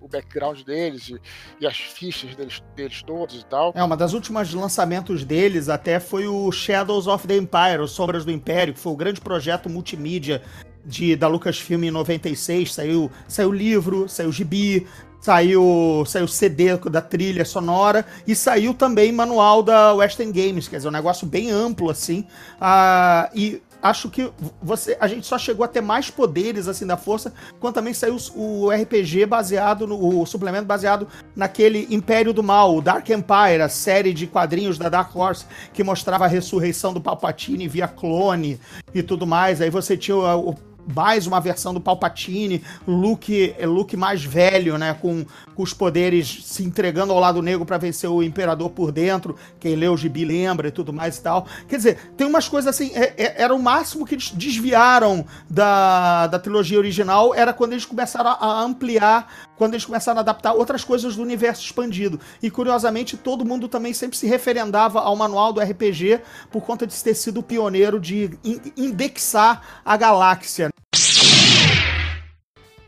o 0.00 0.08
background 0.08 0.62
deles 0.62 1.08
e, 1.08 1.20
e, 1.60 1.66
as 1.66 1.76
fichas 1.76 2.34
deles, 2.40 2.62
deles 2.74 3.02
todos 3.02 3.40
e 3.40 3.44
tal. 3.44 3.72
É, 3.74 3.84
uma 3.84 3.96
das 3.96 4.12
últimas 4.12 4.52
lançamentos 4.52 5.24
deles 5.24 5.68
até 5.68 6.00
foi 6.00 6.26
o 6.26 6.50
Shadows 6.50 7.06
of 7.06 7.26
the 7.26 7.36
Empire, 7.36 7.86
Sombras 7.86 8.24
do 8.24 8.30
Império, 8.30 8.74
que 8.74 8.80
foi 8.80 8.92
o 8.92 8.96
grande 8.96 9.20
projeto 9.20 9.68
multimídia 9.68 10.42
de, 10.84 11.14
da 11.14 11.28
Lucasfilm 11.28 11.84
em 11.84 11.90
96. 11.90 12.74
Saiu, 12.74 13.10
saiu 13.28 13.52
livro, 13.52 14.08
saiu 14.08 14.32
gibi, 14.32 14.86
saiu 15.20 16.02
saiu 16.06 16.26
CD 16.26 16.76
da 16.78 17.02
trilha 17.02 17.44
sonora 17.44 18.06
e 18.26 18.34
saiu 18.34 18.72
também 18.72 19.12
manual 19.12 19.62
da 19.62 19.92
Western 19.94 20.32
Games, 20.32 20.66
quer 20.66 20.76
dizer, 20.76 20.88
um 20.88 20.92
negócio 20.92 21.26
bem 21.26 21.50
amplo 21.50 21.90
assim. 21.90 22.26
Uh, 22.60 23.30
e 23.34 23.62
acho 23.82 24.08
que 24.10 24.30
você, 24.62 24.96
a 25.00 25.06
gente 25.06 25.26
só 25.26 25.38
chegou 25.38 25.64
a 25.64 25.68
ter 25.68 25.80
mais 25.80 26.10
poderes 26.10 26.68
assim 26.68 26.86
da 26.86 26.96
força 26.96 27.32
quando 27.58 27.74
também 27.74 27.94
saiu 27.94 28.16
o 28.34 28.70
RPG 28.70 29.26
baseado 29.26 29.86
no 29.86 30.20
o 30.20 30.26
suplemento 30.26 30.64
baseado 30.64 31.06
naquele 31.34 31.86
Império 31.90 32.32
do 32.32 32.42
Mal, 32.42 32.76
o 32.76 32.82
Dark 32.82 33.08
Empire, 33.08 33.62
a 33.62 33.68
série 33.68 34.12
de 34.12 34.26
quadrinhos 34.26 34.78
da 34.78 34.88
Dark 34.88 35.14
Horse 35.14 35.46
que 35.72 35.84
mostrava 35.84 36.24
a 36.24 36.28
ressurreição 36.28 36.92
do 36.92 37.00
Palpatine 37.00 37.68
via 37.68 37.88
clone 37.88 38.60
e 38.94 39.02
tudo 39.02 39.26
mais. 39.26 39.60
Aí 39.60 39.70
você 39.70 39.96
tinha 39.96 40.16
o, 40.16 40.50
o 40.50 40.69
mais 40.94 41.26
uma 41.26 41.40
versão 41.40 41.72
do 41.72 41.80
Palpatine, 41.80 42.62
Luke, 42.86 43.54
Luke 43.62 43.96
mais 43.96 44.24
velho, 44.24 44.78
né, 44.78 44.96
com, 45.00 45.24
com 45.54 45.62
os 45.62 45.72
poderes 45.72 46.40
se 46.44 46.62
entregando 46.62 47.12
ao 47.12 47.20
lado 47.20 47.42
negro 47.42 47.64
para 47.64 47.78
vencer 47.78 48.10
o 48.10 48.22
Imperador 48.22 48.70
por 48.70 48.92
dentro, 48.92 49.36
quem 49.58 49.76
lê 49.76 49.88
o 49.88 49.96
gibi 49.96 50.24
lembra 50.24 50.68
e 50.68 50.70
tudo 50.70 50.92
mais 50.92 51.18
e 51.18 51.22
tal. 51.22 51.46
Quer 51.68 51.76
dizer, 51.76 52.12
tem 52.16 52.26
umas 52.26 52.48
coisas 52.48 52.74
assim, 52.74 52.92
é, 52.94 53.14
é, 53.16 53.42
era 53.42 53.54
o 53.54 53.62
máximo 53.62 54.06
que 54.06 54.14
eles 54.14 54.30
desviaram 54.30 55.24
da, 55.48 56.26
da 56.26 56.38
trilogia 56.38 56.78
original, 56.78 57.34
era 57.34 57.52
quando 57.52 57.72
eles 57.72 57.84
começaram 57.84 58.30
a 58.30 58.62
ampliar, 58.62 59.32
quando 59.56 59.74
eles 59.74 59.84
começaram 59.84 60.18
a 60.18 60.22
adaptar 60.22 60.52
outras 60.52 60.82
coisas 60.84 61.16
do 61.16 61.22
universo 61.22 61.62
expandido. 61.62 62.18
E 62.42 62.50
curiosamente, 62.50 63.16
todo 63.16 63.44
mundo 63.44 63.68
também 63.68 63.92
sempre 63.92 64.16
se 64.16 64.26
referendava 64.26 65.00
ao 65.00 65.14
manual 65.16 65.52
do 65.52 65.60
RPG 65.60 66.20
por 66.50 66.62
conta 66.62 66.86
de 66.86 66.94
ter 67.02 67.14
sido 67.14 67.42
pioneiro 67.42 68.00
de 68.00 68.30
indexar 68.76 69.80
a 69.84 69.96
galáxia. 69.96 70.70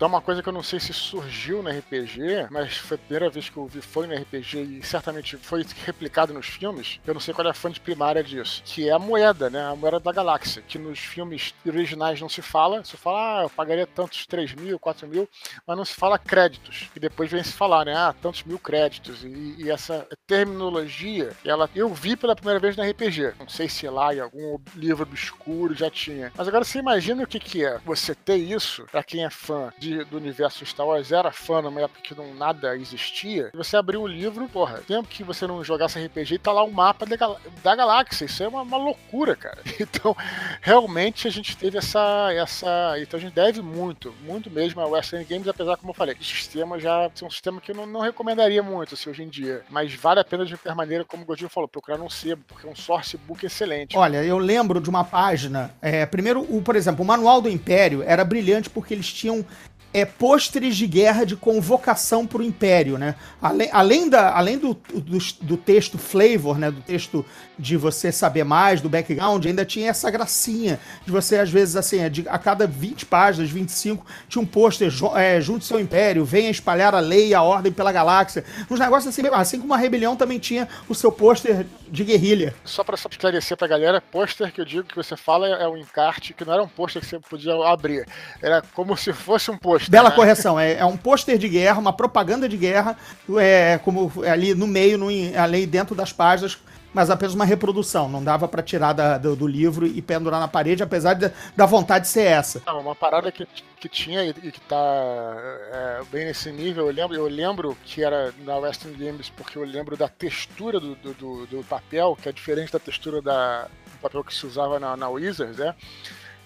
Então, 0.03 0.11
uma 0.11 0.21
coisa 0.21 0.43
que 0.43 0.49
eu 0.49 0.53
não 0.53 0.65
sei 0.65 0.81
se 0.81 0.93
surgiu 0.93 1.63
no 1.63 1.71
RPG, 1.71 2.49
mas 2.51 2.77
foi 2.77 2.97
a 2.97 2.99
primeira 2.99 3.31
vez 3.31 3.49
que 3.49 3.57
eu 3.57 3.69
vi 3.69 3.81
foi 3.81 4.05
no 4.09 4.17
RPG 4.17 4.61
e 4.61 4.83
certamente 4.83 5.37
foi 5.37 5.65
replicado 5.87 6.35
nos 6.35 6.49
filmes. 6.49 6.99
Eu 7.07 7.15
não 7.15 7.21
sei 7.21 7.33
qual 7.33 7.47
é 7.47 7.51
a 7.51 7.55
fonte 7.55 7.79
primária 7.79 8.21
disso, 8.21 8.63
que 8.65 8.89
é 8.89 8.93
a 8.93 8.99
moeda, 8.99 9.49
né? 9.49 9.65
A 9.65 9.77
moeda 9.77 10.01
da 10.01 10.11
galáxia, 10.11 10.61
que 10.67 10.77
nos 10.77 10.99
filmes 10.99 11.55
originais 11.65 12.21
não 12.21 12.29
se 12.29 12.43
fala. 12.43 12.83
Se 12.83 12.97
fala, 12.97 13.43
ah, 13.43 13.43
eu 13.45 13.51
pagaria 13.51 13.87
tantos 13.87 14.27
3 14.27 14.55
mil, 14.55 14.77
4 14.77 15.07
mil, 15.07 15.29
mas 15.65 15.77
não 15.77 15.85
se 15.85 15.95
fala 15.95 16.19
créditos. 16.19 16.91
E 16.97 16.99
depois 16.99 17.31
vem 17.31 17.45
se 17.45 17.53
falar, 17.53 17.85
né? 17.85 17.95
Ah, 17.95 18.13
tantos 18.21 18.43
mil 18.43 18.59
créditos. 18.59 19.23
E, 19.23 19.55
e 19.57 19.71
essa 19.71 20.09
terminologia, 20.27 21.31
ela 21.45 21.71
eu 21.77 21.89
vi 21.95 22.17
pela 22.17 22.35
primeira 22.35 22.59
vez 22.59 22.77
no 22.77 22.83
RPG. 22.83 23.35
Não 23.39 23.49
sei 23.49 23.69
se 23.69 23.89
lá 23.89 24.13
em 24.13 24.19
algum 24.19 24.59
livro 24.75 25.05
obscuro 25.05 25.77
já 25.77 25.89
tinha. 25.89 26.33
Mas 26.37 26.49
agora 26.49 26.65
você 26.65 26.81
imagina 26.81 27.23
o 27.23 27.27
que, 27.27 27.39
que 27.39 27.65
é 27.65 27.79
você 27.85 28.17
ter 28.17 28.35
isso, 28.35 28.85
para 28.91 29.05
quem 29.05 29.25
é 29.25 29.31
fã 29.31 29.73
de 29.79 29.92
do 30.05 30.17
universo 30.17 30.65
Star 30.65 30.87
Wars 30.87 31.13
era 31.13 31.31
fã 31.31 31.63
numa 31.63 31.83
época 31.83 32.01
que 32.03 32.15
não, 32.15 32.35
nada 32.35 32.77
existia, 32.77 33.51
você 33.55 33.77
abriu 33.77 34.03
o 34.03 34.07
livro, 34.07 34.49
porra, 34.49 34.83
tempo 34.87 35.09
que 35.09 35.23
você 35.23 35.47
não 35.47 35.63
jogasse 35.63 36.05
RPG 36.05 36.35
e 36.35 36.39
tá 36.39 36.53
lá 36.53 36.65
um 36.65 36.71
mapa 36.71 37.07
da, 37.07 37.37
da 37.63 37.77
galáxia. 37.77 38.25
Isso 38.25 38.43
é 38.43 38.49
uma, 38.49 38.63
uma, 38.63 38.77
loucura, 38.77 39.37
cara. 39.37 39.59
Então, 39.83 40.17
realmente 40.61 41.27
a 41.27 41.31
gente 41.31 41.57
teve 41.57 41.77
essa. 41.77 42.33
essa 42.33 42.95
então 42.99 43.19
a 43.19 43.21
gente 43.21 43.35
deve 43.35 43.61
muito, 43.61 44.15
muito 44.23 44.51
mesmo 44.51 44.81
a 44.81 44.87
Western 44.87 45.25
Games, 45.25 45.47
apesar, 45.47 45.77
como 45.77 45.91
eu 45.91 45.95
falei, 45.95 46.15
o 46.19 46.25
sistema 46.25 46.79
já 46.79 47.03
é 47.03 47.25
um 47.25 47.31
sistema 47.31 47.61
que 47.61 47.73
eu 47.73 47.75
não, 47.75 47.87
não 47.87 48.01
recomendaria 48.01 48.63
muito 48.63 48.95
assim, 48.95 49.11
hoje 49.11 49.23
em 49.23 49.29
dia. 49.29 49.63
Mas 49.69 49.95
vale 49.95 50.21
a 50.21 50.25
pena 50.25 50.45
de 50.45 50.57
qualquer 50.57 50.75
maneira, 50.75 51.05
como 51.05 51.23
o 51.25 51.27
Godinho 51.27 51.51
falou, 51.51 51.69
procurar 51.69 52.01
um 52.01 52.09
sebo, 52.09 52.43
porque 52.47 52.67
é 52.67 52.71
um 52.71 52.77
source 52.77 53.17
book 53.17 53.45
excelente. 53.45 53.97
Olha, 53.97 54.25
eu 54.25 54.39
lembro 54.39 54.81
de 54.81 54.89
uma 54.89 55.05
página. 55.05 55.75
É, 55.81 56.07
primeiro, 56.07 56.41
o, 56.49 56.63
por 56.63 56.77
exemplo, 56.77 57.03
o 57.03 57.07
Manual 57.07 57.41
do 57.41 57.49
Império 57.49 58.03
era 58.03 58.25
brilhante 58.25 58.71
porque 58.71 58.95
eles 58.95 59.13
tinham 59.13 59.45
é, 59.93 60.05
pôsteres 60.05 60.77
de 60.77 60.87
guerra 60.87 61.25
de 61.25 61.37
convocação 61.37 62.27
para 62.27 62.41
o 62.41 62.43
Império, 62.43 62.97
né? 62.97 63.15
Além, 63.41 63.69
além, 63.73 64.09
da, 64.09 64.37
além 64.37 64.59
do, 64.59 64.75
do, 64.75 65.19
do, 65.41 65.57
texto 65.57 65.99
flavor, 65.99 66.59
né? 66.59 66.71
Do 66.71 66.81
texto 66.81 67.25
de 67.59 67.77
você 67.77 68.11
saber 68.11 68.45
mais, 68.45 68.81
do 68.81 68.89
background, 68.89 69.45
ainda 69.45 69.65
tinha 69.65 69.91
essa 69.91 70.11
gracinha 70.11 70.81
de 71.05 71.13
você, 71.13 71.37
às 71.37 71.51
vezes, 71.51 71.77
assim, 71.77 71.99
é 71.99 72.11
a 72.29 72.39
cada 72.39 72.67
20 72.67 73.07
páginas, 73.07 73.51
25, 73.51 74.07
tinha 74.29 74.43
um 74.43 74.47
pôster, 74.47 74.91
é, 75.17 75.41
junte 75.41 75.65
seu 75.65 75.79
Império, 75.79 76.25
venha 76.25 76.51
espalhar 76.51 76.95
a 76.95 77.01
lei 77.01 77.29
e 77.29 77.35
a 77.35 77.43
ordem 77.43 77.73
pela 77.73 77.93
galáxia. 77.93 78.45
Uns 78.71 78.81
negócios 78.81 79.13
assim, 79.17 79.27
assim 79.33 79.61
como 79.61 79.75
a 79.75 79.77
Rebelião 79.77 80.17
também 80.17 80.39
tinha 80.39 80.69
o 80.89 80.95
seu 80.95 81.13
pôster 81.13 81.67
de 81.89 82.05
guerrilha. 82.05 82.55
Só 82.65 82.83
para 82.83 82.97
esclarecer 82.97 83.57
pra 83.57 83.69
galera, 83.69 84.01
pôster 84.01 84.51
que 84.51 84.61
eu 84.61 84.65
digo 84.65 84.85
que 84.85 84.97
você 84.97 85.17
fala 85.17 85.47
é 85.49 85.69
um 85.69 85.77
encarte 85.77 86.33
que 86.33 86.45
não 86.45 86.55
era 86.55 86.63
um 86.63 86.69
pôster 86.69 87.03
que 87.03 87.09
você 87.09 87.19
podia 87.19 87.53
abrir. 87.67 88.07
Era 88.41 88.63
como 88.75 88.97
se 88.97 89.13
fosse 89.13 89.51
um 89.51 89.59
pôster. 89.59 89.82
Bela 89.89 90.11
né? 90.11 90.17
correção, 90.17 90.59
é, 90.59 90.75
é, 90.75 90.85
um 90.85 90.97
pôster 90.97 91.39
de 91.39 91.49
guerra, 91.49 91.79
uma 91.79 91.93
propaganda 91.93 92.49
de 92.49 92.57
guerra, 92.57 92.97
é, 93.39 93.79
como 93.85 94.13
ali 94.31 94.55
no 94.55 94.67
meio, 94.67 94.99
no, 94.99 95.09
ali 95.37 95.67
dentro 95.67 95.95
das 95.95 96.13
páginas, 96.13 96.59
mas 96.93 97.11
apenas 97.11 97.35
uma 97.35 97.45
reprodução. 97.45 98.09
Não 98.09 98.23
dava 98.23 98.47
para 98.47 98.63
tirar 98.63 98.93
da, 98.93 99.19
do, 99.19 99.35
do, 99.35 99.47
livro 99.47 99.87
e 99.87 100.03
pendurar 100.03 100.41
na 100.41 100.49
parede, 100.49 100.83
apesar 100.83 101.15
de, 101.15 101.31
da 101.57 101.67
vontade 101.67 102.05
de 102.05 102.11
ser 102.11 102.27
essa. 102.27 102.63
Não, 102.67 102.81
uma 102.81 102.95
parada 102.95 103.33
que, 103.33 103.47
que 103.81 103.89
tinha 103.89 104.25
e 104.25 104.33
que 104.33 104.61
tá 104.61 105.35
é, 105.73 106.03
bem 106.11 106.27
nesse 106.27 106.51
nível, 106.53 106.87
eu 106.87 106.93
lembro, 106.93 107.17
eu 107.17 107.29
lembro 107.29 107.77
que 107.85 108.05
era 108.05 108.33
na 108.45 108.57
Western 108.59 108.97
Games, 108.97 109.31
porque 109.31 109.59
eu 109.59 109.65
lembro 109.65 109.97
da 109.97 110.09
textura 110.09 110.79
do, 110.79 110.95
do, 110.95 111.47
do 111.47 111.65
papel, 111.65 112.17
que 112.21 112.29
é 112.29 112.33
diferente 112.33 112.73
da 112.73 112.79
textura 112.79 113.23
da, 113.23 113.63
do 113.65 113.99
papel 114.01 114.25
que 114.25 114.35
se 114.35 114.47
usava 114.47 114.79
na, 114.79 114.97
na 114.97 115.09
Wizards, 115.09 115.57
né? 115.57 115.75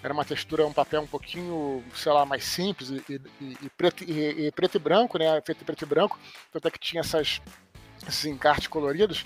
Era 0.07 0.13
uma 0.13 0.23
textura, 0.23 0.65
um 0.65 0.71
papel 0.71 1.01
um 1.01 1.07
pouquinho, 1.07 1.83
sei 1.93 2.13
lá, 2.13 2.25
mais 2.25 2.45
simples 2.45 2.89
e, 2.89 3.03
e, 3.09 3.57
e, 3.61 3.69
preto, 3.75 4.05
e, 4.05 4.49
preto 4.53 4.75
e 4.75 4.79
branco, 4.79 5.17
né? 5.17 5.41
Feito 5.45 5.65
preto 5.65 5.81
e 5.81 5.85
branco. 5.85 6.17
Tanto 6.49 6.65
é 6.65 6.71
que 6.71 6.79
tinha 6.79 7.01
essas 7.01 7.41
esses 8.07 8.23
encartes 8.23 8.67
coloridos, 8.67 9.25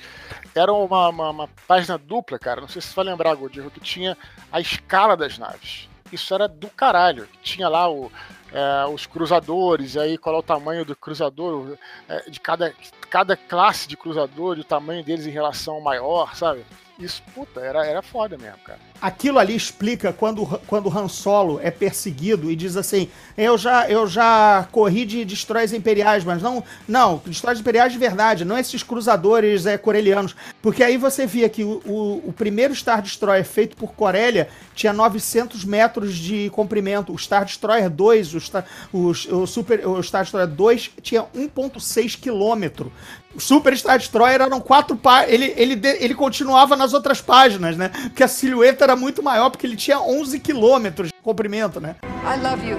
era 0.55 0.73
uma, 0.73 1.09
uma, 1.09 1.29
uma, 1.29 1.49
página 1.67 1.99
dupla, 1.99 2.39
cara. 2.39 2.61
Não 2.61 2.67
sei 2.67 2.81
se 2.81 2.87
você 2.87 2.95
vai 2.95 3.05
lembrar, 3.05 3.35
Godirro, 3.35 3.69
que 3.69 3.79
tinha 3.79 4.17
a 4.51 4.59
escala 4.59 5.15
das 5.15 5.37
naves. 5.37 5.87
Isso 6.11 6.33
era 6.33 6.47
do 6.47 6.67
caralho. 6.67 7.29
Tinha 7.43 7.69
lá 7.69 7.87
o, 7.87 8.11
é, 8.51 8.85
os 8.87 9.05
cruzadores, 9.05 9.93
e 9.93 9.99
aí 9.99 10.17
qual 10.17 10.35
é 10.35 10.39
o 10.39 10.43
tamanho 10.43 10.83
do 10.83 10.95
cruzador, 10.95 11.77
é, 12.09 12.27
de 12.27 12.39
cada, 12.39 12.73
cada 13.07 13.37
classe 13.37 13.87
de 13.87 13.95
cruzador, 13.95 14.57
e 14.57 14.61
o 14.61 14.65
tamanho 14.65 15.03
deles 15.03 15.27
em 15.27 15.31
relação 15.31 15.75
ao 15.75 15.81
maior, 15.81 16.35
sabe? 16.35 16.65
Isso, 17.01 17.23
puta, 17.33 17.59
era, 17.59 17.83
era 17.85 18.01
foda 18.03 18.37
mesmo, 18.37 18.59
cara. 18.63 18.79
Aquilo 19.01 19.39
ali 19.39 19.55
explica 19.55 20.13
quando, 20.13 20.45
quando 20.67 20.95
Han 20.95 21.07
Solo 21.07 21.59
é 21.63 21.71
perseguido 21.71 22.51
e 22.51 22.55
diz 22.55 22.77
assim: 22.77 23.09
Eu 23.35 23.57
já, 23.57 23.89
eu 23.89 24.05
já 24.05 24.67
corri 24.71 25.05
de 25.05 25.25
destroyers 25.25 25.73
imperiais, 25.73 26.23
mas 26.23 26.41
não. 26.41 26.63
Não, 26.87 27.19
destroyers 27.25 27.59
imperiais 27.59 27.91
de 27.91 27.97
verdade, 27.97 28.45
não 28.45 28.57
esses 28.57 28.83
cruzadores 28.83 29.65
é, 29.65 29.75
corelianos. 29.77 30.35
Porque 30.61 30.83
aí 30.83 30.97
você 30.97 31.25
via 31.25 31.49
que 31.49 31.63
o, 31.63 31.81
o, 31.85 32.29
o 32.29 32.33
primeiro 32.33 32.75
Star 32.75 33.01
Destroyer 33.01 33.43
feito 33.43 33.75
por 33.75 33.93
Corelia 33.93 34.47
tinha 34.75 34.93
900 34.93 35.65
metros 35.65 36.15
de 36.15 36.51
comprimento. 36.51 37.11
O 37.11 37.17
Star 37.17 37.43
Destroyer 37.43 37.89
2, 37.89 38.35
o 38.35 38.39
Star, 38.39 38.65
o, 38.93 39.07
o 39.07 39.47
Super, 39.47 39.87
o 39.87 40.03
Star 40.03 40.21
Destroyer 40.21 40.47
2 40.47 40.91
tinha 41.01 41.23
1,6 41.23 42.19
quilômetro. 42.19 42.91
O 43.33 43.39
Super 43.39 43.77
Star 43.77 43.97
Destroyer 43.97 44.41
eram 44.41 44.59
quatro 44.59 44.95
páginas. 44.95 45.33
Ele, 45.33 45.53
ele, 45.55 45.87
ele 45.99 46.15
continuava 46.15 46.75
nas 46.75 46.93
outras 46.93 47.21
páginas, 47.21 47.77
né? 47.77 47.89
Porque 47.89 48.23
a 48.23 48.27
silhueta 48.27 48.83
era 48.83 48.95
muito 48.95 49.23
maior, 49.23 49.49
porque 49.49 49.65
ele 49.65 49.75
tinha 49.75 49.99
11 49.99 50.39
quilômetros 50.39 51.07
de 51.07 51.13
comprimento, 51.21 51.79
né? 51.79 51.95
I 52.03 52.39
love 52.41 52.67
you. 52.67 52.77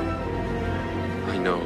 I 1.32 1.38
know. 1.38 1.60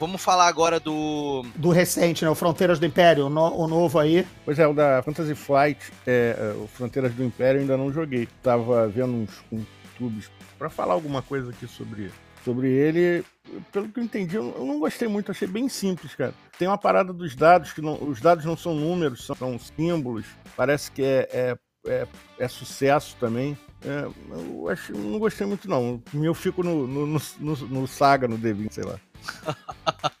Vamos 0.00 0.22
falar 0.22 0.48
agora 0.48 0.80
do. 0.80 1.44
Do 1.54 1.70
recente, 1.70 2.24
né? 2.24 2.30
O 2.30 2.34
Fronteiras 2.34 2.78
do 2.78 2.86
Império, 2.86 3.26
o, 3.26 3.30
no, 3.30 3.56
o 3.56 3.66
novo 3.66 3.98
aí. 3.98 4.26
Pois 4.44 4.58
é, 4.58 4.66
o 4.66 4.74
da 4.74 5.02
Fantasy 5.02 5.34
Flight, 5.34 5.80
é, 6.06 6.36
é, 6.38 6.62
o 6.62 6.66
Fronteiras 6.66 7.14
do 7.14 7.24
Império, 7.24 7.58
eu 7.58 7.62
ainda 7.62 7.76
não 7.76 7.92
joguei. 7.92 8.28
Tava 8.42 8.86
vendo 8.88 9.14
uns, 9.14 9.30
uns 9.52 9.66
tubos 9.96 10.30
para 10.58 10.68
falar 10.68 10.94
alguma 10.94 11.22
coisa 11.22 11.50
aqui 11.50 11.66
sobre 11.66 12.10
sobre 12.44 12.68
ele. 12.68 13.24
Pelo 13.72 13.88
que 13.88 14.00
eu 14.00 14.04
entendi, 14.04 14.36
eu 14.36 14.64
não 14.64 14.78
gostei 14.78 15.08
muito, 15.08 15.30
achei 15.30 15.48
bem 15.48 15.68
simples, 15.68 16.14
cara. 16.14 16.34
Tem 16.58 16.68
uma 16.68 16.78
parada 16.78 17.12
dos 17.12 17.34
dados, 17.34 17.72
que 17.72 17.80
não, 17.80 18.02
os 18.02 18.20
dados 18.20 18.44
não 18.44 18.56
são 18.56 18.74
números, 18.74 19.24
são, 19.24 19.36
são 19.36 19.58
símbolos. 19.58 20.26
Parece 20.56 20.90
que 20.90 21.02
é, 21.02 21.28
é, 21.32 21.58
é, 21.86 22.06
é 22.38 22.48
sucesso 22.48 23.16
também. 23.18 23.56
É, 23.84 24.08
eu 24.30 24.68
acho, 24.68 24.92
não 24.92 25.18
gostei 25.18 25.46
muito, 25.46 25.68
não. 25.68 26.02
Eu 26.14 26.34
fico 26.34 26.62
no, 26.62 26.86
no, 26.86 27.06
no, 27.06 27.56
no 27.56 27.86
Saga, 27.86 28.26
no 28.26 28.38
D20, 28.38 28.72
sei 28.72 28.84
lá. 28.84 28.98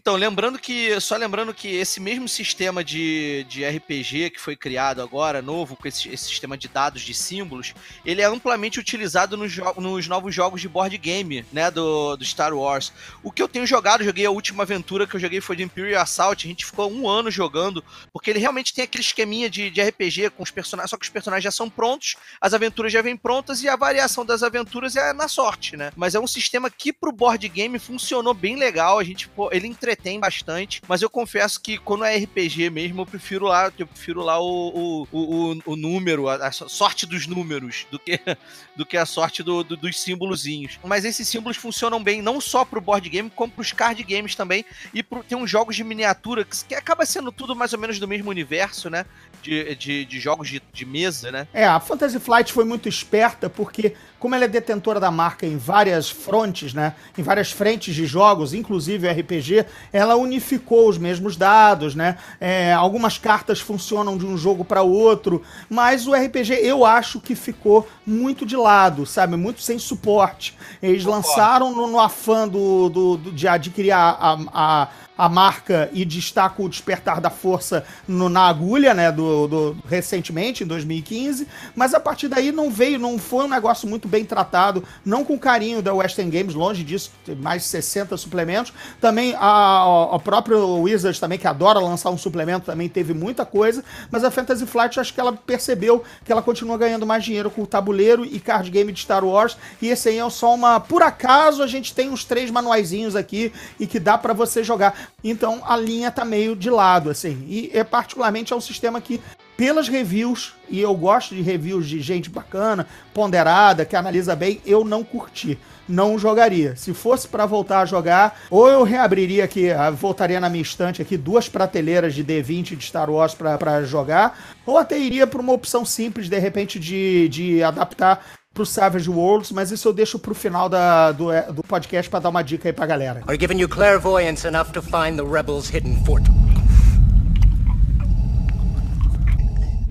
Então, 0.00 0.16
lembrando 0.16 0.58
que, 0.58 0.98
só 0.98 1.14
lembrando 1.14 1.52
que 1.52 1.68
esse 1.76 2.00
mesmo 2.00 2.26
sistema 2.26 2.82
de, 2.82 3.44
de 3.50 3.62
RPG 3.66 4.30
que 4.30 4.40
foi 4.40 4.56
criado 4.56 5.02
agora, 5.02 5.42
novo, 5.42 5.76
com 5.76 5.86
esse, 5.86 6.08
esse 6.08 6.24
sistema 6.24 6.56
de 6.56 6.68
dados 6.68 7.02
de 7.02 7.12
símbolos, 7.12 7.74
ele 8.02 8.22
é 8.22 8.24
amplamente 8.24 8.80
utilizado 8.80 9.36
nos, 9.36 9.54
nos 9.76 10.08
novos 10.08 10.34
jogos 10.34 10.62
de 10.62 10.70
board 10.70 10.96
game, 10.96 11.44
né, 11.52 11.70
do, 11.70 12.16
do 12.16 12.24
Star 12.24 12.54
Wars. 12.54 12.94
O 13.22 13.30
que 13.30 13.42
eu 13.42 13.46
tenho 13.46 13.66
jogado, 13.66 14.02
joguei 14.02 14.24
a 14.24 14.30
última 14.30 14.62
aventura 14.62 15.06
que 15.06 15.16
eu 15.16 15.20
joguei 15.20 15.38
foi 15.38 15.54
de 15.54 15.64
Imperial 15.64 16.00
Assault, 16.00 16.46
a 16.46 16.48
gente 16.48 16.64
ficou 16.64 16.90
um 16.90 17.06
ano 17.06 17.30
jogando, 17.30 17.84
porque 18.10 18.30
ele 18.30 18.38
realmente 18.38 18.72
tem 18.72 18.84
aquele 18.84 19.04
esqueminha 19.04 19.50
de, 19.50 19.68
de 19.68 19.82
RPG 19.82 20.30
com 20.30 20.42
os 20.42 20.50
personagens, 20.50 20.88
só 20.88 20.96
que 20.96 21.04
os 21.04 21.10
personagens 21.10 21.44
já 21.44 21.50
são 21.50 21.68
prontos, 21.68 22.16
as 22.40 22.54
aventuras 22.54 22.90
já 22.90 23.02
vêm 23.02 23.18
prontas 23.18 23.62
e 23.62 23.68
a 23.68 23.76
variação 23.76 24.24
das 24.24 24.42
aventuras 24.42 24.96
é 24.96 25.12
na 25.12 25.28
sorte, 25.28 25.76
né? 25.76 25.92
Mas 25.94 26.14
é 26.14 26.20
um 26.20 26.26
sistema 26.26 26.70
que 26.70 26.90
pro 26.90 27.12
board 27.12 27.46
game 27.50 27.78
funcionou 27.78 28.32
bem 28.32 28.56
legal, 28.56 28.98
a 28.98 29.04
gente, 29.04 29.28
pô, 29.28 29.50
ele 29.52 29.66
entretém 29.66 29.89
entretém 29.90 30.20
bastante, 30.20 30.80
mas 30.86 31.02
eu 31.02 31.10
confesso 31.10 31.60
que 31.60 31.76
quando 31.76 32.04
é 32.04 32.16
RPG 32.16 32.70
mesmo, 32.70 33.02
eu 33.02 33.06
prefiro 33.06 33.46
lá, 33.46 33.72
eu 33.76 33.86
prefiro 33.86 34.22
lá 34.22 34.40
o, 34.40 35.06
o, 35.10 35.18
o, 35.52 35.62
o 35.66 35.76
número, 35.76 36.28
a, 36.28 36.46
a, 36.46 36.52
sorte 36.52 37.06
dos 37.06 37.26
números, 37.26 37.86
do 37.90 37.98
que, 37.98 38.20
do 38.76 38.86
que 38.86 38.96
a 38.96 39.04
sorte 39.04 39.42
do, 39.42 39.64
do, 39.64 39.76
dos 39.76 40.00
símbolozinhos. 40.00 40.78
Mas 40.84 41.04
esses 41.04 41.26
símbolos 41.26 41.56
funcionam 41.56 42.02
bem, 42.02 42.22
não 42.22 42.40
só 42.40 42.64
pro 42.64 42.80
board 42.80 43.08
game, 43.08 43.30
como 43.30 43.52
pros 43.52 43.72
card 43.72 44.02
games 44.04 44.34
também, 44.34 44.64
e 44.94 45.02
pro, 45.02 45.24
tem 45.24 45.36
uns 45.36 45.50
jogos 45.50 45.74
de 45.74 45.84
miniatura 45.84 46.44
que, 46.44 46.64
que 46.64 46.74
acaba 46.74 47.04
sendo 47.04 47.32
tudo 47.32 47.56
mais 47.56 47.72
ou 47.72 47.78
menos 47.78 47.98
do 47.98 48.06
mesmo 48.08 48.30
universo, 48.30 48.88
né? 48.88 49.04
De, 49.42 49.74
de, 49.74 50.04
de 50.04 50.20
jogos 50.20 50.48
de, 50.48 50.62
de 50.72 50.84
mesa, 50.84 51.30
né? 51.30 51.48
É, 51.52 51.66
a 51.66 51.80
Fantasy 51.80 52.18
Flight 52.18 52.52
foi 52.52 52.64
muito 52.64 52.88
esperta 52.88 53.48
porque 53.48 53.94
como 54.20 54.34
ela 54.34 54.44
é 54.44 54.48
detentora 54.48 55.00
da 55.00 55.10
marca 55.10 55.46
em 55.46 55.56
várias 55.56 56.10
frontes, 56.10 56.74
né, 56.74 56.94
em 57.16 57.22
várias 57.22 57.50
frentes 57.50 57.94
de 57.94 58.04
jogos, 58.04 58.52
inclusive 58.52 59.08
RPG, 59.08 59.64
ela 59.90 60.14
unificou 60.14 60.88
os 60.88 60.98
mesmos 60.98 61.36
dados, 61.36 61.94
né? 61.94 62.18
É, 62.38 62.74
algumas 62.74 63.16
cartas 63.16 63.60
funcionam 63.60 64.18
de 64.18 64.26
um 64.26 64.36
jogo 64.36 64.62
para 64.62 64.82
outro, 64.82 65.42
mas 65.70 66.06
o 66.06 66.12
RPG 66.12 66.52
eu 66.60 66.84
acho 66.84 67.18
que 67.18 67.34
ficou 67.34 67.88
muito 68.06 68.44
de 68.44 68.56
lado, 68.56 69.06
sabe? 69.06 69.36
Muito 69.36 69.62
sem 69.62 69.78
suporte. 69.78 70.54
Eles 70.82 71.04
lançaram 71.04 71.74
no, 71.74 71.86
no 71.86 71.98
afã 71.98 72.46
do, 72.46 72.90
do, 72.90 73.16
do, 73.16 73.32
de 73.32 73.48
adquirir 73.48 73.92
a, 73.92 74.10
a, 74.10 74.38
a 74.52 74.88
a 75.20 75.28
marca 75.28 75.90
e 75.92 76.02
destaca 76.02 76.62
o 76.62 76.68
Despertar 76.68 77.20
da 77.20 77.28
Força 77.28 77.84
no, 78.08 78.30
na 78.30 78.48
agulha, 78.48 78.94
né, 78.94 79.12
do, 79.12 79.46
do, 79.46 79.76
recentemente, 79.86 80.64
em 80.64 80.66
2015, 80.66 81.46
mas 81.76 81.92
a 81.92 82.00
partir 82.00 82.26
daí 82.26 82.50
não 82.50 82.70
veio, 82.70 82.98
não 82.98 83.18
foi 83.18 83.44
um 83.44 83.48
negócio 83.48 83.86
muito 83.86 84.08
bem 84.08 84.24
tratado, 84.24 84.82
não 85.04 85.22
com 85.22 85.38
carinho 85.38 85.82
da 85.82 85.92
Western 85.92 86.30
Games, 86.30 86.54
longe 86.54 86.82
disso, 86.82 87.12
tem 87.22 87.36
mais 87.36 87.64
de 87.64 87.68
60 87.68 88.16
suplementos. 88.16 88.72
Também 88.98 89.34
a, 89.38 90.08
a, 90.10 90.18
própria 90.18 90.56
Wizards 90.56 91.20
também, 91.20 91.38
que 91.38 91.46
adora 91.46 91.78
lançar 91.80 92.08
um 92.08 92.16
suplemento, 92.16 92.64
também 92.64 92.88
teve 92.88 93.12
muita 93.12 93.44
coisa, 93.44 93.84
mas 94.10 94.24
a 94.24 94.30
Fantasy 94.30 94.64
Flight, 94.64 94.98
acho 94.98 95.12
que 95.12 95.20
ela 95.20 95.34
percebeu 95.34 96.02
que 96.24 96.32
ela 96.32 96.40
continua 96.40 96.78
ganhando 96.78 97.04
mais 97.04 97.22
dinheiro 97.22 97.50
com 97.50 97.60
o 97.60 97.66
tabuleiro 97.66 98.24
e 98.24 98.40
card 98.40 98.70
game 98.70 98.90
de 98.90 99.00
Star 99.00 99.22
Wars, 99.22 99.58
e 99.82 99.88
esse 99.88 100.08
aí 100.08 100.18
é 100.18 100.30
só 100.30 100.54
uma, 100.54 100.80
por 100.80 101.02
acaso 101.02 101.62
a 101.62 101.66
gente 101.66 101.94
tem 101.94 102.08
uns 102.08 102.24
três 102.24 102.50
manuaizinhos 102.50 103.14
aqui 103.14 103.52
e 103.78 103.86
que 103.86 104.00
dá 104.00 104.16
para 104.16 104.32
você 104.32 104.64
jogar. 104.64 105.09
Então 105.22 105.62
a 105.66 105.76
linha 105.76 106.10
tá 106.10 106.24
meio 106.24 106.56
de 106.56 106.70
lado, 106.70 107.10
assim. 107.10 107.44
E 107.48 107.70
é 107.72 107.84
particularmente 107.84 108.52
é 108.52 108.56
um 108.56 108.60
sistema 108.60 109.00
que, 109.00 109.20
pelas 109.56 109.88
reviews, 109.88 110.54
e 110.68 110.80
eu 110.80 110.94
gosto 110.94 111.34
de 111.34 111.42
reviews 111.42 111.86
de 111.86 112.00
gente 112.00 112.30
bacana, 112.30 112.86
ponderada, 113.12 113.84
que 113.84 113.94
analisa 113.94 114.34
bem, 114.34 114.60
eu 114.64 114.84
não 114.84 115.04
curti. 115.04 115.58
Não 115.88 116.16
jogaria. 116.18 116.76
Se 116.76 116.94
fosse 116.94 117.26
para 117.26 117.44
voltar 117.44 117.80
a 117.80 117.84
jogar, 117.84 118.40
ou 118.48 118.68
eu 118.68 118.84
reabriria 118.84 119.44
aqui, 119.44 119.70
ah, 119.70 119.90
voltaria 119.90 120.38
na 120.38 120.48
minha 120.48 120.62
estante 120.62 121.02
aqui, 121.02 121.16
duas 121.16 121.48
prateleiras 121.48 122.14
de 122.14 122.24
D20 122.24 122.76
de 122.76 122.84
Star 122.84 123.10
Wars 123.10 123.34
para 123.34 123.82
jogar, 123.82 124.38
ou 124.64 124.78
até 124.78 124.96
iria 124.98 125.26
para 125.26 125.40
uma 125.40 125.52
opção 125.52 125.84
simples, 125.84 126.28
de 126.28 126.38
repente, 126.38 126.78
de, 126.78 127.28
de 127.28 127.62
adaptar 127.62 128.24
pro 128.52 128.66
Savage 128.66 129.08
Worlds, 129.08 129.52
mas 129.52 129.70
isso 129.70 129.86
eu 129.88 129.92
deixo 129.92 130.18
pro 130.18 130.34
final 130.34 130.68
da, 130.68 131.12
do, 131.12 131.30
é, 131.30 131.52
do 131.52 131.62
podcast 131.62 132.10
para 132.10 132.20
dar 132.20 132.30
uma 132.30 132.42
dica 132.42 132.68
aí 132.68 132.72
pra 132.72 132.84
galera. 132.84 133.22
Are 133.26 133.38
giving 133.38 133.60
you 133.60 133.68
clairvoyance 133.68 134.46
enough 134.46 134.72
to 134.72 134.82
find 134.82 135.16
the 135.16 135.24
rebels' 135.24 135.68
hidden 135.68 135.96
fort? 136.04 136.24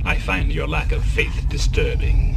I 0.05 0.20
find 0.20 0.51
your 0.51 0.68
lack 0.68 0.93
of 0.93 1.05
faith 1.05 1.47
disturbing. 1.49 2.36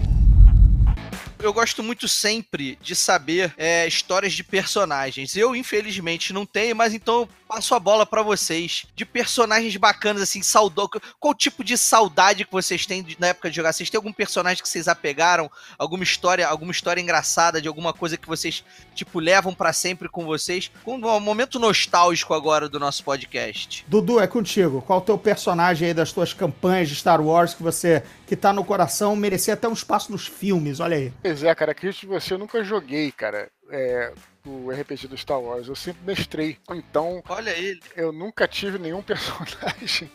Eu 1.43 1.53
gosto 1.53 1.83
muito 1.83 2.09
sempre 2.09 2.79
de 2.81 2.95
saber 2.95 3.53
é, 3.57 3.87
histórias 3.87 4.33
de 4.33 4.45
personagens. 4.45 5.37
Eu, 5.37 5.55
infelizmente, 5.57 6.33
não 6.33 6.47
tenho, 6.47 6.77
mas 6.77 6.95
então 6.95 7.21
eu 7.21 7.29
passo 7.49 7.75
a 7.75 7.81
bola 7.81 8.07
pra 8.07 8.23
vocês 8.23 8.87
de 8.95 9.05
personagens 9.05 9.77
bacanas, 9.77 10.23
assim, 10.23 10.43
saudoso. 10.43 10.91
Qual 11.21 11.35
tipo 11.35 11.63
de 11.63 11.77
saudade 11.77 12.45
que 12.45 12.53
vocês 12.53 12.87
têm 12.87 13.05
na 13.19 13.29
época 13.29 13.51
de 13.51 13.57
jogar? 13.57 13.73
Vocês 13.73 13.91
têm 13.91 13.99
algum 13.99 14.13
personagem 14.13 14.63
que 14.63 14.69
vocês 14.69 14.89
apegaram? 14.89 15.51
Alguma 15.79 16.03
história, 16.03 16.47
alguma 16.47 16.73
história 16.73 17.01
engraçada 17.01 17.61
de 17.61 17.69
alguma 17.69 17.93
coisa 17.93 18.17
que 18.17 18.27
vocês, 18.27 18.65
tipo, 18.95 19.19
levam 19.19 19.55
pra 19.55 19.73
sempre 19.73 20.09
com 20.09 20.25
vocês? 20.25 20.71
Com 20.85 20.97
um 20.97 21.21
momento 21.21 21.59
nostálgico 21.59 22.33
agora 22.35 22.69
do 22.69 22.81
nosso 22.81 23.05
podcast. 23.05 23.85
Dudu, 23.87 24.19
é 24.19 24.27
contigo. 24.27 24.81
Qual 24.83 25.01
o 25.01 25.03
teu 25.03 25.19
personagem 25.19 25.89
aí 25.89 25.95
das 25.95 26.13
tuas 26.13 26.33
campanhas 26.33 26.89
de 26.89 26.95
Star 26.95 27.21
Wars 27.21 27.55
que 27.55 27.63
você 27.63 28.03
que 28.33 28.37
tá 28.37 28.51
no 28.51 28.65
coração 28.65 29.15
merecia 29.15 29.53
até 29.53 29.69
um 29.69 29.75
espaço 29.75 30.11
nos 30.11 30.27
filmes? 30.27 30.81
Olha 30.81 30.97
aí. 30.97 31.13
Pois 31.23 31.45
é, 31.45 31.55
cara, 31.55 31.73
acredito 31.73 32.01
que 32.01 32.07
você 32.07 32.33
eu 32.33 32.39
nunca 32.39 32.65
joguei, 32.65 33.13
cara. 33.13 33.51
É, 33.71 34.11
o 34.47 34.71
RPG 34.71 35.07
do 35.07 35.17
Star 35.19 35.39
Wars, 35.39 35.69
eu 35.69 35.75
sempre 35.75 36.01
mestrei. 36.07 36.57
Então, 36.71 37.23
Olha 37.29 37.51
ele. 37.51 37.81
eu 37.95 38.11
nunca 38.11 38.49
tive 38.49 38.79
nenhum 38.79 39.01
personagem. 39.05 40.11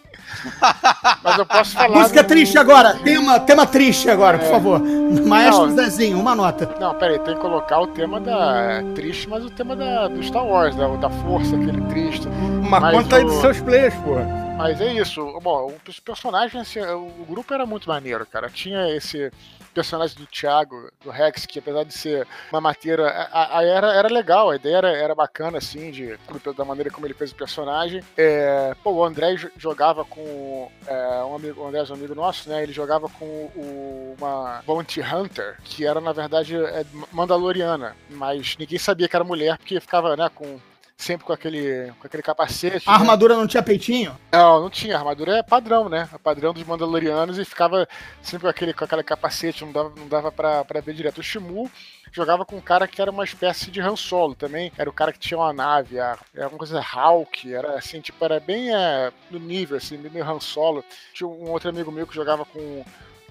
Mas 1.24 1.38
eu 1.38 1.46
posso 1.46 1.74
falar. 1.74 1.90
Música 2.02 2.24
no- 2.24 2.28
triste 2.28 2.58
agora. 2.58 2.96
Tema, 3.04 3.40
tema 3.40 3.68
triste 3.68 4.10
agora, 4.10 4.40
por 4.40 4.50
favor. 4.50 4.80
Maestro 4.82 5.68
Não. 5.68 5.76
Zezinho, 5.76 6.20
uma 6.20 6.34
nota. 6.36 6.76
Não, 6.80 6.96
peraí, 6.96 7.20
tem 7.20 7.36
que 7.36 7.40
colocar 7.42 7.80
o 7.80 7.88
tema 7.88 8.20
da. 8.20 8.82
Triste, 8.96 9.30
mas 9.30 9.46
o 9.46 9.50
tema 9.52 9.76
da, 9.76 10.08
do 10.08 10.24
Star 10.24 10.44
Wars, 10.46 10.76
da, 10.76 10.88
da 10.96 11.10
força, 11.10 11.56
aquele 11.56 11.82
triste. 11.90 12.28
Mas, 12.68 12.82
Mas 12.82 12.96
conta 12.96 13.16
aí 13.18 13.24
o- 13.24 13.28
dos 13.28 13.42
seus 13.42 13.60
players, 13.62 13.94
porra. 13.98 14.47
Mas 14.58 14.82
é 14.82 14.92
isso. 14.94 15.40
Bom, 15.42 15.74
os 15.88 16.00
personagens, 16.00 16.60
assim, 16.62 16.80
o 16.82 17.26
grupo 17.30 17.54
era 17.54 17.66
muito 17.66 17.88
maneiro, 17.88 18.26
cara. 18.26 18.50
Tinha 18.50 18.90
esse 18.90 19.32
personagem 19.74 20.18
do 20.18 20.26
Thiago, 20.26 20.90
do 21.04 21.12
Rex, 21.12 21.46
que 21.46 21.60
apesar 21.60 21.84
de 21.86 21.94
ser 21.94 22.28
uma 22.52 22.60
mateira, 22.60 23.08
a, 23.32 23.60
a- 23.60 23.64
era, 23.64 23.94
era 23.94 24.08
legal, 24.08 24.50
a 24.50 24.56
ideia 24.56 24.78
era, 24.78 24.90
era 24.92 25.14
bacana, 25.14 25.60
assim, 25.60 25.92
de, 25.92 26.18
da 26.58 26.66
maneira 26.66 26.90
como 26.90 27.06
ele 27.06 27.14
fez 27.14 27.32
o 27.32 27.36
personagem. 27.36 28.04
É, 28.18 28.74
pô, 28.84 28.92
o 28.94 29.04
André 29.06 29.36
jo- 29.36 29.52
jogava 29.56 30.04
com 30.04 30.72
é, 30.88 31.24
um 31.24 31.36
amigo, 31.36 31.62
o 31.62 31.68
André 31.68 31.82
é 31.82 31.92
um 31.92 31.96
amigo 31.96 32.16
nosso, 32.16 32.50
né? 32.50 32.64
Ele 32.64 32.74
jogava 32.74 33.08
com 33.08 33.26
o- 33.26 34.16
uma 34.18 34.64
Bounty 34.66 35.02
Hunter, 35.02 35.58
que 35.64 35.86
era, 35.86 36.02
na 36.02 36.12
verdade, 36.12 36.56
é, 36.56 36.84
Mandaloriana, 37.12 37.96
mas 38.10 38.56
ninguém 38.58 38.80
sabia 38.80 39.08
que 39.08 39.16
era 39.16 39.24
mulher, 39.24 39.58
porque 39.60 39.80
ficava, 39.80 40.18
né, 40.18 40.28
com 40.34 40.60
sempre 40.98 41.26
com 41.26 41.32
aquele, 41.32 41.94
com 42.00 42.08
aquele 42.08 42.24
capacete. 42.24 42.90
A 42.90 42.94
né? 42.94 42.98
armadura 42.98 43.36
não 43.36 43.46
tinha 43.46 43.62
peitinho? 43.62 44.18
Não, 44.32 44.62
não 44.62 44.70
tinha. 44.70 44.96
A 44.96 45.00
armadura 45.00 45.38
é 45.38 45.44
padrão, 45.44 45.88
né? 45.88 46.10
É 46.12 46.18
padrão 46.18 46.54
dos 46.54 46.64
Mandalorianos 46.64 47.38
e 47.38 47.46
ficava 47.46 47.88
sempre 48.22 48.42
com 48.42 48.48
aquele, 48.48 48.74
com 48.74 48.84
aquele 48.84 49.04
capacete, 49.04 49.64
não 49.64 49.72
dava, 49.72 49.94
não 49.96 50.08
dava 50.08 50.32
pra, 50.32 50.66
pra 50.66 50.82
ver 50.82 50.96
direto. 50.96 51.20
O 51.20 51.24
Shimu 51.24 51.70
jogava 52.12 52.44
com 52.44 52.58
um 52.58 52.62
cara 52.62 52.88
que 52.88 53.00
era 53.00 53.12
uma 53.12 53.24
espécie 53.24 53.70
de 53.70 53.80
Han 53.80 53.96
Solo 53.96 54.34
também. 54.34 54.72
Era 54.76 54.90
o 54.90 54.94
cara 54.94 55.14
que 55.14 55.20
tinha 55.20 55.38
uma 55.38 55.54
nave, 55.54 55.98
era 55.98 56.18
uma 56.36 56.58
coisa 56.58 56.82
Hawk, 56.82 57.54
era 57.54 57.78
assim, 57.78 58.02
tipo, 58.02 58.24
era 58.26 58.40
bem 58.40 58.74
é, 58.74 59.12
no 59.30 59.38
nível, 59.38 59.78
assim, 59.78 59.98
meio 59.98 60.28
Han 60.28 60.40
Solo. 60.40 60.84
Tinha 61.14 61.28
um 61.28 61.52
outro 61.52 61.70
amigo 61.70 61.92
meu 61.92 62.08
que 62.08 62.16
jogava 62.16 62.44
com 62.44 62.84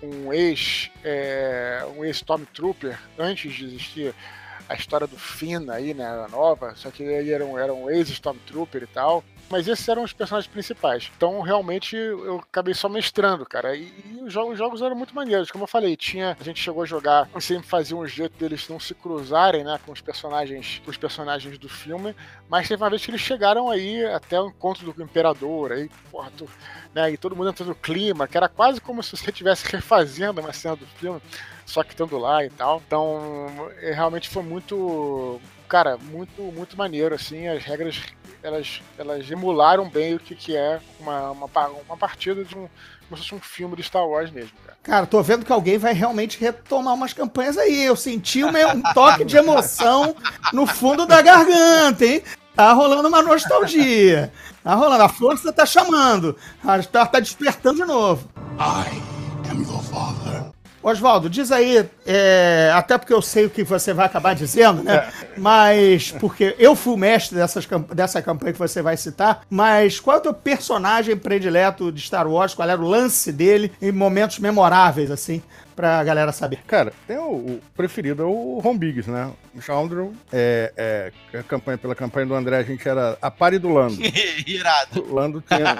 um 0.02 0.32
ex, 0.32 0.90
é, 1.02 1.84
um 1.96 2.04
ex-Stormtrooper, 2.04 2.98
antes 3.18 3.52
de 3.52 3.64
existir 3.64 4.14
a 4.68 4.74
história 4.74 5.06
do 5.06 5.16
Finn 5.16 5.68
aí, 5.70 5.94
né, 5.94 6.26
nova, 6.30 6.74
só 6.76 6.90
que 6.90 7.02
aí 7.02 7.30
era 7.30 7.44
um, 7.44 7.58
era 7.58 7.72
um 7.72 7.88
ex-Stormtrooper 7.90 8.82
e 8.82 8.86
tal. 8.86 9.24
Mas 9.48 9.68
esses 9.68 9.88
eram 9.88 10.02
os 10.02 10.12
personagens 10.12 10.50
principais. 10.50 11.10
Então, 11.16 11.40
realmente, 11.40 11.94
eu 11.94 12.38
acabei 12.38 12.74
só 12.74 12.88
mestrando, 12.88 13.46
cara. 13.46 13.76
E, 13.76 13.92
e 14.12 14.22
os, 14.24 14.32
jogos, 14.32 14.52
os 14.52 14.58
jogos 14.58 14.82
eram 14.82 14.96
muito 14.96 15.14
maneiros. 15.14 15.50
Como 15.50 15.64
eu 15.64 15.68
falei, 15.68 15.96
tinha. 15.96 16.36
A 16.38 16.42
gente 16.42 16.60
chegou 16.60 16.82
a 16.82 16.86
jogar 16.86 17.28
sempre 17.40 17.68
fazia 17.68 17.96
um 17.96 18.06
jeito 18.06 18.36
deles 18.36 18.68
não 18.68 18.80
se 18.80 18.92
cruzarem, 18.94 19.62
né? 19.62 19.78
Com 19.86 19.92
os 19.92 20.00
personagens, 20.00 20.80
com 20.84 20.90
os 20.90 20.96
personagens 20.96 21.58
do 21.58 21.68
filme. 21.68 22.14
Mas 22.48 22.66
teve 22.66 22.82
uma 22.82 22.90
vez 22.90 23.04
que 23.04 23.10
eles 23.10 23.20
chegaram 23.20 23.70
aí 23.70 24.04
até 24.06 24.40
o 24.40 24.48
encontro 24.48 24.92
do 24.92 25.02
Imperador. 25.02 25.72
Aí, 25.72 25.88
porra, 26.10 26.32
tu, 26.36 26.48
né? 26.92 27.12
E 27.12 27.16
todo 27.16 27.36
mundo 27.36 27.50
entrando 27.50 27.68
no 27.68 27.74
clima, 27.74 28.26
que 28.26 28.36
era 28.36 28.48
quase 28.48 28.80
como 28.80 29.02
se 29.02 29.16
você 29.16 29.30
estivesse 29.30 29.70
refazendo 29.70 30.40
uma 30.40 30.52
cena 30.52 30.74
do 30.74 30.86
filme, 30.86 31.20
só 31.64 31.84
que 31.84 31.92
estando 31.92 32.18
lá 32.18 32.44
e 32.44 32.50
tal. 32.50 32.82
Então, 32.84 33.70
é, 33.80 33.92
realmente 33.92 34.28
foi 34.28 34.42
muito. 34.42 35.40
Cara, 35.68 35.96
muito, 35.96 36.40
muito 36.42 36.76
maneiro, 36.76 37.14
assim, 37.14 37.48
as 37.48 37.64
regras 37.64 38.00
elas, 38.46 38.80
elas 38.96 39.30
emularam 39.30 39.88
bem 39.88 40.14
o 40.14 40.20
que, 40.20 40.34
que 40.34 40.56
é 40.56 40.80
uma, 41.00 41.32
uma, 41.32 41.48
uma 41.88 41.96
partida 41.96 42.44
de 42.44 42.56
um. 42.56 42.68
Como 43.08 43.16
se 43.16 43.28
fosse 43.28 43.34
um 43.36 43.40
filme 43.40 43.76
de 43.76 43.82
Star 43.84 44.06
Wars 44.06 44.30
mesmo, 44.32 44.52
cara. 44.64 44.78
Cara, 44.82 45.06
tô 45.06 45.22
vendo 45.22 45.44
que 45.44 45.52
alguém 45.52 45.78
vai 45.78 45.92
realmente 45.92 46.40
retomar 46.40 46.94
umas 46.94 47.12
campanhas 47.12 47.56
aí. 47.56 47.84
Eu 47.84 47.94
senti 47.94 48.42
um, 48.42 48.48
um 48.48 48.82
toque 48.94 49.24
de 49.24 49.36
emoção 49.36 50.14
no 50.52 50.66
fundo 50.66 51.06
da 51.06 51.22
garganta, 51.22 52.04
hein? 52.04 52.22
Tá 52.54 52.72
rolando 52.72 53.06
uma 53.06 53.22
nostalgia. 53.22 54.32
Tá 54.64 54.74
rolando. 54.74 55.02
A 55.04 55.08
força 55.08 55.52
tá 55.52 55.64
chamando. 55.64 56.36
A 56.64 56.82
Star 56.82 57.08
tá 57.08 57.20
despertando 57.20 57.76
de 57.76 57.84
novo. 57.84 58.28
I 58.58 59.02
am 59.50 59.62
your 59.62 59.82
father. 59.82 60.55
Oswaldo, 60.88 61.28
diz 61.28 61.50
aí, 61.50 61.84
é, 62.06 62.70
até 62.72 62.96
porque 62.96 63.12
eu 63.12 63.20
sei 63.20 63.46
o 63.46 63.50
que 63.50 63.64
você 63.64 63.92
vai 63.92 64.06
acabar 64.06 64.36
dizendo, 64.36 64.84
né? 64.84 65.10
Mas, 65.36 66.12
porque 66.12 66.54
eu 66.60 66.76
fui 66.76 66.94
o 66.94 66.96
mestre 66.96 67.36
dessas, 67.36 67.66
dessa 67.92 68.22
campanha 68.22 68.52
que 68.52 68.58
você 68.58 68.80
vai 68.80 68.96
citar, 68.96 69.40
mas 69.50 69.98
qual 69.98 70.16
é 70.16 70.20
o 70.20 70.22
teu 70.22 70.32
personagem 70.32 71.16
predileto 71.16 71.90
de 71.90 72.00
Star 72.00 72.28
Wars? 72.28 72.54
Qual 72.54 72.68
era 72.68 72.80
o 72.80 72.86
lance 72.86 73.32
dele 73.32 73.72
em 73.82 73.90
momentos 73.90 74.38
memoráveis, 74.38 75.10
assim, 75.10 75.42
pra 75.76 76.02
galera 76.02 76.32
saber? 76.32 76.58
Cara, 76.66 76.92
tem 77.06 77.18
o, 77.18 77.30
o 77.34 77.60
preferido 77.76 78.22
é 78.22 78.26
o 78.26 78.58
Ron 78.58 78.76
Biggs, 78.78 79.08
né? 79.10 79.30
O 79.54 79.60
Scoundrel, 79.60 80.12
é, 80.32 80.72
é, 80.76 81.38
a 81.38 81.42
campanha, 81.42 81.76
pela 81.78 81.94
campanha 81.94 82.26
do 82.26 82.34
André, 82.34 82.56
a 82.56 82.62
gente 82.62 82.88
era 82.88 83.16
a 83.20 83.30
pare 83.30 83.58
do 83.58 83.68
Lando. 83.68 83.96
irado, 84.46 85.04
O 85.08 85.14
Lando 85.14 85.42
tinha, 85.42 85.76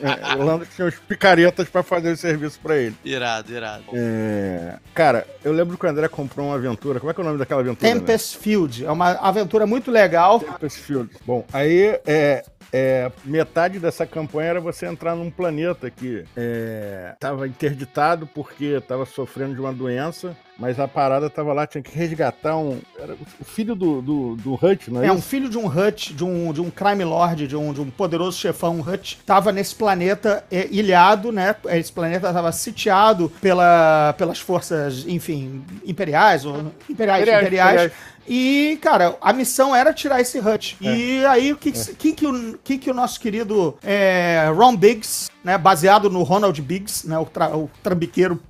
é, 0.00 0.36
o 0.36 0.42
Lando 0.44 0.66
tinha 0.66 0.86
os 0.86 0.94
picaretas 0.96 1.68
pra 1.68 1.82
fazer 1.82 2.12
o 2.12 2.16
serviço 2.16 2.60
pra 2.62 2.76
ele. 2.76 2.94
irado, 3.04 3.52
irado. 3.52 3.84
É, 3.94 4.76
cara, 4.94 5.26
eu 5.42 5.52
lembro 5.52 5.76
que 5.78 5.86
o 5.86 5.88
André 5.88 6.06
comprou 6.08 6.46
uma 6.46 6.54
aventura. 6.56 7.00
Como 7.00 7.10
é 7.10 7.14
que 7.14 7.20
é 7.20 7.24
o 7.24 7.26
nome 7.26 7.38
daquela 7.38 7.60
aventura? 7.62 7.92
né? 7.94 7.98
Tempest 8.00 8.36
Field. 8.38 8.84
É 8.84 8.90
uma 8.90 9.12
aventura 9.12 9.66
muito 9.66 9.90
legal. 9.90 10.38
Tempest 10.40 10.78
Field. 10.80 11.10
Bom, 11.26 11.44
aí 11.52 11.98
é, 12.06 12.44
é, 12.72 13.10
metade 13.24 13.78
dessa 13.78 14.06
campanha 14.06 14.50
era 14.50 14.60
você 14.60 14.86
entrar 14.86 15.16
num 15.16 15.30
planeta 15.30 15.90
que 15.90 16.24
é, 16.36 17.14
tava 17.18 17.48
interditado 17.48 18.26
porque 18.26 18.80
tava 18.86 19.04
sofrendo 19.04 19.54
de 19.54 19.60
uma 19.60 19.72
doença, 19.72 20.36
mas 20.60 20.78
a 20.78 20.86
parada 20.86 21.30
tava 21.30 21.54
lá, 21.54 21.66
tinha 21.66 21.82
que 21.82 21.96
resgatar 21.96 22.56
um. 22.58 22.78
Era 22.98 23.16
o 23.40 23.44
filho 23.44 23.74
do, 23.74 24.02
do, 24.02 24.36
do 24.36 24.54
Hut, 24.54 24.90
não 24.90 25.02
é, 25.02 25.06
É 25.06 25.12
um 25.12 25.16
isso? 25.16 25.26
filho 25.26 25.48
de 25.48 25.56
um 25.56 25.66
Hut, 25.66 26.12
de 26.12 26.22
um, 26.22 26.52
de 26.52 26.60
um 26.60 26.70
crime 26.70 27.02
lord, 27.02 27.46
de 27.46 27.56
um, 27.56 27.72
de 27.72 27.80
um 27.80 27.90
poderoso 27.90 28.38
chefão 28.38 28.76
um 28.76 28.80
Hut, 28.80 29.18
tava 29.24 29.50
nesse 29.52 29.74
planeta 29.74 30.44
é, 30.50 30.68
ilhado, 30.70 31.32
né? 31.32 31.56
Esse 31.70 31.90
planeta 31.90 32.28
estava 32.28 32.52
sitiado 32.52 33.32
pela, 33.40 34.14
pelas 34.18 34.38
forças, 34.38 35.06
enfim, 35.08 35.64
imperiais, 35.84 36.44
ou 36.44 36.72
imperiais, 36.88 37.22
Imperiais, 37.22 37.42
imperiais. 37.42 37.72
imperiais. 37.72 37.92
E, 38.28 38.78
cara, 38.80 39.16
a 39.20 39.32
missão 39.32 39.74
era 39.74 39.92
tirar 39.92 40.20
esse 40.20 40.38
Hut. 40.38 40.76
E 40.80 41.24
aí, 41.26 41.52
o 41.52 41.56
que, 41.56 41.72
que, 41.72 42.12
que, 42.12 42.26
o, 42.26 42.58
que, 42.62 42.78
que 42.78 42.90
o 42.90 42.94
nosso 42.94 43.18
querido 43.18 43.76
é, 43.82 44.48
Ron 44.54 44.76
Biggs, 44.76 45.28
né, 45.42 45.58
baseado 45.58 46.08
no 46.08 46.22
Ronald 46.22 46.60
Biggs, 46.62 47.08
né, 47.08 47.18
o, 47.18 47.24
tra, 47.24 47.56
o 47.56 47.68
trambiqueiro 47.82 48.40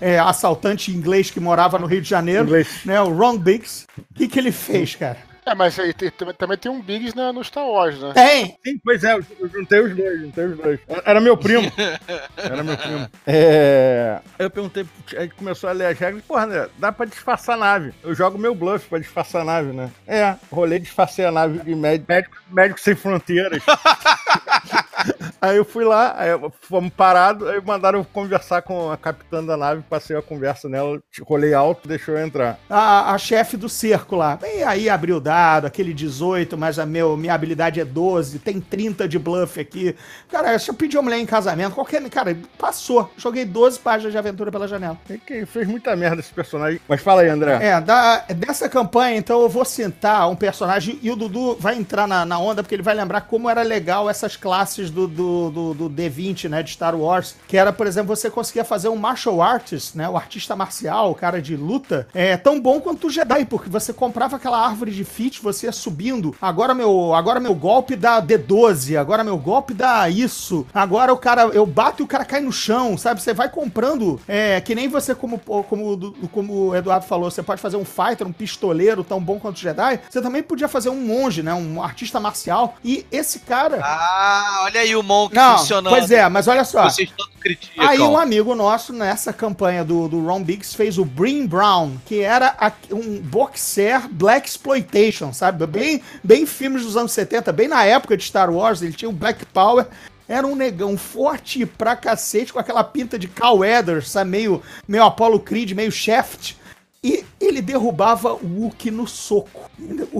é, 0.00 0.18
assaltante 0.18 0.90
inglês 0.90 1.30
que 1.30 1.40
morava 1.40 1.78
no 1.78 1.86
Rio 1.86 2.00
de 2.02 2.08
Janeiro, 2.08 2.44
Inglês. 2.44 2.80
né, 2.84 3.00
o 3.00 3.08
Ron 3.12 3.38
Biggs, 3.38 3.86
o 3.98 4.14
que, 4.14 4.28
que 4.28 4.38
ele 4.38 4.52
fez, 4.52 4.94
cara? 4.96 5.18
É, 5.46 5.54
mas 5.54 5.76
aí 5.78 5.92
tem- 5.94 6.10
também 6.10 6.56
tem 6.58 6.70
um 6.70 6.80
Biggs 6.82 7.16
na- 7.16 7.32
no 7.32 7.42
Star 7.42 7.66
Wars, 7.66 7.98
né? 7.98 8.12
Tem, 8.12 8.56
Sim, 8.62 8.78
pois 8.84 9.02
é, 9.02 9.14
eu 9.14 9.24
juntei 9.52 9.80
os 9.80 9.96
dois, 9.96 10.20
juntei 10.20 10.44
os 10.44 10.58
dois. 10.58 10.78
Era 11.04 11.18
meu 11.20 11.34
primo. 11.36 11.72
Era 12.36 12.62
meu 12.62 12.76
primo. 12.76 13.08
É. 13.26 14.20
Aí 14.38 14.46
eu 14.46 14.50
perguntei, 14.50 14.86
aí 15.16 15.30
começou 15.30 15.68
a 15.70 15.72
ler 15.72 15.86
as 15.86 15.98
regras, 15.98 16.22
porra, 16.24 16.46
né? 16.46 16.68
Dá 16.78 16.92
pra 16.92 17.06
disfarçar 17.06 17.56
a 17.56 17.58
nave. 17.58 17.92
Eu 18.04 18.14
jogo 18.14 18.38
meu 18.38 18.54
bluff 18.54 18.86
pra 18.86 18.98
disfarçar 18.98 19.40
a 19.40 19.44
nave, 19.44 19.72
né? 19.72 19.90
É, 20.06 20.36
rolei, 20.52 20.78
disfarcei 20.78 21.24
a 21.24 21.32
nave 21.32 21.58
de 21.60 21.74
médico, 21.74 22.06
médico, 22.12 22.36
médico 22.50 22.78
sem 22.78 22.94
fronteiras. 22.94 23.62
aí 25.40 25.56
eu 25.56 25.64
fui 25.64 25.84
lá, 25.84 26.14
aí 26.16 26.30
fomos 26.60 26.92
parados, 26.92 27.46
aí 27.48 27.60
mandaram 27.64 28.04
conversar 28.04 28.62
com 28.62 28.90
a 28.90 28.96
capitã 28.96 29.44
da 29.44 29.56
nave, 29.56 29.82
passei 29.88 30.16
a 30.16 30.22
conversa 30.22 30.68
nela, 30.68 31.00
rolei 31.22 31.54
alto, 31.54 31.88
deixou 31.88 32.16
eu 32.16 32.24
entrar. 32.24 32.58
a, 32.68 33.12
a 33.14 33.18
chefe 33.18 33.56
do 33.56 33.68
cerco 33.68 34.16
lá. 34.16 34.38
E 34.42 34.62
aí 34.62 34.88
abriu 34.88 35.16
o 35.16 35.20
dado, 35.20 35.66
aquele 35.66 35.92
18, 35.94 36.56
mas 36.56 36.78
a 36.78 36.86
meu, 36.86 37.16
minha 37.16 37.34
habilidade 37.34 37.80
é 37.80 37.84
12, 37.84 38.38
tem 38.38 38.60
30 38.60 39.08
de 39.08 39.18
bluff 39.18 39.60
aqui. 39.60 39.94
Cara, 40.28 40.58
se 40.58 40.70
eu 40.70 40.74
pedir 40.74 40.96
uma 40.96 41.04
mulher 41.04 41.18
em 41.18 41.26
casamento, 41.26 41.74
qualquer. 41.74 42.00
Cara, 42.10 42.36
passou. 42.58 43.10
Joguei 43.16 43.44
12 43.44 43.78
páginas 43.78 44.12
de 44.12 44.18
aventura 44.18 44.50
pela 44.50 44.66
janela. 44.66 44.98
E 45.08 45.18
que 45.18 45.46
fez 45.46 45.66
muita 45.66 45.94
merda 45.96 46.20
esse 46.20 46.32
personagem. 46.32 46.80
Mas 46.88 47.00
fala 47.00 47.22
aí, 47.22 47.28
André. 47.28 47.58
É, 47.60 47.80
da, 47.80 48.18
dessa 48.34 48.68
campanha, 48.68 49.16
então, 49.16 49.40
eu 49.40 49.48
vou 49.48 49.64
citar 49.64 50.28
um 50.28 50.36
personagem 50.36 50.98
e 51.02 51.10
o 51.10 51.16
Dudu 51.16 51.56
vai 51.58 51.76
entrar 51.76 52.06
na, 52.06 52.24
na 52.24 52.38
onda 52.38 52.62
porque 52.62 52.74
ele 52.74 52.82
vai 52.82 52.94
lembrar 52.94 53.22
como 53.22 53.48
era 53.48 53.62
legal 53.62 54.08
essas 54.08 54.36
classes 54.36 54.89
do, 54.90 55.06
do, 55.06 55.50
do, 55.50 55.74
do, 55.74 55.88
do 55.88 56.02
D20, 56.02 56.48
né, 56.48 56.62
de 56.62 56.72
Star 56.72 56.96
Wars, 56.96 57.36
que 57.46 57.56
era, 57.56 57.72
por 57.72 57.86
exemplo, 57.86 58.14
você 58.14 58.30
conseguia 58.30 58.64
fazer 58.64 58.88
um 58.88 58.96
martial 58.96 59.42
artist, 59.42 59.96
né, 59.96 60.08
o 60.08 60.16
artista 60.16 60.56
marcial, 60.56 61.10
o 61.10 61.14
cara 61.14 61.40
de 61.40 61.56
luta, 61.56 62.06
é 62.14 62.36
tão 62.36 62.60
bom 62.60 62.80
quanto 62.80 63.06
o 63.06 63.10
Jedi, 63.10 63.44
porque 63.44 63.68
você 63.68 63.92
comprava 63.92 64.36
aquela 64.36 64.64
árvore 64.64 64.92
de 64.92 65.04
feat, 65.04 65.42
você 65.42 65.66
ia 65.66 65.72
subindo, 65.72 66.34
agora 66.40 66.74
meu, 66.74 67.14
agora 67.14 67.40
meu 67.40 67.54
golpe 67.54 67.96
dá 67.96 68.20
D12, 68.22 68.98
agora 68.98 69.24
meu 69.24 69.36
golpe 69.36 69.74
dá 69.74 70.08
isso, 70.08 70.66
agora 70.72 71.12
o 71.12 71.18
cara, 71.18 71.42
eu 71.48 71.66
bato 71.66 72.02
e 72.02 72.04
o 72.04 72.08
cara 72.08 72.24
cai 72.24 72.40
no 72.40 72.52
chão, 72.52 72.96
sabe? 72.96 73.20
Você 73.20 73.32
vai 73.32 73.48
comprando, 73.48 74.20
é, 74.26 74.60
que 74.60 74.74
nem 74.74 74.88
você, 74.88 75.14
como, 75.14 75.38
como, 75.38 76.14
como 76.32 76.68
o 76.68 76.76
Eduardo 76.76 77.06
falou, 77.06 77.30
você 77.30 77.42
pode 77.42 77.60
fazer 77.60 77.76
um 77.76 77.84
fighter, 77.84 78.26
um 78.26 78.32
pistoleiro 78.32 79.04
tão 79.04 79.20
bom 79.20 79.38
quanto 79.38 79.56
o 79.56 79.60
Jedi, 79.60 80.00
você 80.08 80.20
também 80.20 80.42
podia 80.42 80.68
fazer 80.68 80.88
um 80.88 81.00
monge, 81.00 81.42
né, 81.42 81.52
um 81.54 81.82
artista 81.82 82.20
marcial, 82.20 82.76
e 82.84 83.06
esse 83.10 83.40
cara... 83.40 83.80
Ah, 83.82 84.64
olha 84.70 84.80
aí 84.80 84.96
o 84.96 85.02
Monk 85.02 85.34
Não, 85.34 85.58
funcionando. 85.58 85.92
pois 85.92 86.10
é, 86.10 86.28
mas 86.28 86.48
olha 86.48 86.64
só. 86.64 86.84
Vocês 86.88 87.10
criticam. 87.40 87.86
Aí 87.88 87.98
um 88.00 88.16
amigo 88.16 88.54
nosso, 88.54 88.92
nessa 88.92 89.32
campanha 89.32 89.84
do, 89.84 90.08
do 90.08 90.24
Ron 90.24 90.42
Biggs, 90.42 90.74
fez 90.76 90.98
o 90.98 91.04
Brin 91.04 91.46
Brown, 91.46 91.92
que 92.06 92.20
era 92.20 92.54
a- 92.58 92.72
um 92.92 93.18
boxer 93.20 94.08
Black 94.10 94.48
Exploitation, 94.48 95.32
sabe? 95.32 95.66
Bem, 95.66 96.02
bem 96.22 96.46
filmes 96.46 96.82
dos 96.84 96.96
anos 96.96 97.12
70, 97.12 97.52
bem 97.52 97.68
na 97.68 97.84
época 97.84 98.16
de 98.16 98.24
Star 98.24 98.50
Wars, 98.50 98.82
ele 98.82 98.92
tinha 98.92 99.08
o 99.08 99.12
Black 99.12 99.44
Power. 99.46 99.86
Era 100.28 100.46
um 100.46 100.54
negão 100.54 100.96
forte 100.96 101.66
pra 101.66 101.96
cacete, 101.96 102.52
com 102.52 102.58
aquela 102.60 102.84
pinta 102.84 103.18
de 103.18 103.26
Cal 103.26 103.58
Weathers, 103.58 104.10
sabe? 104.10 104.30
Meio, 104.30 104.62
meio 104.86 105.02
Apollo 105.04 105.40
Creed, 105.40 105.72
meio 105.72 105.90
Shaft. 105.90 106.54
E 107.02 107.24
ele 107.50 107.60
derrubava 107.62 108.32
o 108.34 108.62
Wookie 108.62 108.90
no 108.90 109.06
soco. 109.06 109.70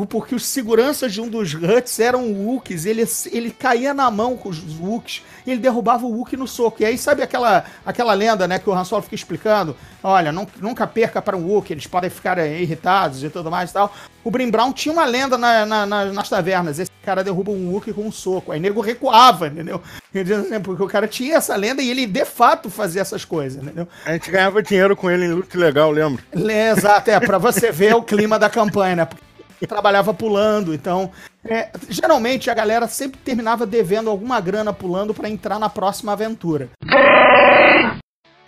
Porque 0.08 0.34
os 0.34 0.44
seguranças 0.46 1.12
de 1.12 1.20
um 1.20 1.28
dos 1.28 1.54
Huts 1.54 1.98
eram 2.00 2.30
Wookiees. 2.32 2.84
Ele, 2.86 3.04
ele 3.32 3.50
caía 3.50 3.94
na 3.94 4.10
mão 4.10 4.36
com 4.36 4.48
os 4.48 4.58
Wookiees. 4.78 5.22
E 5.46 5.50
ele 5.50 5.60
derrubava 5.60 6.04
o 6.06 6.12
Wookie 6.12 6.36
no 6.36 6.46
soco. 6.46 6.82
E 6.82 6.84
aí, 6.84 6.98
sabe 6.98 7.22
aquela, 7.22 7.64
aquela 7.84 8.12
lenda, 8.12 8.46
né, 8.46 8.58
que 8.58 8.68
o 8.68 8.74
Han 8.74 8.84
Solo 8.84 9.02
fica 9.02 9.14
explicando? 9.14 9.74
Olha, 10.02 10.30
não- 10.32 10.46
nunca 10.60 10.86
perca 10.86 11.20
para 11.22 11.36
um 11.36 11.46
Wookie, 11.46 11.72
eles 11.72 11.86
podem 11.86 12.10
ficar 12.10 12.38
eh, 12.38 12.60
irritados 12.60 13.22
e 13.22 13.30
tudo 13.30 13.50
mais 13.50 13.70
e 13.70 13.72
tal. 13.72 13.92
O 14.24 14.30
Brim 14.30 14.50
Brown 14.50 14.72
tinha 14.72 14.92
uma 14.92 15.04
lenda 15.06 15.36
na- 15.38 15.64
na- 15.66 15.86
na- 15.86 16.04
nas 16.06 16.28
tavernas. 16.28 16.78
Esse 16.78 16.90
cara 17.02 17.24
derruba 17.24 17.50
um 17.50 17.70
Wookie 17.72 17.92
com 17.92 18.02
um 18.06 18.12
soco. 18.12 18.52
Aí 18.52 18.60
nego 18.60 18.80
recuava, 18.80 19.46
entendeu? 19.48 19.80
Porque 20.64 20.82
o 20.82 20.86
cara 20.88 21.06
tinha 21.06 21.36
essa 21.36 21.54
lenda 21.56 21.80
e 21.82 21.90
ele 21.90 22.06
de 22.06 22.24
fato 22.24 22.68
fazia 22.70 23.00
essas 23.02 23.24
coisas, 23.24 23.62
entendeu? 23.62 23.86
A 24.04 24.12
gente 24.12 24.30
ganhava 24.30 24.62
dinheiro 24.62 24.96
com 24.96 25.10
ele 25.10 25.24
em 25.26 25.32
luta 25.32 25.58
legal, 25.58 25.90
lembra? 25.90 26.22
É, 26.32 26.70
Exato, 26.70 27.10
é, 27.10 27.19
pra 27.20 27.38
você 27.38 27.70
ver 27.72 27.94
o 27.94 28.02
clima 28.02 28.38
da 28.38 28.48
campanha, 28.50 28.96
né? 28.96 29.04
Porque 29.06 29.66
trabalhava 29.66 30.12
pulando, 30.14 30.72
então. 30.74 31.10
é, 31.44 31.70
geralmente 31.88 32.50
a 32.50 32.54
galera 32.54 32.88
sempre 32.88 33.20
terminava 33.20 33.66
devendo 33.66 34.08
alguma 34.10 34.40
grana 34.40 34.72
pulando 34.72 35.12
pra 35.14 35.28
entrar 35.28 35.58
na 35.58 35.68
próxima 35.68 36.12
aventura. 36.12 36.68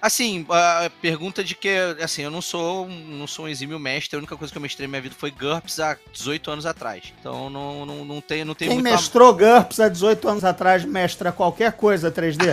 Assim, 0.00 0.44
a 0.50 0.90
pergunta 1.00 1.44
de 1.44 1.54
que, 1.54 1.68
assim, 2.02 2.22
eu 2.22 2.30
não 2.30 2.42
sou, 2.42 2.86
um- 2.86 3.06
não 3.18 3.26
sou 3.28 3.44
um 3.44 3.48
exímio 3.48 3.78
mestre, 3.78 4.16
a 4.16 4.18
única 4.18 4.36
coisa 4.36 4.50
que 4.50 4.58
eu 4.58 4.62
mestrei 4.62 4.88
na 4.88 4.90
minha 4.90 5.00
vida 5.02 5.14
foi 5.16 5.30
GURPS 5.30 5.78
há 5.78 5.96
18 6.12 6.50
anos 6.50 6.66
atrás. 6.66 7.12
Então 7.20 7.48
não, 7.48 7.86
não, 7.86 8.04
não 8.04 8.20
tenho, 8.20 8.44
não 8.44 8.54
tenho 8.54 8.72
Quem 8.72 8.82
mestrou 8.82 9.32
GURPS 9.32 9.78
há 9.78 9.88
18 9.88 10.28
anos 10.28 10.44
atrás 10.44 10.84
mestra 10.84 11.30
qualquer 11.30 11.72
coisa 11.74 12.10
3D, 12.10 12.52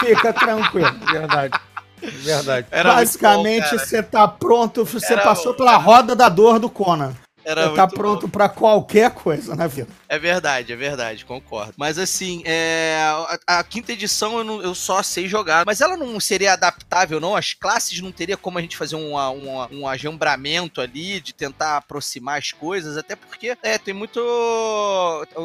fica 0.00 0.32
tranquilo. 0.32 0.92
Verdade. 1.08 1.56
Verdade. 2.02 2.66
Era 2.70 2.94
Basicamente, 2.94 3.70
você 3.70 4.02
tá 4.02 4.26
pronto, 4.26 4.84
você 4.84 5.12
Era 5.12 5.22
passou 5.22 5.52
bom, 5.52 5.58
pela 5.58 5.76
roda 5.76 6.16
da 6.16 6.28
dor 6.28 6.58
do 6.58 6.68
Conan. 6.68 7.14
Era 7.44 7.68
Você 7.70 7.76
tá 7.76 7.88
pronto 7.88 8.28
pra 8.28 8.48
qualquer 8.48 9.10
coisa 9.10 9.56
na 9.56 9.66
vida. 9.66 9.88
É 10.08 10.18
verdade, 10.18 10.72
é 10.72 10.76
verdade, 10.76 11.24
concordo. 11.24 11.74
Mas 11.76 11.98
assim, 11.98 12.42
é, 12.44 12.98
a, 13.46 13.58
a 13.58 13.64
quinta 13.64 13.92
edição 13.92 14.38
eu, 14.38 14.44
não- 14.44 14.62
eu 14.62 14.74
só 14.74 15.02
sei 15.02 15.26
jogar, 15.26 15.64
mas 15.66 15.80
ela 15.80 15.96
não 15.96 16.20
seria 16.20 16.52
adaptável, 16.52 17.18
não? 17.18 17.34
As 17.34 17.52
classes 17.52 18.00
não 18.00 18.12
teria 18.12 18.36
como 18.36 18.58
a 18.58 18.62
gente 18.62 18.76
fazer 18.76 18.94
um, 18.96 19.16
um, 19.16 19.80
um 19.80 19.88
ajombramento 19.88 20.80
ali, 20.80 21.20
de 21.20 21.32
tentar 21.32 21.78
aproximar 21.78 22.38
as 22.38 22.52
coisas, 22.52 22.96
até 22.96 23.16
porque 23.16 23.56
é, 23.62 23.76
tem 23.78 23.92
muito. 23.94 24.20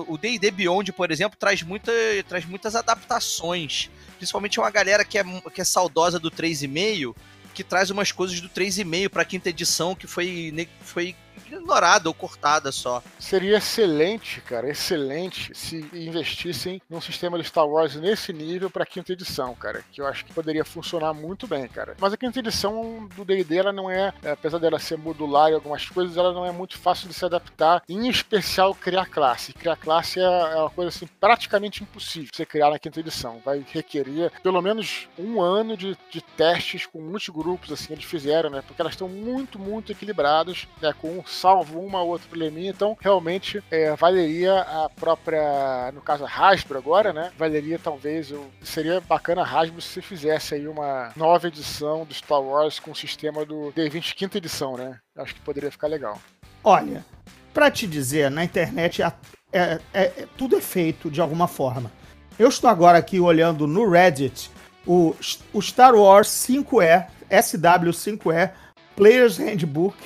O 0.07 0.17
D&D 0.17 0.51
Beyond, 0.51 0.91
por 0.93 1.11
exemplo, 1.11 1.37
traz, 1.39 1.61
muita, 1.63 1.91
traz 2.27 2.45
muitas 2.45 2.75
adaptações. 2.75 3.89
Principalmente 4.17 4.59
uma 4.59 4.69
galera 4.69 5.03
que 5.05 5.17
é, 5.17 5.23
que 5.53 5.61
é 5.61 5.63
saudosa 5.63 6.19
do 6.19 6.29
3,5, 6.31 7.15
que 7.53 7.63
traz 7.63 7.89
umas 7.89 8.11
coisas 8.11 8.39
do 8.41 8.49
3,5 8.49 9.09
pra 9.09 9.25
quinta 9.25 9.49
edição 9.49 9.95
que 9.95 10.07
foi, 10.07 10.67
foi 10.81 11.15
ignorada 11.45 12.09
ou 12.09 12.13
cortada 12.13 12.71
só. 12.71 13.01
Seria 13.19 13.57
excelente, 13.57 14.41
cara, 14.41 14.69
excelente 14.69 15.51
se 15.55 15.87
investissem 15.93 16.81
num 16.89 17.01
sistema 17.01 17.37
de 17.37 17.43
Star 17.45 17.67
Wars 17.67 17.95
nesse 17.95 18.33
nível 18.33 18.69
pra 18.69 18.85
quinta 18.85 19.13
edição, 19.13 19.53
cara, 19.55 19.83
que 19.91 20.01
eu 20.01 20.07
acho 20.07 20.25
que 20.25 20.33
poderia 20.33 20.65
funcionar 20.65 21.13
muito 21.13 21.47
bem, 21.47 21.67
cara. 21.67 21.95
Mas 21.99 22.13
a 22.13 22.17
quinta 22.17 22.39
edição 22.39 23.07
do 23.15 23.25
D&D 23.25 23.57
ela 23.57 23.73
não 23.73 23.89
é, 23.89 24.13
é, 24.23 24.31
apesar 24.31 24.59
dela 24.59 24.79
ser 24.79 24.97
modular 24.97 25.51
em 25.51 25.55
algumas 25.55 25.87
coisas, 25.87 26.17
ela 26.17 26.33
não 26.33 26.45
é 26.45 26.51
muito 26.51 26.77
fácil 26.77 27.07
de 27.07 27.13
se 27.13 27.25
adaptar, 27.25 27.81
em 27.87 28.07
especial 28.07 28.73
criar 28.75 29.05
classe. 29.05 29.53
Criar 29.53 29.75
classe 29.75 30.19
é, 30.19 30.23
é 30.23 30.55
uma 30.57 30.69
coisa 30.69 30.89
assim 30.89 31.07
praticamente 31.19 31.83
impossível 31.83 32.29
você 32.33 32.45
criar 32.45 32.69
na 32.69 32.79
quinta 32.79 32.99
edição. 32.99 33.41
Vai 33.43 33.65
requerer 33.71 34.31
pelo 34.41 34.61
menos 34.61 35.07
um 35.17 35.41
ano 35.41 35.75
de, 35.75 35.97
de 36.11 36.21
testes 36.21 36.85
com 36.85 37.01
muitos 37.01 37.29
grupos 37.29 37.71
assim 37.71 37.93
eles 37.93 38.05
fizeram, 38.05 38.49
né? 38.49 38.61
Porque 38.65 38.81
elas 38.81 38.93
estão 38.93 39.09
muito, 39.09 39.59
muito 39.59 39.91
equilibradas, 39.91 40.67
né? 40.81 40.93
Com 40.99 41.23
salvo 41.27 41.79
uma 41.79 42.01
ou 42.01 42.09
outra 42.09 42.27
probleminha, 42.27 42.69
então 42.71 42.97
realmente 42.99 43.63
é, 43.69 43.95
valeria 43.95 44.61
a 44.61 44.89
própria, 44.89 45.91
no 45.93 46.01
caso 46.01 46.25
a 46.25 46.29
Hasbro 46.29 46.77
agora, 46.77 47.11
né? 47.13 47.31
Valeria 47.37 47.79
talvez, 47.81 48.31
eu, 48.31 48.49
seria 48.61 49.01
bacana 49.01 49.41
a 49.41 49.45
Hasbro 49.45 49.81
se 49.81 50.01
fizesse 50.01 50.55
aí 50.55 50.67
uma 50.67 51.11
nova 51.15 51.47
edição 51.47 52.05
do 52.05 52.13
Star 52.13 52.41
Wars 52.41 52.79
com 52.79 52.91
o 52.91 52.95
sistema 52.95 53.45
do 53.45 53.71
D20 53.75 54.13
quinta 54.15 54.37
edição, 54.37 54.77
né? 54.77 54.99
Acho 55.17 55.35
que 55.35 55.41
poderia 55.41 55.71
ficar 55.71 55.87
legal. 55.87 56.19
Olha, 56.63 57.05
pra 57.53 57.69
te 57.69 57.87
dizer, 57.87 58.29
na 58.31 58.43
internet 58.43 59.01
é, 59.01 59.11
é- 59.53 59.79
é- 59.93 60.27
tudo 60.37 60.57
é 60.57 60.61
feito 60.61 61.09
de 61.09 61.21
alguma 61.21 61.47
forma. 61.47 61.91
Eu 62.37 62.49
estou 62.49 62.69
agora 62.69 62.97
aqui 62.97 63.19
olhando 63.19 63.65
no 63.65 63.89
Reddit 63.89 64.51
o, 64.85 65.15
o 65.51 65.61
Star 65.61 65.95
Wars 65.95 66.27
5E, 66.27 67.07
SW5E, 67.29 68.51
Player's 68.95 69.37
Handbook, 69.37 69.97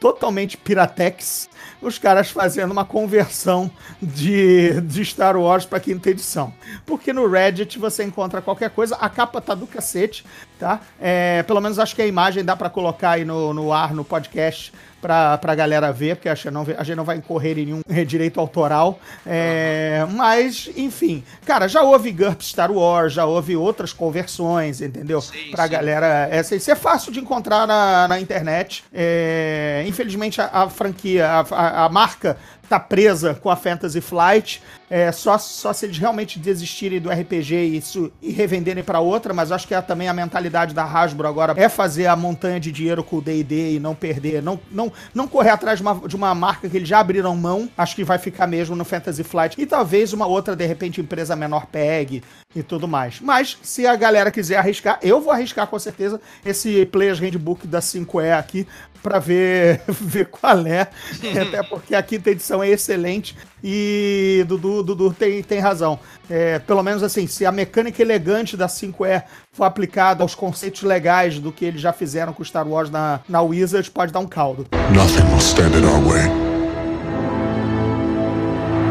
totalmente 0.00 0.56
Piratex, 0.56 1.48
os 1.82 1.98
caras 1.98 2.30
fazendo 2.30 2.72
uma 2.72 2.84
conversão 2.84 3.70
de, 4.00 4.80
de 4.80 5.04
Star 5.04 5.36
Wars 5.36 5.66
para 5.66 5.78
quinta 5.78 6.10
edição. 6.10 6.52
Porque 6.86 7.12
no 7.12 7.28
Reddit 7.28 7.78
você 7.78 8.02
encontra 8.02 8.40
qualquer 8.40 8.70
coisa, 8.70 8.96
a 8.96 9.08
capa 9.10 9.40
tá 9.40 9.54
do 9.54 9.66
cacete, 9.66 10.24
tá? 10.58 10.80
É, 10.98 11.42
pelo 11.42 11.60
menos 11.60 11.78
acho 11.78 11.94
que 11.94 12.02
a 12.02 12.06
imagem 12.06 12.42
dá 12.42 12.56
para 12.56 12.70
colocar 12.70 13.12
aí 13.12 13.24
no, 13.24 13.52
no 13.52 13.72
ar, 13.72 13.94
no 13.94 14.04
podcast, 14.04 14.72
pra, 15.00 15.38
pra 15.38 15.54
galera 15.54 15.92
ver, 15.92 16.16
porque 16.16 16.28
a 16.28 16.34
gente 16.34 16.50
não, 16.50 16.62
a 16.76 16.82
gente 16.84 16.96
não 16.96 17.04
vai 17.04 17.16
incorrer 17.16 17.58
em 17.58 17.66
nenhum 17.66 17.80
eh, 17.88 18.04
direito 18.04 18.38
autoral. 18.40 18.98
É, 19.26 20.06
Mas, 20.10 20.68
enfim, 20.76 21.22
cara, 21.46 21.68
já 21.68 21.82
houve 21.82 22.10
GURPS 22.12 22.48
Star 22.48 22.70
Wars, 22.70 23.12
já 23.12 23.24
houve 23.24 23.56
outras 23.56 23.92
conversões, 23.92 24.80
entendeu? 24.80 25.20
Sim, 25.20 25.50
pra 25.50 25.64
sim. 25.64 25.70
galera. 25.70 26.28
É, 26.30 26.40
isso 26.40 26.70
é 26.70 26.74
fácil 26.74 27.12
de 27.12 27.20
encontrar 27.20 27.66
na, 27.66 28.08
na 28.08 28.20
internet. 28.20 28.84
É, 28.92 29.84
infelizmente, 29.86 30.40
a, 30.40 30.46
a 30.52 30.68
franquia, 30.70 31.26
a, 31.26 31.40
a- 31.50 31.84
a 31.84 31.88
marca 31.88 32.36
tá 32.70 32.78
presa 32.78 33.34
com 33.34 33.50
a 33.50 33.56
Fantasy 33.56 34.00
Flight. 34.00 34.62
É, 34.88 35.10
só, 35.10 35.36
só 35.38 35.72
se 35.72 35.86
eles 35.86 35.98
realmente 35.98 36.38
desistirem 36.38 37.00
do 37.00 37.10
RPG 37.10 37.54
e, 37.54 37.76
isso, 37.76 38.12
e 38.22 38.30
revenderem 38.30 38.82
pra 38.82 39.00
outra, 39.00 39.34
mas 39.34 39.50
acho 39.50 39.66
que 39.66 39.74
é 39.74 39.80
também 39.80 40.08
a 40.08 40.14
mentalidade 40.14 40.72
da 40.72 40.84
Hasbro 40.84 41.26
agora 41.26 41.54
é 41.56 41.68
fazer 41.68 42.06
a 42.06 42.16
montanha 42.16 42.58
de 42.58 42.72
dinheiro 42.72 43.02
com 43.02 43.16
o 43.16 43.20
D&D 43.20 43.74
e 43.74 43.80
não 43.80 43.94
perder, 43.94 44.42
não, 44.42 44.58
não, 44.70 44.92
não 45.14 45.28
correr 45.28 45.50
atrás 45.50 45.78
de 45.78 45.82
uma, 45.82 46.08
de 46.08 46.16
uma 46.16 46.34
marca 46.34 46.68
que 46.68 46.76
eles 46.76 46.88
já 46.88 46.98
abriram 46.98 47.36
mão, 47.36 47.68
acho 47.78 47.94
que 47.94 48.02
vai 48.02 48.18
ficar 48.18 48.48
mesmo 48.48 48.74
no 48.74 48.84
Fantasy 48.84 49.22
Flight 49.22 49.60
e 49.60 49.66
talvez 49.66 50.12
uma 50.12 50.26
outra, 50.26 50.56
de 50.56 50.66
repente, 50.66 51.00
empresa 51.00 51.36
menor 51.36 51.66
pegue 51.66 52.22
e 52.54 52.62
tudo 52.62 52.88
mais. 52.88 53.20
Mas, 53.20 53.58
se 53.62 53.86
a 53.86 53.94
galera 53.94 54.30
quiser 54.30 54.56
arriscar, 54.56 54.98
eu 55.02 55.20
vou 55.20 55.32
arriscar 55.32 55.68
com 55.68 55.78
certeza 55.78 56.20
esse 56.44 56.84
Players 56.86 57.20
Handbook 57.20 57.66
da 57.66 57.78
5E 57.78 58.36
aqui 58.36 58.66
pra 59.02 59.18
ver, 59.18 59.80
ver 59.88 60.26
qual 60.26 60.66
é, 60.66 60.82
até 61.40 61.62
porque 61.62 61.94
a 61.94 62.02
quinta 62.02 62.30
edição 62.30 62.62
é 62.62 62.68
excelente 62.68 63.36
e 63.62 64.44
Dudu, 64.48 64.82
Dudu 64.82 65.12
tem, 65.12 65.42
tem 65.42 65.58
razão. 65.58 65.98
É, 66.28 66.58
pelo 66.60 66.82
menos 66.82 67.02
assim, 67.02 67.26
se 67.26 67.44
a 67.44 67.52
mecânica 67.52 68.00
elegante 68.00 68.56
da 68.56 68.66
5E 68.66 69.22
for 69.52 69.64
aplicada 69.64 70.22
aos 70.22 70.34
conceitos 70.34 70.82
legais 70.82 71.38
do 71.38 71.50
que 71.52 71.64
eles 71.64 71.80
já 71.80 71.92
fizeram 71.92 72.32
com 72.32 72.44
Star 72.44 72.66
Wars 72.66 72.90
na, 72.90 73.20
na 73.28 73.42
Wizards, 73.42 73.88
pode 73.88 74.12
dar 74.12 74.20
um 74.20 74.26
caldo. 74.26 74.66
Nothing 74.94 75.24
will 75.30 75.40
stand 75.40 75.76
in 75.76 75.84
our 75.84 76.00
way. 76.06 76.26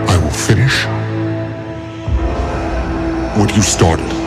I 0.08 0.18
will 0.18 0.32
finish 0.32 0.86
what 3.38 3.56
you 3.56 3.64
started. 3.64 4.19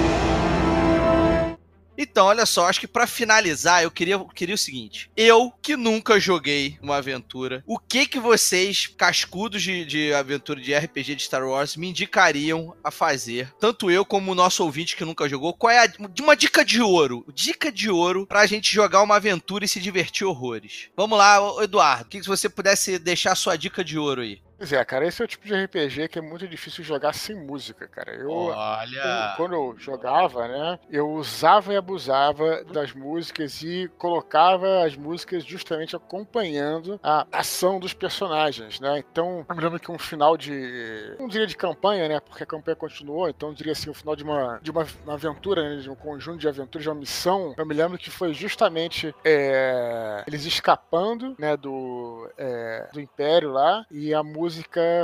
Então, 2.03 2.27
olha 2.27 2.45
só, 2.45 2.69
acho 2.69 2.81
que 2.81 2.89
pra 2.89 3.07
finalizar, 3.07 3.85
eu 3.85 3.91
queria, 3.91 4.19
queria 4.35 4.57
o 4.57 4.59
seguinte. 4.59 5.09
Eu, 5.17 5.53
que 5.63 5.77
nunca 5.77 6.19
joguei 6.19 6.77
uma 6.83 6.97
aventura, 6.97 7.63
o 7.65 7.79
que 7.79 8.07
que 8.07 8.19
vocês, 8.19 8.89
cascudos 8.89 9.63
de, 9.63 9.85
de 9.85 10.13
aventura 10.13 10.61
de 10.61 10.75
RPG 10.75 11.15
de 11.15 11.23
Star 11.23 11.47
Wars, 11.47 11.77
me 11.77 11.89
indicariam 11.89 12.75
a 12.83 12.91
fazer? 12.91 13.55
Tanto 13.61 13.89
eu 13.89 14.05
como 14.05 14.33
o 14.33 14.35
nosso 14.35 14.65
ouvinte 14.65 14.97
que 14.97 15.05
nunca 15.05 15.29
jogou. 15.29 15.55
Qual 15.55 15.71
é 15.71 15.87
a, 15.87 15.93
uma 16.21 16.37
dica 16.37 16.65
de 16.65 16.83
ouro? 16.83 17.25
Dica 17.33 17.71
de 17.71 17.89
ouro 17.89 18.27
pra 18.27 18.47
gente 18.47 18.75
jogar 18.75 19.01
uma 19.03 19.17
aventura 19.17 19.65
e 19.65 19.69
se 19.69 19.79
divertir 19.79 20.27
horrores. 20.27 20.89
Vamos 20.97 21.17
lá, 21.17 21.39
Eduardo. 21.63 22.07
O 22.07 22.09
que 22.09 22.21
que 22.21 22.27
você 22.27 22.49
pudesse 22.49 22.99
deixar 22.99 23.37
sua 23.37 23.57
dica 23.57 23.85
de 23.85 23.97
ouro 23.97 24.23
aí? 24.23 24.41
Pois 24.63 24.73
é, 24.73 24.85
cara, 24.85 25.05
esse 25.05 25.21
é 25.21 25.25
o 25.25 25.27
tipo 25.29 25.45
de 25.45 25.53
RPG 25.55 26.07
que 26.07 26.21
é 26.21 26.23
muito 26.23 26.47
difícil 26.47 26.85
jogar 26.85 27.13
sem 27.15 27.35
música, 27.35 27.89
cara. 27.89 28.15
Eu, 28.15 28.31
Olha. 28.31 28.97
eu- 28.97 29.37
quando 29.37 29.55
eu 29.55 29.75
jogava, 29.77 30.47
né, 30.47 30.79
eu 30.89 31.11
usava 31.11 31.73
e 31.73 31.77
abusava 31.77 32.63
das 32.63 32.93
músicas 32.93 33.61
e 33.61 33.91
colocava 33.99 34.85
as 34.85 34.95
músicas 34.95 35.45
justamente 35.45 35.97
acompanhando 35.97 37.01
a 37.03 37.27
ação 37.33 37.81
dos 37.81 37.93
personagens, 37.93 38.79
né? 38.79 38.99
Então, 39.01 39.45
eu 39.49 39.57
me 39.57 39.61
lembro 39.61 39.81
que 39.81 39.91
um 39.91 39.99
final 39.99 40.37
de, 40.37 41.17
não 41.19 41.27
diria 41.27 41.49
de 41.49 41.57
campanha, 41.57 42.09
né, 42.09 42.21
porque 42.21 42.45
a 42.45 42.47
campanha 42.47 42.77
continuou, 42.77 43.29
então 43.29 43.49
eu 43.49 43.55
diria 43.57 43.73
assim, 43.73 43.91
o 43.91 43.95
final 43.95 44.15
de 44.15 44.23
uma, 44.23 44.61
de 44.63 44.71
uma, 44.71 44.87
uma 45.03 45.15
aventura, 45.15 45.71
né, 45.75 45.81
de 45.83 45.91
um 45.91 45.97
conjunto 45.97 46.39
de 46.39 46.47
aventuras, 46.47 46.85
de 46.85 46.89
uma 46.89 46.95
missão, 47.01 47.53
eu 47.57 47.67
me 47.67 47.75
lembro 47.75 47.99
que 47.99 48.11
foi 48.11 48.33
justamente 48.33 49.13
é, 49.25 50.23
eles 50.25 50.45
escapando, 50.45 51.35
né, 51.37 51.57
do, 51.57 52.31
é, 52.39 52.89
do 52.93 53.01
Império 53.01 53.51
lá, 53.51 53.85
e 53.91 54.15
a 54.15 54.23
música 54.23 54.52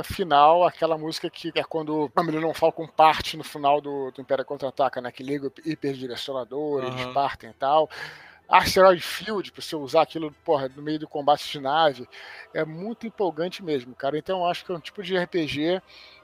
final, 0.03 0.65
aquela 0.65 0.97
música 0.97 1.29
que 1.29 1.51
é 1.55 1.63
quando 1.63 2.11
a 2.15 2.23
Millennium 2.23 2.53
Falcon 2.53 2.87
parte 2.87 3.37
no 3.37 3.43
final 3.43 3.81
do, 3.81 4.11
do 4.11 4.21
Império 4.21 4.45
Contra-Ataca, 4.45 5.01
né, 5.01 5.11
que 5.11 5.23
liga 5.23 5.47
o 5.47 5.53
hiperdirecionador, 5.65 6.83
eles 6.83 7.01
Aham. 7.01 7.13
partem 7.13 7.49
e 7.49 7.53
tal. 7.53 7.89
Asteroid 8.49 8.99
Field, 8.99 9.51
pra 9.51 9.61
você 9.61 9.75
usar 9.75 10.01
aquilo, 10.01 10.31
porra, 10.43 10.67
no 10.75 10.81
meio 10.81 10.97
do 10.97 11.07
combate 11.07 11.47
de 11.51 11.59
nave, 11.59 12.09
é 12.51 12.65
muito 12.65 13.05
empolgante 13.05 13.63
mesmo, 13.63 13.93
cara. 13.93 14.17
Então 14.17 14.39
eu 14.39 14.45
acho 14.45 14.65
que 14.65 14.71
é 14.71 14.75
um 14.75 14.79
tipo 14.79 15.03
de 15.03 15.15
RPG 15.15 15.79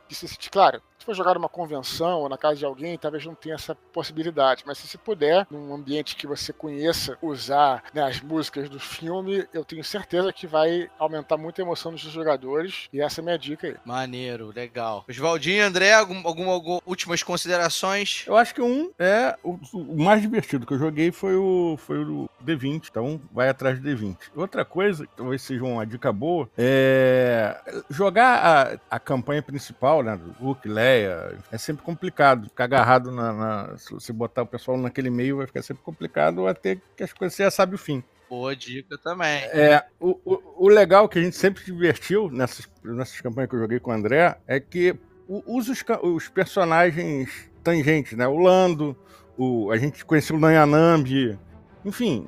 que 0.07 0.15
se, 0.15 0.27
se- 0.27 0.37
claro, 0.49 0.81
se 0.99 1.05
for 1.05 1.13
jogar 1.15 1.33
numa 1.35 1.49
convenção 1.49 2.19
ou 2.21 2.29
na 2.29 2.37
casa 2.37 2.55
de 2.57 2.65
alguém, 2.65 2.97
talvez 2.97 3.25
não 3.25 3.35
tenha 3.35 3.55
essa 3.55 3.75
possibilidade, 3.75 4.63
mas 4.65 4.77
se 4.77 4.87
você 4.87 4.97
puder, 4.97 5.45
num 5.51 5.73
ambiente 5.73 6.15
que 6.15 6.25
você 6.27 6.51
conheça, 6.53 7.17
usar 7.21 7.83
né, 7.93 8.03
as 8.03 8.21
músicas 8.21 8.69
do 8.69 8.79
filme, 8.79 9.45
eu 9.53 9.63
tenho 9.65 9.83
certeza 9.83 10.31
que 10.33 10.47
vai 10.47 10.89
aumentar 10.97 11.37
muito 11.37 11.59
a 11.61 11.63
emoção 11.63 11.91
dos 11.91 12.01
jogadores, 12.01 12.87
e 12.93 13.01
essa 13.01 13.19
é 13.19 13.21
a 13.21 13.25
minha 13.25 13.37
dica 13.37 13.67
aí. 13.67 13.75
Maneiro, 13.85 14.51
legal. 14.55 15.05
Oswaldinho, 15.09 15.63
André, 15.65 15.93
algum, 15.93 16.25
algum, 16.27 16.49
algum- 16.49 16.79
últimas 16.85 17.21
considerações? 17.23 18.23
Eu 18.27 18.35
acho 18.37 18.53
que 18.53 18.61
um 18.61 18.91
é 18.97 19.35
o, 19.43 19.59
o 19.73 20.03
mais 20.03 20.21
divertido 20.21 20.65
que 20.65 20.73
eu 20.73 20.79
joguei 20.79 21.11
foi 21.11 21.35
o, 21.35 21.77
foi 21.77 21.97
o 22.03 22.29
D20, 22.43 22.87
então 22.89 23.21
vai 23.31 23.49
atrás 23.49 23.79
do 23.79 23.87
D20. 23.87 24.17
Outra 24.35 24.63
coisa, 24.65 25.05
que 25.05 25.15
talvez 25.15 25.41
seja 25.41 25.63
uma 25.63 25.85
dica 25.85 26.11
boa, 26.11 26.49
é 26.57 27.59
jogar 27.89 28.79
a, 28.89 28.95
a 28.95 28.99
campanha 28.99 29.41
principal, 29.41 29.94
né, 30.03 30.17
do 30.17 30.35
Luke, 30.43 30.67
Leia, 30.67 31.37
é 31.51 31.57
sempre 31.57 31.83
complicado. 31.83 32.47
Ficar 32.49 32.65
agarrado 32.65 33.11
na, 33.11 33.33
na- 33.33 33.77
Se 33.77 34.11
botar 34.13 34.43
o 34.43 34.47
pessoal 34.47 34.77
naquele 34.77 35.09
meio, 35.09 35.37
vai 35.37 35.47
ficar 35.47 35.61
sempre 35.61 35.83
complicado 35.83 36.47
até 36.47 36.77
que 36.95 37.03
as 37.03 37.13
coisas 37.13 37.35
você 37.35 37.43
já 37.43 37.51
sabe 37.51 37.75
o 37.75 37.77
fim. 37.77 38.03
Boa 38.29 38.55
dica 38.55 38.97
também. 38.97 39.43
É, 39.45 39.85
o, 39.99 40.19
o, 40.25 40.65
o 40.65 40.67
legal 40.67 41.07
que 41.07 41.19
a 41.19 41.23
gente 41.23 41.35
sempre 41.35 41.63
se 41.63 41.71
divertiu 41.71 42.29
nessas, 42.31 42.67
nessas 42.83 43.21
campanhas 43.21 43.49
que 43.49 43.55
eu 43.55 43.59
joguei 43.59 43.79
com 43.79 43.91
o 43.91 43.93
André 43.93 44.35
é 44.47 44.59
que 44.59 44.95
usa 45.27 45.71
os, 45.71 45.83
os 46.01 46.27
personagens 46.29 47.49
tangentes, 47.63 48.17
né? 48.17 48.27
O 48.27 48.37
Lando, 48.37 48.97
o, 49.37 49.71
a 49.71 49.77
gente 49.77 50.03
conheceu 50.03 50.35
o 50.35 50.39
Nanyanambi, 50.39 51.37
enfim, 51.83 52.27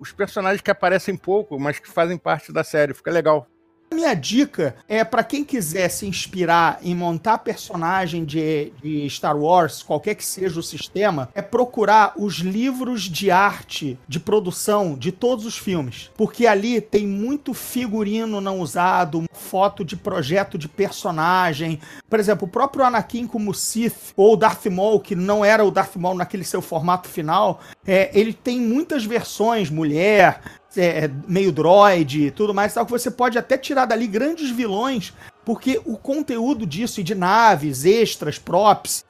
os 0.00 0.12
personagens 0.12 0.60
que 0.60 0.70
aparecem 0.70 1.16
pouco, 1.16 1.58
mas 1.58 1.78
que 1.78 1.88
fazem 1.88 2.18
parte 2.18 2.52
da 2.52 2.64
série. 2.64 2.92
Fica 2.92 3.10
legal. 3.10 3.46
Minha 3.94 4.12
dica 4.12 4.74
é 4.88 5.04
pra 5.04 5.22
quem 5.22 5.44
quiser 5.44 5.88
se 5.88 6.04
inspirar 6.04 6.80
em 6.82 6.96
montar 6.96 7.38
personagem 7.38 8.24
de, 8.24 8.72
de 8.82 9.08
Star 9.08 9.36
Wars, 9.36 9.84
qualquer 9.84 10.16
que 10.16 10.24
seja 10.24 10.58
o 10.58 10.62
sistema, 10.64 11.28
é 11.32 11.40
procurar 11.40 12.12
os 12.16 12.38
livros 12.38 13.02
de 13.02 13.30
arte 13.30 13.96
de 14.08 14.18
produção 14.18 14.96
de 14.96 15.12
todos 15.12 15.46
os 15.46 15.56
filmes. 15.56 16.10
Porque 16.16 16.44
ali 16.44 16.80
tem 16.80 17.06
muito 17.06 17.54
figurino 17.54 18.40
não 18.40 18.58
usado, 18.58 19.24
foto 19.32 19.84
de 19.84 19.96
projeto 19.96 20.58
de 20.58 20.66
personagem. 20.66 21.78
Por 22.10 22.18
exemplo, 22.18 22.48
o 22.48 22.50
próprio 22.50 22.84
Anakin 22.84 23.28
como 23.28 23.54
Sith, 23.54 24.12
ou 24.16 24.36
Darth 24.36 24.66
Maul, 24.66 24.98
que 24.98 25.14
não 25.14 25.44
era 25.44 25.64
o 25.64 25.70
Darth 25.70 25.94
Maul 25.94 26.16
naquele 26.16 26.44
seu 26.44 26.60
formato 26.60 27.08
final, 27.08 27.60
é, 27.86 28.10
ele 28.12 28.32
tem 28.32 28.60
muitas 28.60 29.04
versões, 29.04 29.70
mulher, 29.70 30.40
é, 30.76 31.10
meio 31.26 31.52
droid 31.52 32.26
e 32.26 32.30
tudo 32.30 32.54
mais 32.54 32.74
tal, 32.74 32.84
que 32.84 32.92
você 32.92 33.10
pode 33.10 33.38
até 33.38 33.56
tirar 33.56 33.86
dali 33.86 34.06
grandes 34.06 34.50
vilões, 34.50 35.12
porque 35.44 35.80
o 35.84 35.96
conteúdo 35.96 36.66
disso 36.66 37.00
e 37.00 37.04
de 37.04 37.14
naves, 37.14 37.84
extras, 37.84 38.38
props, 38.38 39.04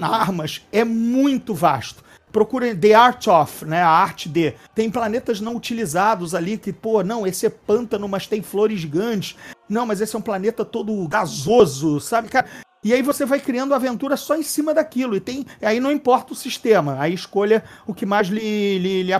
armas, 0.00 0.62
é 0.72 0.84
muito 0.84 1.54
vasto. 1.54 2.02
Procurem 2.30 2.74
The 2.74 2.94
Art 2.94 3.26
of, 3.26 3.66
né? 3.66 3.82
A 3.82 3.90
arte 3.90 4.26
de. 4.26 4.54
Tem 4.74 4.90
planetas 4.90 5.38
não 5.38 5.54
utilizados 5.54 6.34
ali 6.34 6.56
que, 6.56 6.72
pô, 6.72 7.02
não, 7.02 7.26
esse 7.26 7.44
é 7.44 7.50
pântano, 7.50 8.08
mas 8.08 8.26
tem 8.26 8.42
flores 8.42 8.80
gigantes. 8.80 9.36
Não, 9.68 9.84
mas 9.84 10.00
esse 10.00 10.16
é 10.16 10.18
um 10.18 10.22
planeta 10.22 10.64
todo 10.64 11.06
gasoso, 11.06 12.00
sabe, 12.00 12.28
cara? 12.28 12.48
E 12.82 12.94
aí 12.94 13.02
você 13.02 13.26
vai 13.26 13.38
criando 13.38 13.74
aventura 13.74 14.16
só 14.16 14.34
em 14.34 14.42
cima 14.42 14.72
daquilo. 14.72 15.14
E 15.14 15.20
tem. 15.20 15.44
Aí 15.60 15.78
não 15.78 15.92
importa 15.92 16.32
o 16.32 16.36
sistema. 16.36 16.96
Aí 16.98 17.12
escolha 17.12 17.62
o 17.86 17.92
que 17.92 18.06
mais 18.06 18.28
lhe, 18.28 18.78
lhe, 18.78 19.02
lhe 19.02 19.12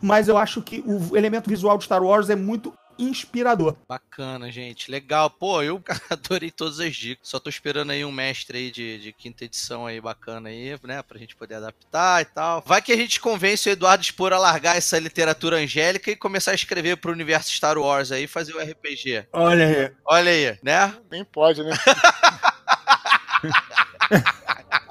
Mas 0.00 0.28
eu 0.28 0.36
acho 0.36 0.62
que 0.62 0.82
o 0.86 1.16
elemento 1.16 1.48
visual 1.48 1.78
de 1.78 1.84
Star 1.84 2.02
Wars 2.02 2.30
é 2.30 2.36
muito 2.36 2.72
inspirador. 2.98 3.76
Bacana, 3.88 4.50
gente. 4.50 4.90
Legal. 4.90 5.30
Pô, 5.30 5.62
eu 5.62 5.82
adorei 6.10 6.50
todas 6.50 6.80
as 6.80 6.94
dicas. 6.94 7.28
Só 7.28 7.38
tô 7.38 7.50
esperando 7.50 7.90
aí 7.90 8.04
um 8.04 8.12
mestre 8.12 8.58
aí 8.58 8.70
de, 8.70 8.98
de 8.98 9.12
quinta 9.12 9.44
edição 9.44 9.86
aí 9.86 10.00
bacana 10.00 10.48
aí, 10.48 10.78
né? 10.82 11.02
Pra 11.02 11.18
gente 11.18 11.36
poder 11.36 11.56
adaptar 11.56 12.22
e 12.22 12.24
tal. 12.26 12.62
Vai 12.64 12.82
que 12.82 12.92
a 12.92 12.96
gente 12.96 13.20
convence 13.20 13.68
o 13.68 13.72
Eduardo 13.72 14.04
Spor 14.04 14.32
a 14.32 14.38
largar 14.38 14.76
essa 14.76 14.98
literatura 14.98 15.56
angélica 15.56 16.10
e 16.10 16.16
começar 16.16 16.52
a 16.52 16.54
escrever 16.54 16.96
pro 16.96 17.12
universo 17.12 17.50
Star 17.50 17.78
Wars 17.78 18.12
aí 18.12 18.24
e 18.24 18.28
fazer 18.28 18.54
o 18.54 18.60
RPG. 18.60 19.26
Olha 19.32 19.66
aí. 19.66 19.92
Olha 20.04 20.30
aí, 20.30 20.58
né? 20.62 20.94
Nem 21.10 21.24
pode, 21.24 21.62
né? 21.62 21.72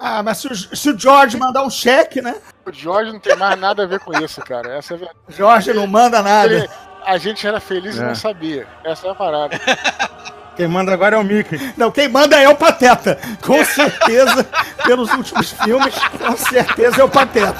Ah, 0.04 0.24
mas 0.24 0.40
se 0.40 0.48
o, 0.48 0.56
se 0.56 0.90
o 0.90 0.98
George 0.98 1.38
mandar 1.38 1.64
um 1.64 1.70
cheque, 1.70 2.22
né? 2.22 2.36
O 2.66 2.72
Jorge 2.74 3.12
não 3.12 3.20
tem 3.20 3.36
mais 3.36 3.60
nada 3.60 3.84
a 3.84 3.86
ver 3.86 4.00
com 4.00 4.12
isso, 4.24 4.42
cara. 4.42 4.78
Essa 4.78 4.94
é 4.94 4.96
a 4.96 4.98
verdade. 4.98 5.20
George 5.30 5.74
não 5.74 5.86
manda 5.86 6.22
nada. 6.24 6.52
Ele- 6.54 6.70
a 7.06 7.18
gente 7.18 7.46
era 7.48 7.60
feliz 7.60 7.96
e 7.98 8.00
É. 8.00 8.04
não 8.08 8.16
sabia. 8.16 8.68
Essa 8.84 9.08
é 9.08 9.12
a 9.12 9.16
parada. 9.16 9.60
Quem 10.56 10.68
manda 10.68 10.92
agora 10.94 11.16
é 11.16 11.20
o 11.20 11.24
Mickey. 11.24 11.74
Não, 11.78 11.90
quem 11.90 12.10
manda 12.10 12.40
é 12.40 12.48
o 12.48 12.56
Pateta. 12.56 13.18
Com 13.42 13.64
certeza, 13.64 14.46
pelos 14.84 15.10
últimos 15.14 15.52
filmes, 15.54 15.96
com 16.18 16.36
certeza 16.36 17.02
é 17.02 17.04
o 17.04 17.10
Pateta. 17.10 17.56